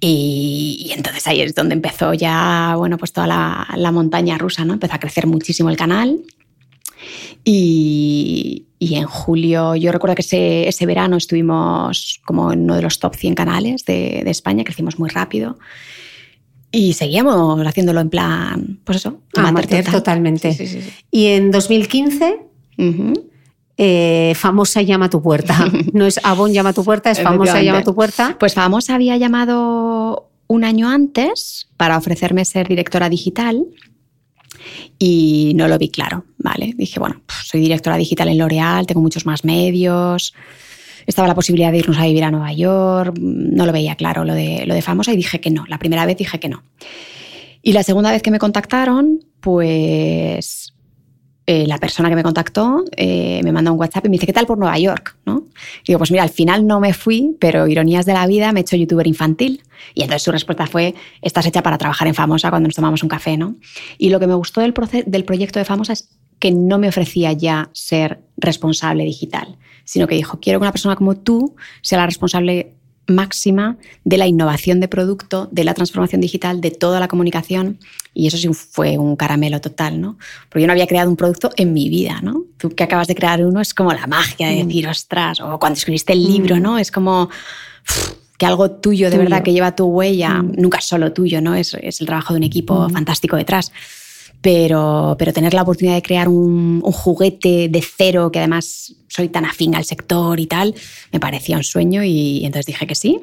[0.00, 4.64] Y, y entonces ahí es donde empezó ya, bueno, pues toda la, la montaña rusa,
[4.64, 4.72] ¿no?
[4.72, 6.20] Empezó a crecer muchísimo el canal.
[7.44, 12.82] Y, y en julio, yo recuerdo que ese, ese verano estuvimos como en uno de
[12.82, 15.58] los top 100 canales de, de España, crecimos muy rápido.
[16.72, 20.52] Y seguíamos haciéndolo en plan, pues eso, Amateur totalmente.
[20.54, 20.90] Sí, sí, sí.
[21.10, 22.38] Y en 2015,
[22.78, 23.30] Ujú.
[23.76, 25.66] Eh, famosa llama a tu puerta.
[25.92, 28.36] No es Avon llama a tu puerta, es famosa llama a tu puerta.
[28.38, 33.64] Pues Famosa había llamado un año antes para ofrecerme ser directora digital
[34.98, 36.74] y no lo vi claro, ¿vale?
[36.76, 40.34] Dije, bueno, pues soy directora digital en L'Oreal, tengo muchos más medios,
[41.06, 44.34] estaba la posibilidad de irnos a vivir a Nueva York, no lo veía claro lo
[44.34, 46.62] de, lo de Famosa y dije que no, la primera vez dije que no.
[47.62, 50.63] Y la segunda vez que me contactaron, pues
[51.46, 54.32] eh, la persona que me contactó eh, me manda un WhatsApp y me dice, ¿qué
[54.32, 55.16] tal por Nueva York?
[55.26, 55.44] ¿no?
[55.82, 58.60] Y digo, pues mira, al final no me fui, pero ironías de la vida, me
[58.60, 59.62] he hecho youtuber infantil.
[59.94, 63.10] Y entonces su respuesta fue, estás hecha para trabajar en Famosa cuando nos tomamos un
[63.10, 63.56] café, ¿no?
[63.98, 64.72] Y lo que me gustó del,
[65.06, 66.08] del proyecto de Famosa es
[66.38, 70.96] que no me ofrecía ya ser responsable digital, sino que dijo, quiero que una persona
[70.96, 72.73] como tú sea la responsable
[73.06, 77.78] máxima de la innovación de producto, de la transformación digital, de toda la comunicación.
[78.12, 80.18] Y eso sí fue un caramelo total, ¿no?
[80.48, 82.44] Porque yo no había creado un producto en mi vida, ¿no?
[82.56, 85.76] Tú que acabas de crear uno es como la magia de decir, ostras, o cuando
[85.76, 86.78] escribiste el libro, ¿no?
[86.78, 87.28] Es como
[88.38, 89.22] que algo tuyo de Tuyo.
[89.22, 91.54] verdad que lleva tu huella, nunca es solo tuyo, ¿no?
[91.54, 93.72] Es, es el trabajo de un equipo fantástico detrás.
[94.44, 99.30] Pero, pero tener la oportunidad de crear un, un juguete de cero, que además soy
[99.30, 100.74] tan afín al sector y tal,
[101.12, 103.20] me parecía un sueño y entonces dije que sí.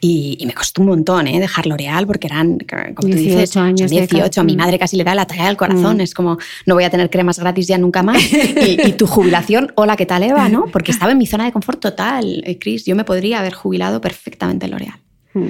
[0.00, 1.38] Y, y me costó un montón ¿eh?
[1.38, 2.58] dejar L'Oreal porque eran,
[2.96, 4.40] como tú 18 dices, años son de 18.
[4.40, 5.98] A mi madre casi le da la talla del corazón.
[5.98, 6.00] Mm.
[6.00, 6.36] Es como,
[6.66, 8.20] no voy a tener cremas gratis ya nunca más.
[8.32, 10.48] y, y tu jubilación, hola, ¿qué tal, Eva?
[10.48, 10.64] ¿no?
[10.72, 12.84] Porque estaba en mi zona de confort total, eh, Chris.
[12.84, 14.98] Yo me podría haber jubilado perfectamente en L'Oreal.
[15.34, 15.46] Mm.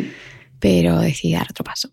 [0.61, 1.89] Pero decidí dar otro paso.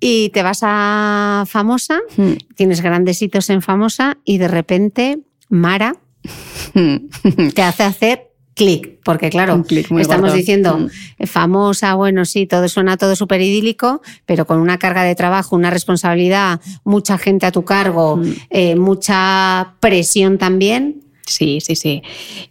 [0.00, 2.32] Y te vas a famosa, Mm.
[2.54, 5.18] tienes grandes hitos en famosa y de repente
[5.48, 5.96] Mara
[7.54, 8.22] te hace hacer
[8.54, 10.32] clic, porque claro, estamos gordo.
[10.34, 11.26] diciendo Mm.
[11.26, 15.70] famosa, bueno, sí, todo suena todo súper idílico, pero con una carga de trabajo, una
[15.70, 18.32] responsabilidad, mucha gente a tu cargo, Mm.
[18.50, 21.02] eh, mucha presión también.
[21.26, 22.02] Sí, sí, sí.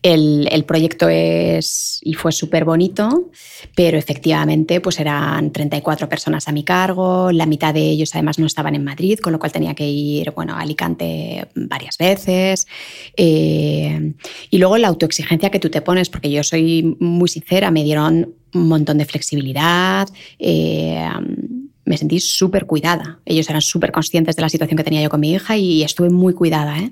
[0.03, 3.31] El, el proyecto es y fue súper bonito,
[3.73, 8.45] pero efectivamente pues eran 34 personas a mi cargo, la mitad de ellos además no
[8.45, 12.68] estaban en Madrid, con lo cual tenía que ir bueno, a Alicante varias veces.
[13.15, 14.14] Eh,
[14.49, 18.35] y luego la autoexigencia que tú te pones, porque yo soy muy sincera, me dieron
[18.53, 20.07] un montón de flexibilidad.
[20.38, 21.07] eh,
[21.86, 23.20] me sentí súper cuidada.
[23.26, 26.10] Ellos eran súper conscientes de la situación que tenía yo con mi hija y estuve
[26.10, 26.78] muy cuidada.
[26.80, 26.91] ¿eh?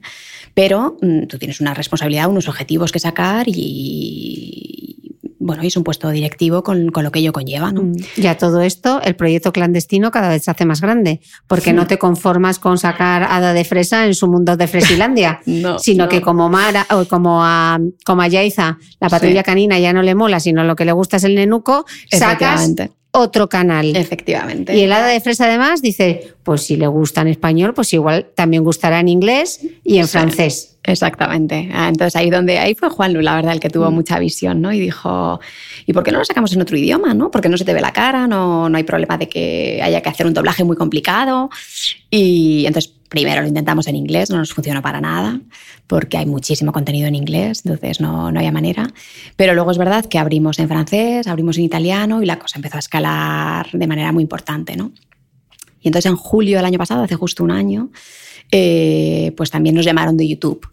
[0.53, 4.97] Pero mm, tú tienes una responsabilidad, unos objetivos que sacar y,
[5.39, 7.71] bueno, y es un puesto directivo con, con lo que ello conlleva.
[7.71, 7.91] ¿no?
[8.17, 11.97] Ya todo esto, el proyecto clandestino cada vez se hace más grande, porque no te
[11.97, 16.09] conformas con sacar hada de fresa en su mundo de Fresilandia, No, sino no.
[16.09, 19.45] que como Mara o como a, como a Yaiza, la patrulla Sí.
[19.45, 22.71] canina ya no le mola, sino lo que le gusta es el nenuco, sacas.
[23.15, 23.95] Otro canal.
[23.95, 24.75] Efectivamente.
[24.75, 28.25] Y el hada de fresa además dice, pues si le gusta en español, pues igual
[28.35, 30.13] también gustará en inglés y en Sí.
[30.13, 30.69] francés.
[30.85, 31.69] Exactamente.
[31.71, 34.61] Ah, Entonces ahí donde ahí fue Juan Lu, la verdad, el que tuvo mucha visión,
[34.61, 34.73] ¿no?
[34.73, 35.39] Y dijo,
[35.85, 37.29] ¿y por qué no lo sacamos en otro idioma, no?
[37.31, 40.09] Porque no se te ve la cara, no, no hay problema de que haya que
[40.09, 41.49] hacer un doblaje muy complicado.
[42.09, 45.39] Y entonces primero lo intentamos en inglés, no nos funcionó para nada,
[45.85, 48.91] porque hay muchísimo contenido en inglés, entonces no, no había manera.
[49.35, 52.77] Pero luego es verdad que abrimos en francés, abrimos en italiano y la cosa empezó
[52.77, 54.93] a escalar de manera muy importante, ¿no?
[55.79, 57.91] Y entonces en julio del año pasado, hace justo un año,
[58.49, 60.67] eh, pues también nos llamaron de YouTube.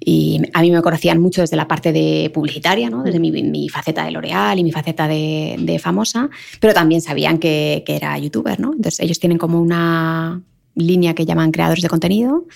[0.00, 3.02] Y a mí me conocían mucho desde la parte de publicitaria, ¿no?
[3.02, 7.96] desde mi, faceta de L'Oreal y mi faceta de, famosa, pero también sabían que, que,
[7.96, 8.58] era youtuber.
[8.58, 8.72] ¿no?
[8.72, 10.40] Entonces ellos tienen como una
[10.74, 12.46] línea que llaman creadores de contenido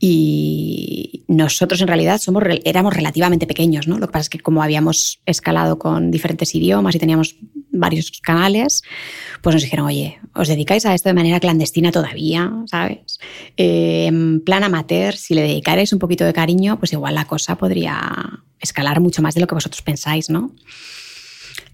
[0.00, 3.98] y nosotros en realidad somos, éramos relativamente pequeños, ¿no?
[3.98, 7.36] Lo que pasa es que como habíamos escalado con diferentes idiomas y teníamos
[7.72, 8.82] varios canales,
[9.42, 13.18] pues nos dijeron, oye, os dedicáis a esto de manera clandestina todavía, ¿sabes?
[13.56, 17.56] Eh, en plan amateur, si le dedicarais un poquito de cariño, pues igual la cosa
[17.56, 20.52] podría escalar mucho más de lo que vosotros pensáis, ¿no?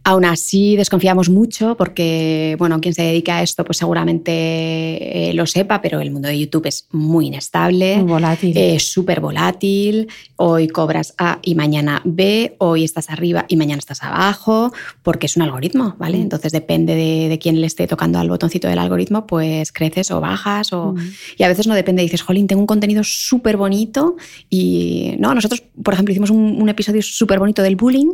[0.07, 5.47] Aún así, desconfiamos mucho porque, bueno, quien se dedica a esto, pues seguramente eh, lo
[5.47, 7.97] sepa, pero el mundo de YouTube es muy inestable.
[7.97, 8.53] Muy volátil.
[8.55, 10.09] Es súper volátil.
[10.37, 15.37] Hoy cobras A y mañana B, hoy estás arriba y mañana estás abajo, porque es
[15.39, 16.19] un algoritmo, ¿vale?
[16.19, 16.23] Mm.
[16.23, 20.75] Entonces depende de, quién le esté tocando al botoncito del algoritmo, pues creces o bajas.
[20.75, 20.93] O...
[20.93, 21.13] Mm.
[21.39, 24.17] Y a veces no depende, dices, jolín, tengo un contenido súper bonito
[24.51, 28.13] y, no, nosotros, por ejemplo, hicimos un, un episodio súper bonito del bullying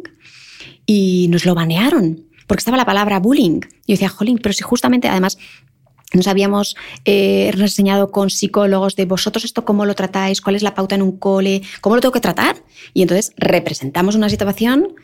[0.87, 3.61] y nos lo banearon porque estaba la palabra bullying.
[3.87, 5.39] Y yo decía, jolín, pero si justamente además
[6.13, 6.75] nos habíamos
[7.05, 11.03] eh, reseñado con psicólogos de vosotros esto cómo lo tratáis, cuál es la pauta en
[11.03, 12.57] un cole, cómo lo tengo que tratar.
[12.93, 14.95] Y entonces representamos una situación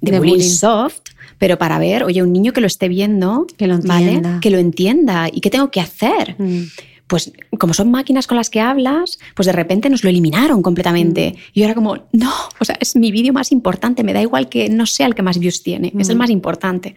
[0.00, 0.98] de, bullying, soft,
[1.38, 4.58] pero para ver, oye, un niño que lo esté viendo, que lo entienda, que lo
[4.58, 5.28] entienda.
[5.32, 6.34] Y qué tengo que hacer.
[6.36, 6.64] Mm
[7.08, 11.32] pues como son máquinas con las que hablas, pues de repente nos lo eliminaron completamente.
[11.34, 11.40] Mm.
[11.54, 14.48] Y yo era como, no, o sea, es mi vídeo más importante, me da igual
[14.48, 16.18] que no sea el que más views tiene, es el mm.
[16.18, 16.94] más importante.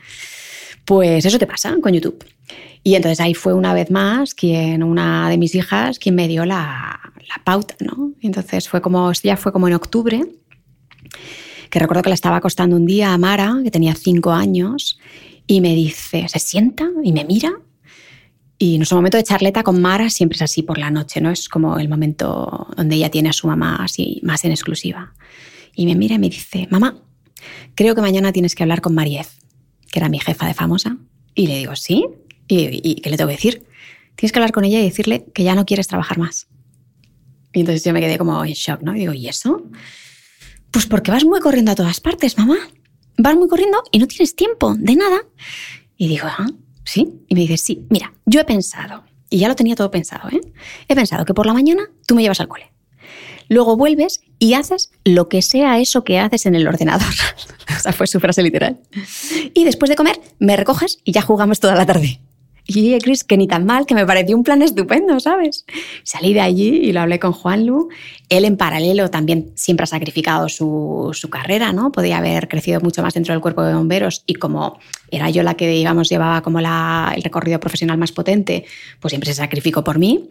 [0.86, 2.24] Pues eso te pasa con YouTube.
[2.84, 6.46] Y entonces ahí fue una vez más quien, una de mis hijas, quien me dio
[6.46, 8.12] la, la pauta, ¿no?
[8.20, 10.26] Y entonces fue como, ya fue como en octubre,
[11.70, 15.00] que recuerdo que le estaba acostando un día a Mara, que tenía cinco años,
[15.48, 17.54] y me dice, se sienta y me mira
[18.62, 21.32] y nuestro momento de charleta con Mara siempre es así por la noche, ¿no?
[21.32, 25.16] Es como el momento donde ella tiene a su mamá así más en exclusiva.
[25.74, 27.02] Y me mira y me dice, mamá,
[27.74, 29.40] creo que mañana tienes que hablar con Mariez,
[29.92, 30.96] que era mi jefa de famosa.
[31.34, 32.06] Y le digo, ¿sí?
[32.48, 33.66] ¿Y, qué le tengo que decir?
[34.16, 36.48] Tienes que hablar con ella y decirle que ya no quieres trabajar más.
[37.54, 38.96] Y entonces yo me quedé como en shock, ¿no?
[38.96, 39.64] Y digo, ¿y eso?
[40.70, 42.58] Pues porque vas muy corriendo a todas partes, mamá.
[43.18, 45.24] Vas muy corriendo y no tienes tiempo de nada.
[45.98, 46.46] Y digo, ah,
[46.92, 47.22] ¿Sí?
[47.30, 50.42] Y me dice, sí, mira, yo he pensado, y ya lo tenía todo pensado, ¿eh?
[50.90, 52.70] He pensado que por la mañana tú me llevas al cole.
[53.48, 57.08] Luego vuelves y haces lo que sea eso que haces en el ordenador.
[57.78, 58.82] o sea, fue su frase literal.
[59.54, 62.20] Y después de comer, me recoges y ya jugamos toda la tarde.
[62.68, 65.66] Y Chris, que ni tan mal, que me pareció un plan estupendo, ¿sabes?
[66.04, 67.88] Salí de allí y lo hablé con Juan Lu.
[68.30, 71.92] Él en paralelo también siempre ha sacrificado su, su, carrera, ¿no?
[71.92, 74.78] Podía haber crecido mucho más dentro del cuerpo de bomberos y como
[75.12, 78.66] era yo la que, digamos, llevaba como la, el recorrido profesional más potente,
[79.00, 80.30] pues siempre se sacrificó por mí.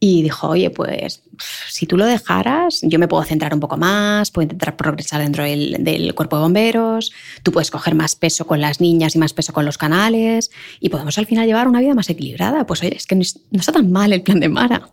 [0.00, 1.22] Y dijo, oye, pues
[1.68, 5.44] si tú lo dejaras, yo me puedo centrar un poco más, puedo intentar progresar dentro
[5.44, 9.32] del, del, cuerpo de bomberos, tú puedes coger más peso con las niñas y más
[9.32, 12.66] peso con los canales y podemos al final llevar una vida más equilibrada.
[12.66, 14.88] Pues oye, es que no está tan mal el plan de Mara.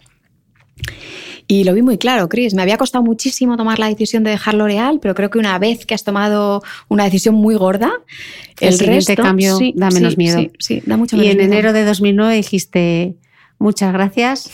[1.51, 2.53] Y lo vi muy claro, Chris.
[2.53, 5.85] Me había costado muchísimo tomar la decisión de dejar L'Oreal, pero creo que una vez
[5.85, 7.91] que has tomado una decisión muy gorda,
[8.61, 10.49] el, siguiente cambio da menos miedo.
[10.59, 13.17] Sí, da mucho menos Y en enero de 2009 dijiste,
[13.59, 14.49] muchas gracias.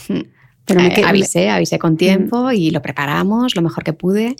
[0.64, 4.34] Pero me eh, avisé, avisé con tiempo y lo preparamos lo mejor que pude.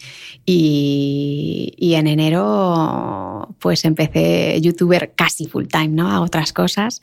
[0.45, 6.11] Y, y, en enero, pues empecé youtuber casi full time, ¿no?
[6.11, 7.03] A otras cosas.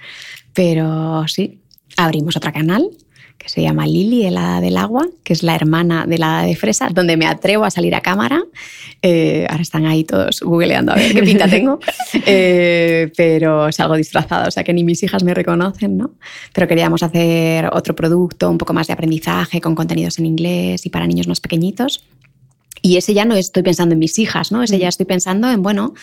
[0.51, 1.61] Pero sí,
[1.95, 2.89] abrimos otro canal
[3.45, 6.47] que se llama Lili, el hada del agua, que es la hermana de la hada
[6.47, 8.43] de fresa, donde me atrevo a salir a cámara.
[9.03, 11.79] Eh, ahora están ahí todos googleando a ver qué pinta tengo,
[12.25, 16.15] eh, pero salgo disfrazada, o sea que ni mis hijas me reconocen, ¿no?
[16.53, 20.89] Pero queríamos hacer otro producto, un poco más de aprendizaje, con contenidos en inglés y
[20.89, 22.03] para niños más pequeñitos.
[22.81, 24.63] Y ese ya no estoy pensando en mis hijas, ¿no?
[24.63, 25.93] Ese ya estoy pensando en, bueno,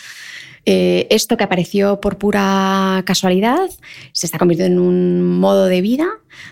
[0.65, 3.69] eh, esto que apareció por pura casualidad
[4.13, 6.07] se está convirtiendo en un modo de vida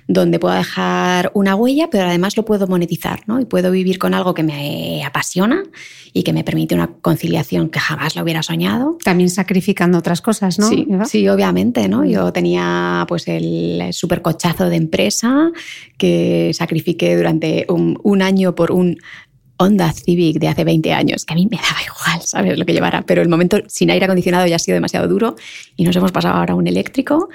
[0.08, 3.40] donde puedo dejar una huella, pero además lo puedo monetizar, ¿no?
[3.40, 5.64] Y puedo vivir con algo que me apasiona
[6.14, 8.98] y que me permite una conciliación que jamás lo hubiera soñado.
[9.04, 10.70] También sacrificando otras cosas, ¿no?
[11.06, 12.06] Sí, obviamente, ¿no?
[12.06, 15.52] Yo tenía pues el supercochazo de empresa
[15.98, 18.98] que sacrifiqué durante un año por un
[19.62, 22.58] Honda Civic de hace 20 años, que a mí me daba igual, ¿sabes?
[22.58, 25.36] Lo que llevara, pero el momento sin aire acondicionado ya ha sido demasiado duro
[25.76, 27.30] y nos hemos pasado ahora a un eléctrico.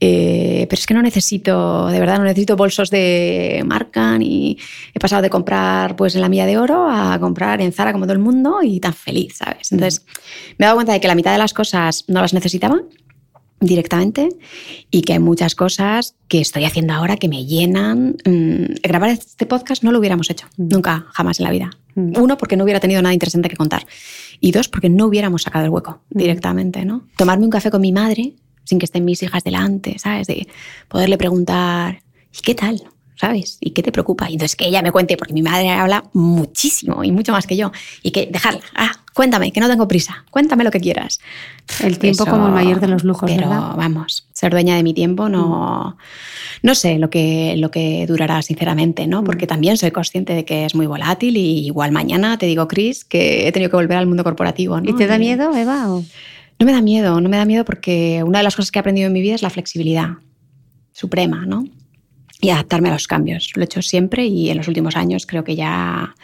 [0.00, 4.56] Eh, pero es que no necesito, de verdad, no necesito bolsos de marca ni
[4.94, 8.04] he pasado de comprar pues en la milla de oro a comprar en Zara como
[8.04, 9.72] todo el mundo y tan feliz, ¿sabes?
[9.72, 10.04] Entonces
[10.58, 12.80] me he dado cuenta de que la mitad de las cosas no las necesitaba
[13.62, 14.28] directamente
[14.90, 18.16] y que hay muchas cosas que estoy haciendo ahora que me llenan.
[18.26, 20.68] Mm, grabar este podcast no lo hubiéramos hecho, Mm.
[20.68, 21.70] nunca, jamás en la vida.
[21.94, 22.18] Mm.
[22.18, 23.86] Uno, porque no hubiera tenido nada interesante que contar.
[24.40, 27.06] Y dos, porque no hubiéramos sacado el hueco directamente, ¿no?
[27.16, 28.34] Tomarme un café con mi madre
[28.64, 30.26] sin que estén mis hijas delante, ¿sabes?
[30.26, 30.46] De
[30.88, 32.00] poderle preguntar,
[32.36, 32.82] ¿y qué tal?
[33.16, 33.58] ¿Sabes?
[33.60, 34.28] ¿Y qué te preocupa?
[34.28, 37.56] Y entonces que ella me cuente, porque mi madre habla muchísimo y mucho más que
[37.56, 37.70] yo.
[38.02, 41.20] Y que dejarla, ah, cuéntame, que no tengo prisa, cuéntame lo que quieras.
[41.82, 43.74] El tiempo como el mayor de los lujos, pero, ¿verdad?
[43.76, 45.96] vamos, ser dueña de mi tiempo no,
[46.62, 49.24] no sé lo que, lo que durará, sinceramente, ¿no?
[49.24, 53.04] Porque también soy consciente de que es muy volátil y igual mañana te digo, Chris,
[53.04, 54.80] que he tenido que volver al mundo corporativo.
[54.80, 54.90] ¿no?
[54.90, 55.92] ¿Y te da miedo, Eva?
[55.92, 56.04] o?
[56.58, 58.80] No me da miedo, no me da miedo porque una de las cosas que he
[58.80, 60.10] aprendido en mi vida es la flexibilidad
[60.92, 61.64] suprema, ¿no?
[62.40, 63.50] Y adaptarme a los cambios.
[63.56, 66.14] Lo he hecho siempre y en los últimos años creo que ya...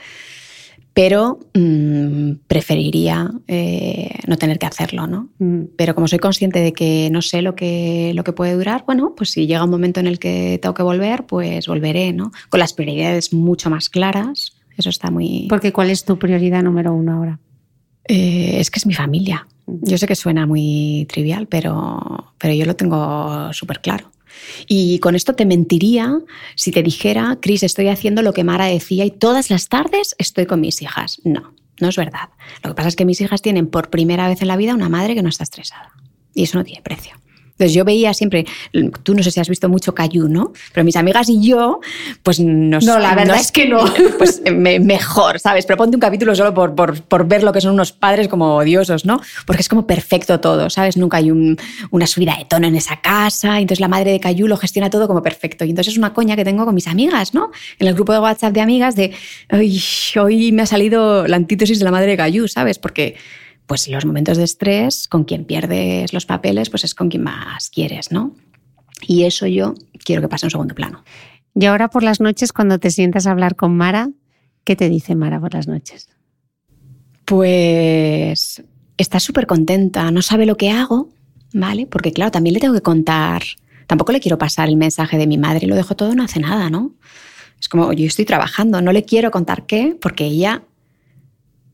[0.99, 5.29] Pero mm, preferiría eh, no tener que hacerlo, ¿no?
[5.39, 5.67] Mm.
[5.77, 9.15] Pero como soy consciente de que no sé lo que, lo que puede durar, bueno,
[9.17, 12.33] pues si llega un momento en el que tengo que volver, pues volveré, ¿no?
[12.49, 14.57] Con las prioridades mucho más claras.
[14.77, 15.47] Eso está muy...
[15.49, 17.39] Porque ¿cuál es tu prioridad número uno ahora?
[18.09, 19.47] Eh, es que es mi familia.
[19.69, 24.11] Yo sé que suena muy trivial, pero, pero yo lo tengo súper claro.
[24.67, 26.19] Y con esto te mentiría
[26.55, 30.47] si te dijera, Cris, estoy haciendo lo que Mara decía y todas las tardes estoy
[30.47, 31.21] con mis hijas.
[31.25, 32.31] No, no es verdad.
[32.63, 34.89] Lo que pasa es que mis hijas tienen por primera vez en la vida una
[34.89, 35.93] madre que no está estresada.
[36.35, 37.15] Y eso no tiene precio.
[37.59, 38.47] Entonces yo veía siempre,
[39.03, 40.53] tú no sé si has visto mucho Cayu, ¿no?
[40.73, 41.81] Pero mis amigas y yo,
[42.23, 42.85] pues nos...
[42.85, 43.85] No, la verdad nos- es que no.
[44.19, 45.67] Pues me- mejor, ¿sabes?
[45.67, 48.57] Pero ponte un capítulo solo por, por, por ver lo que son unos padres como
[48.57, 49.21] odiosos, ¿no?
[49.45, 50.97] Porque es como perfecto todo, ¿sabes?
[50.97, 51.59] Nunca hay un-
[51.91, 54.89] una subida de tono en esa casa, y entonces la madre de Cayu lo gestiona
[54.89, 55.65] todo como perfecto.
[55.65, 57.51] Y entonces es una coña que tengo con mis amigas, ¿no?
[57.81, 59.13] En el grupo de WhatsApp de amigas de,
[59.49, 59.81] "Ay,
[60.21, 62.79] hoy me ha salido la antítesis de la madre de Cayu, ¿sabes?
[62.79, 63.17] Porque
[63.69, 67.69] pues los momentos de estrés, con quien pierdes los papeles, pues es con quien más
[67.69, 68.35] quieres, ¿no?
[69.03, 69.75] Y eso yo
[70.05, 71.05] quiero que pase en segundo plano.
[71.55, 74.09] Y ahora por las noches, cuando te sientas a hablar con Mara,
[74.65, 76.09] ¿qué te dice Mara por las noches?
[77.27, 78.63] Pues
[78.97, 81.11] está súper contenta, no sabe lo que hago,
[81.53, 81.87] ¿vale?
[81.87, 83.43] Porque claro, también le tengo que contar,
[83.87, 86.71] tampoco le quiero pasar el mensaje de mi madre, lo dejo todo, no hace nada,
[86.71, 86.95] ¿no?
[87.61, 90.63] Es como, yo estoy trabajando, no le quiero contar qué, porque ella,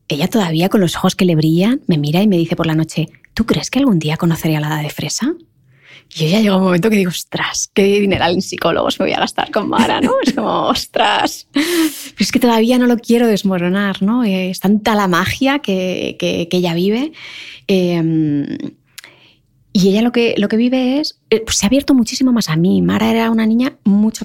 [0.09, 2.75] ella todavía con los ojos que le brillan, me mira y me dice por la
[2.75, 5.35] noche, ¿tú crees que algún día conoceré a la hada de fresa?
[6.15, 9.15] Y yo ya llega un momento que digo, ostras, qué dineral en psicólogos me voy
[9.15, 10.13] a gastar con Mara, ¿no?
[10.23, 11.49] Es como, ostras.
[11.53, 11.65] Pero
[12.19, 14.23] es que todavía no lo quiero desmoronar, ¿no?
[14.23, 17.13] Eh, Es tanta la magia que, que- ella vive.
[17.67, 18.59] Eh,
[19.73, 22.55] y ella lo que, lo que vive es, eh, se ha abierto muchísimo más a
[22.57, 22.81] mí.
[22.83, 24.25] Mara era una niña mucho,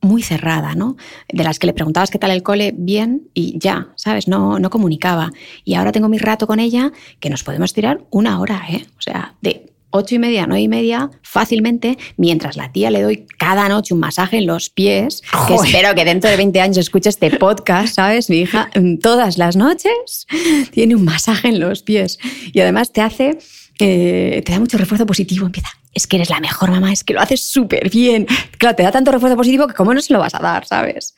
[0.00, 0.96] muy cerrada, ¿no?
[1.28, 4.28] De las que le preguntabas qué tal el cole, bien, y ya, ¿sabes?
[4.28, 5.30] No, no comunicaba.
[5.64, 8.86] Y ahora tengo mi rato con ella, que nos podemos tirar una hora, ¿eh?
[8.98, 13.26] O sea, de ocho y media, nueve y media, fácilmente, mientras la tía le doy
[13.38, 15.66] cada noche un masaje en los pies, que Joder.
[15.66, 18.30] espero que dentro de 20 años escuche este podcast, ¿sabes?
[18.30, 20.26] Mi hija mm, todas las noches
[20.70, 22.18] tiene un masaje en los pies.
[22.52, 23.38] Y además te hace,
[23.80, 25.46] eh, te da mucho refuerzo positivo.
[25.46, 28.26] Empieza, es que eres la mejor mamá, es que lo haces súper bien.
[28.58, 31.14] Claro, te da tanto refuerzo positivo que cómo no se lo vas a dar, ¿sabes?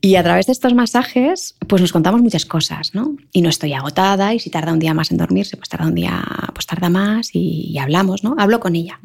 [0.00, 3.16] Y a través de estos masajes, pues nos contamos muchas cosas, ¿no?
[3.32, 5.94] Y no estoy agotada y si tarda un día más en dormirse, pues tarda un
[5.94, 6.22] día,
[6.52, 8.34] pues tarda más y, y hablamos, ¿no?
[8.38, 9.00] Hablo con ella.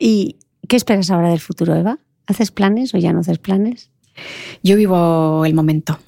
[0.00, 0.36] ¿Y
[0.66, 1.98] qué esperas ahora del futuro, Eva?
[2.26, 3.90] ¿Haces planes o ya no haces planes?
[4.62, 5.98] Yo vivo el momento.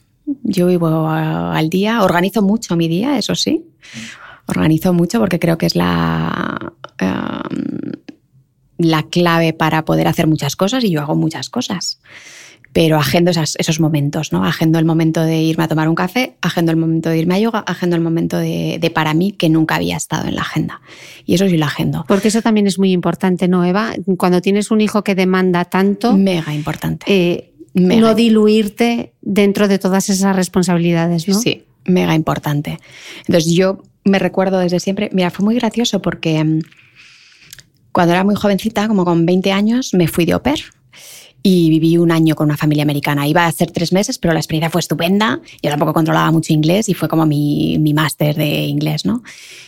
[0.43, 3.67] Yo vivo ah, al día, organizo mucho mi día, eso sí.
[4.47, 7.93] Organizo mucho porque creo que es la, em,
[8.78, 11.98] la clave para poder hacer muchas cosas y yo hago muchas cosas.
[12.73, 14.44] Pero agendo esas- esos momentos, ¿no?
[14.44, 17.39] Agendo el momento de irme a tomar un café, agendo el momento de irme a
[17.39, 20.82] yoga, agendo el momento de, de para mí que nunca había estado en la agenda.
[21.24, 22.05] Y eso sí lo agendo.
[22.06, 23.94] Porque eso también es muy importante, ¿no, Eva?
[24.18, 27.06] Cuando tienes un hijo que demanda tanto, Mega importante.
[27.09, 31.35] eh, Mega no diluirte dentro de todas esas responsabilidades, ¿no?
[31.40, 32.78] Sí, mega importante.
[33.27, 36.61] Entonces yo me recuerdo desde siempre, mira, fue muy gracioso porque mm,
[37.93, 40.65] cuando era muy jovencita, como con 20 años, me fui de au pair
[41.43, 43.28] y viví un año con una familia americana.
[43.28, 45.41] Iba a ser tres meses, pero la experiencia fue estupenda.
[45.62, 49.23] Yo tampoco controlaba mucho inglés y fue como mi, mi máster de inglés, ¿no?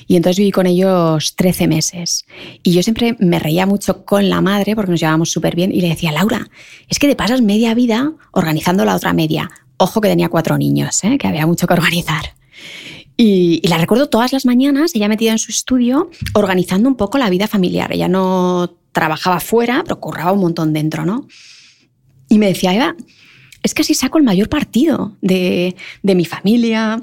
[0.09, 2.27] Y entonces viví con ellos 13 meses.
[2.65, 5.81] Y yo siempre me reía mucho con la madre porque nos llevábamos súper bien y
[5.81, 6.51] le decía, Laura,
[6.89, 9.48] es que te pasas media vida organizando la otra media.
[9.77, 11.16] Ojo que tenía cuatro niños, ¿eh?
[11.16, 12.35] que había mucho que organizar.
[13.20, 17.28] Y, la recuerdo todas las mañanas, ella metida en su estudio, organizando un poco la
[17.28, 17.93] vida familiar.
[17.93, 21.27] Ella no trabajaba fuera, pero curraba un montón dentro, ¿no?
[22.28, 22.95] Y me decía, Eva,
[23.65, 25.74] es que así saco el mayor partido de,
[26.05, 27.03] de mi familia,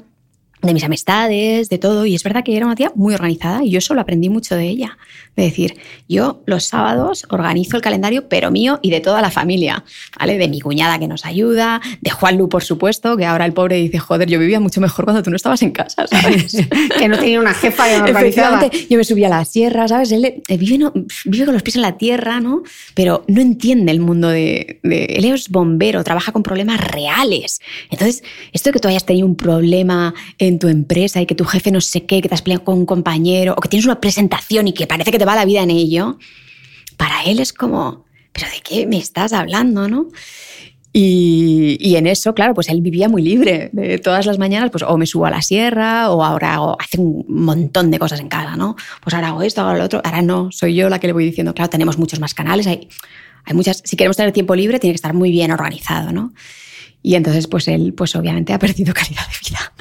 [0.66, 2.06] de mis amistades, de todo.
[2.06, 4.68] Y es verdad que era una tía muy organizada y yo solo aprendí mucho de
[4.68, 4.98] ella.
[5.36, 5.76] De decir,
[6.08, 9.84] yo los sábados organizo el calendario, pero mío y de toda la familia,
[10.18, 10.38] ¿vale?
[10.38, 13.98] De mi cuñada que nos ayuda, de Juanlu, por supuesto, que ahora el pobre dice,
[13.98, 16.56] joder, yo vivía mucho mejor cuando tú no estabas en casa, ¿sabes?
[16.98, 18.70] que no tenía una jefa que me organizaba.
[18.88, 20.10] Yo me subía a la sierra, ¿sabes?
[20.12, 20.90] Él vive,
[21.26, 22.62] vive, con los pies en la tierra, ¿no?
[22.94, 25.04] Pero no entiende el mundo de, de...
[25.04, 27.60] Él es bombero, trabaja con problemas reales.
[27.90, 28.22] Entonces,
[28.52, 31.70] esto de que tú hayas tenido un problema en tu empresa y que tu jefe
[31.70, 34.68] no sé qué, que te has peleado con un compañero o que tienes una presentación
[34.68, 36.18] y que parece que te va la vida en ello,
[36.96, 40.08] para él es como, pero ¿de qué me estás hablando, no?
[40.98, 43.68] Y, en eso, claro, pues él vivía muy libre.
[43.74, 46.98] De todas las mañanas, pues o me subo a la sierra o ahora hago, hace
[46.98, 48.76] un montón de cosas en casa, ¿no?
[49.02, 50.00] Pues ahora hago esto, hago lo otro.
[50.02, 52.88] Ahora no, soy yo la que le voy diciendo, claro, tenemos muchos más canales, hay,
[53.44, 56.32] hay muchas, si queremos tener tiempo libre, tiene que estar muy bien organizado, ¿no?
[57.02, 59.72] Y entonces, pues él, pues obviamente ha perdido calidad de vida.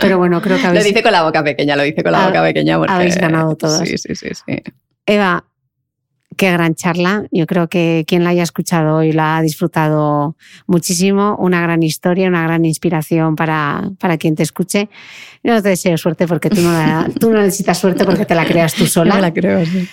[0.00, 0.84] Pero bueno, creo que habéis...
[0.84, 2.76] Lo dice con la boca pequeña, lo dice con la boca pequeña.
[2.76, 3.78] Habéis ganado todos.
[3.86, 4.62] Sí, sí, sí, sí.
[5.06, 5.44] Eva,
[6.36, 7.24] qué gran charla.
[7.30, 10.36] Yo creo que quien la haya escuchado hoy la ha disfrutado
[10.66, 11.36] muchísimo.
[11.38, 14.88] Una gran historia, una gran inspiración para, para quien te escuche.
[15.42, 18.46] Yo no te deseo suerte porque tú no, tú no necesitas suerte porque te la
[18.46, 19.20] creas tú sola.
[19.20, 19.88] La creo, sí.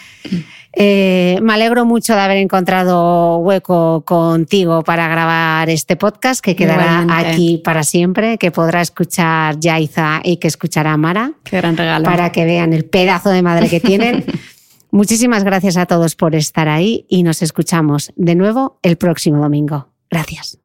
[0.76, 7.06] Eh, me alegro mucho de haber encontrado hueco contigo para grabar este podcast que quedará
[7.10, 11.32] aquí para siempre, que podrá escuchar Yaiza y que escuchará Mara.
[11.44, 12.06] Qué gran regalo.
[12.06, 14.26] Para que vean el pedazo de madre que tienen.
[14.92, 19.90] Muchísimas gracias a todos por estar ahí y nos escuchamos de nuevo el próximo domingo.
[20.10, 20.60] Gracias.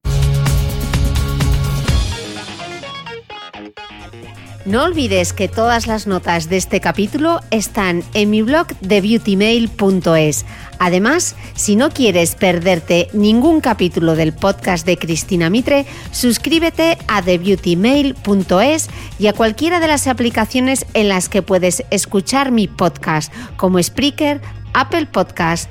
[4.67, 10.45] No olvides que todas las notas de este capítulo están en mi blog de beautymail.es.
[10.79, 18.91] Además, si no quieres perderte ningún capítulo del podcast de Cristina Mitre, suscríbete a thebeautymail.es
[19.19, 24.43] y a cualquiera de las aplicaciones en las que puedes escuchar mi podcast, como Spreaker,
[24.75, 25.71] Apple Podcast,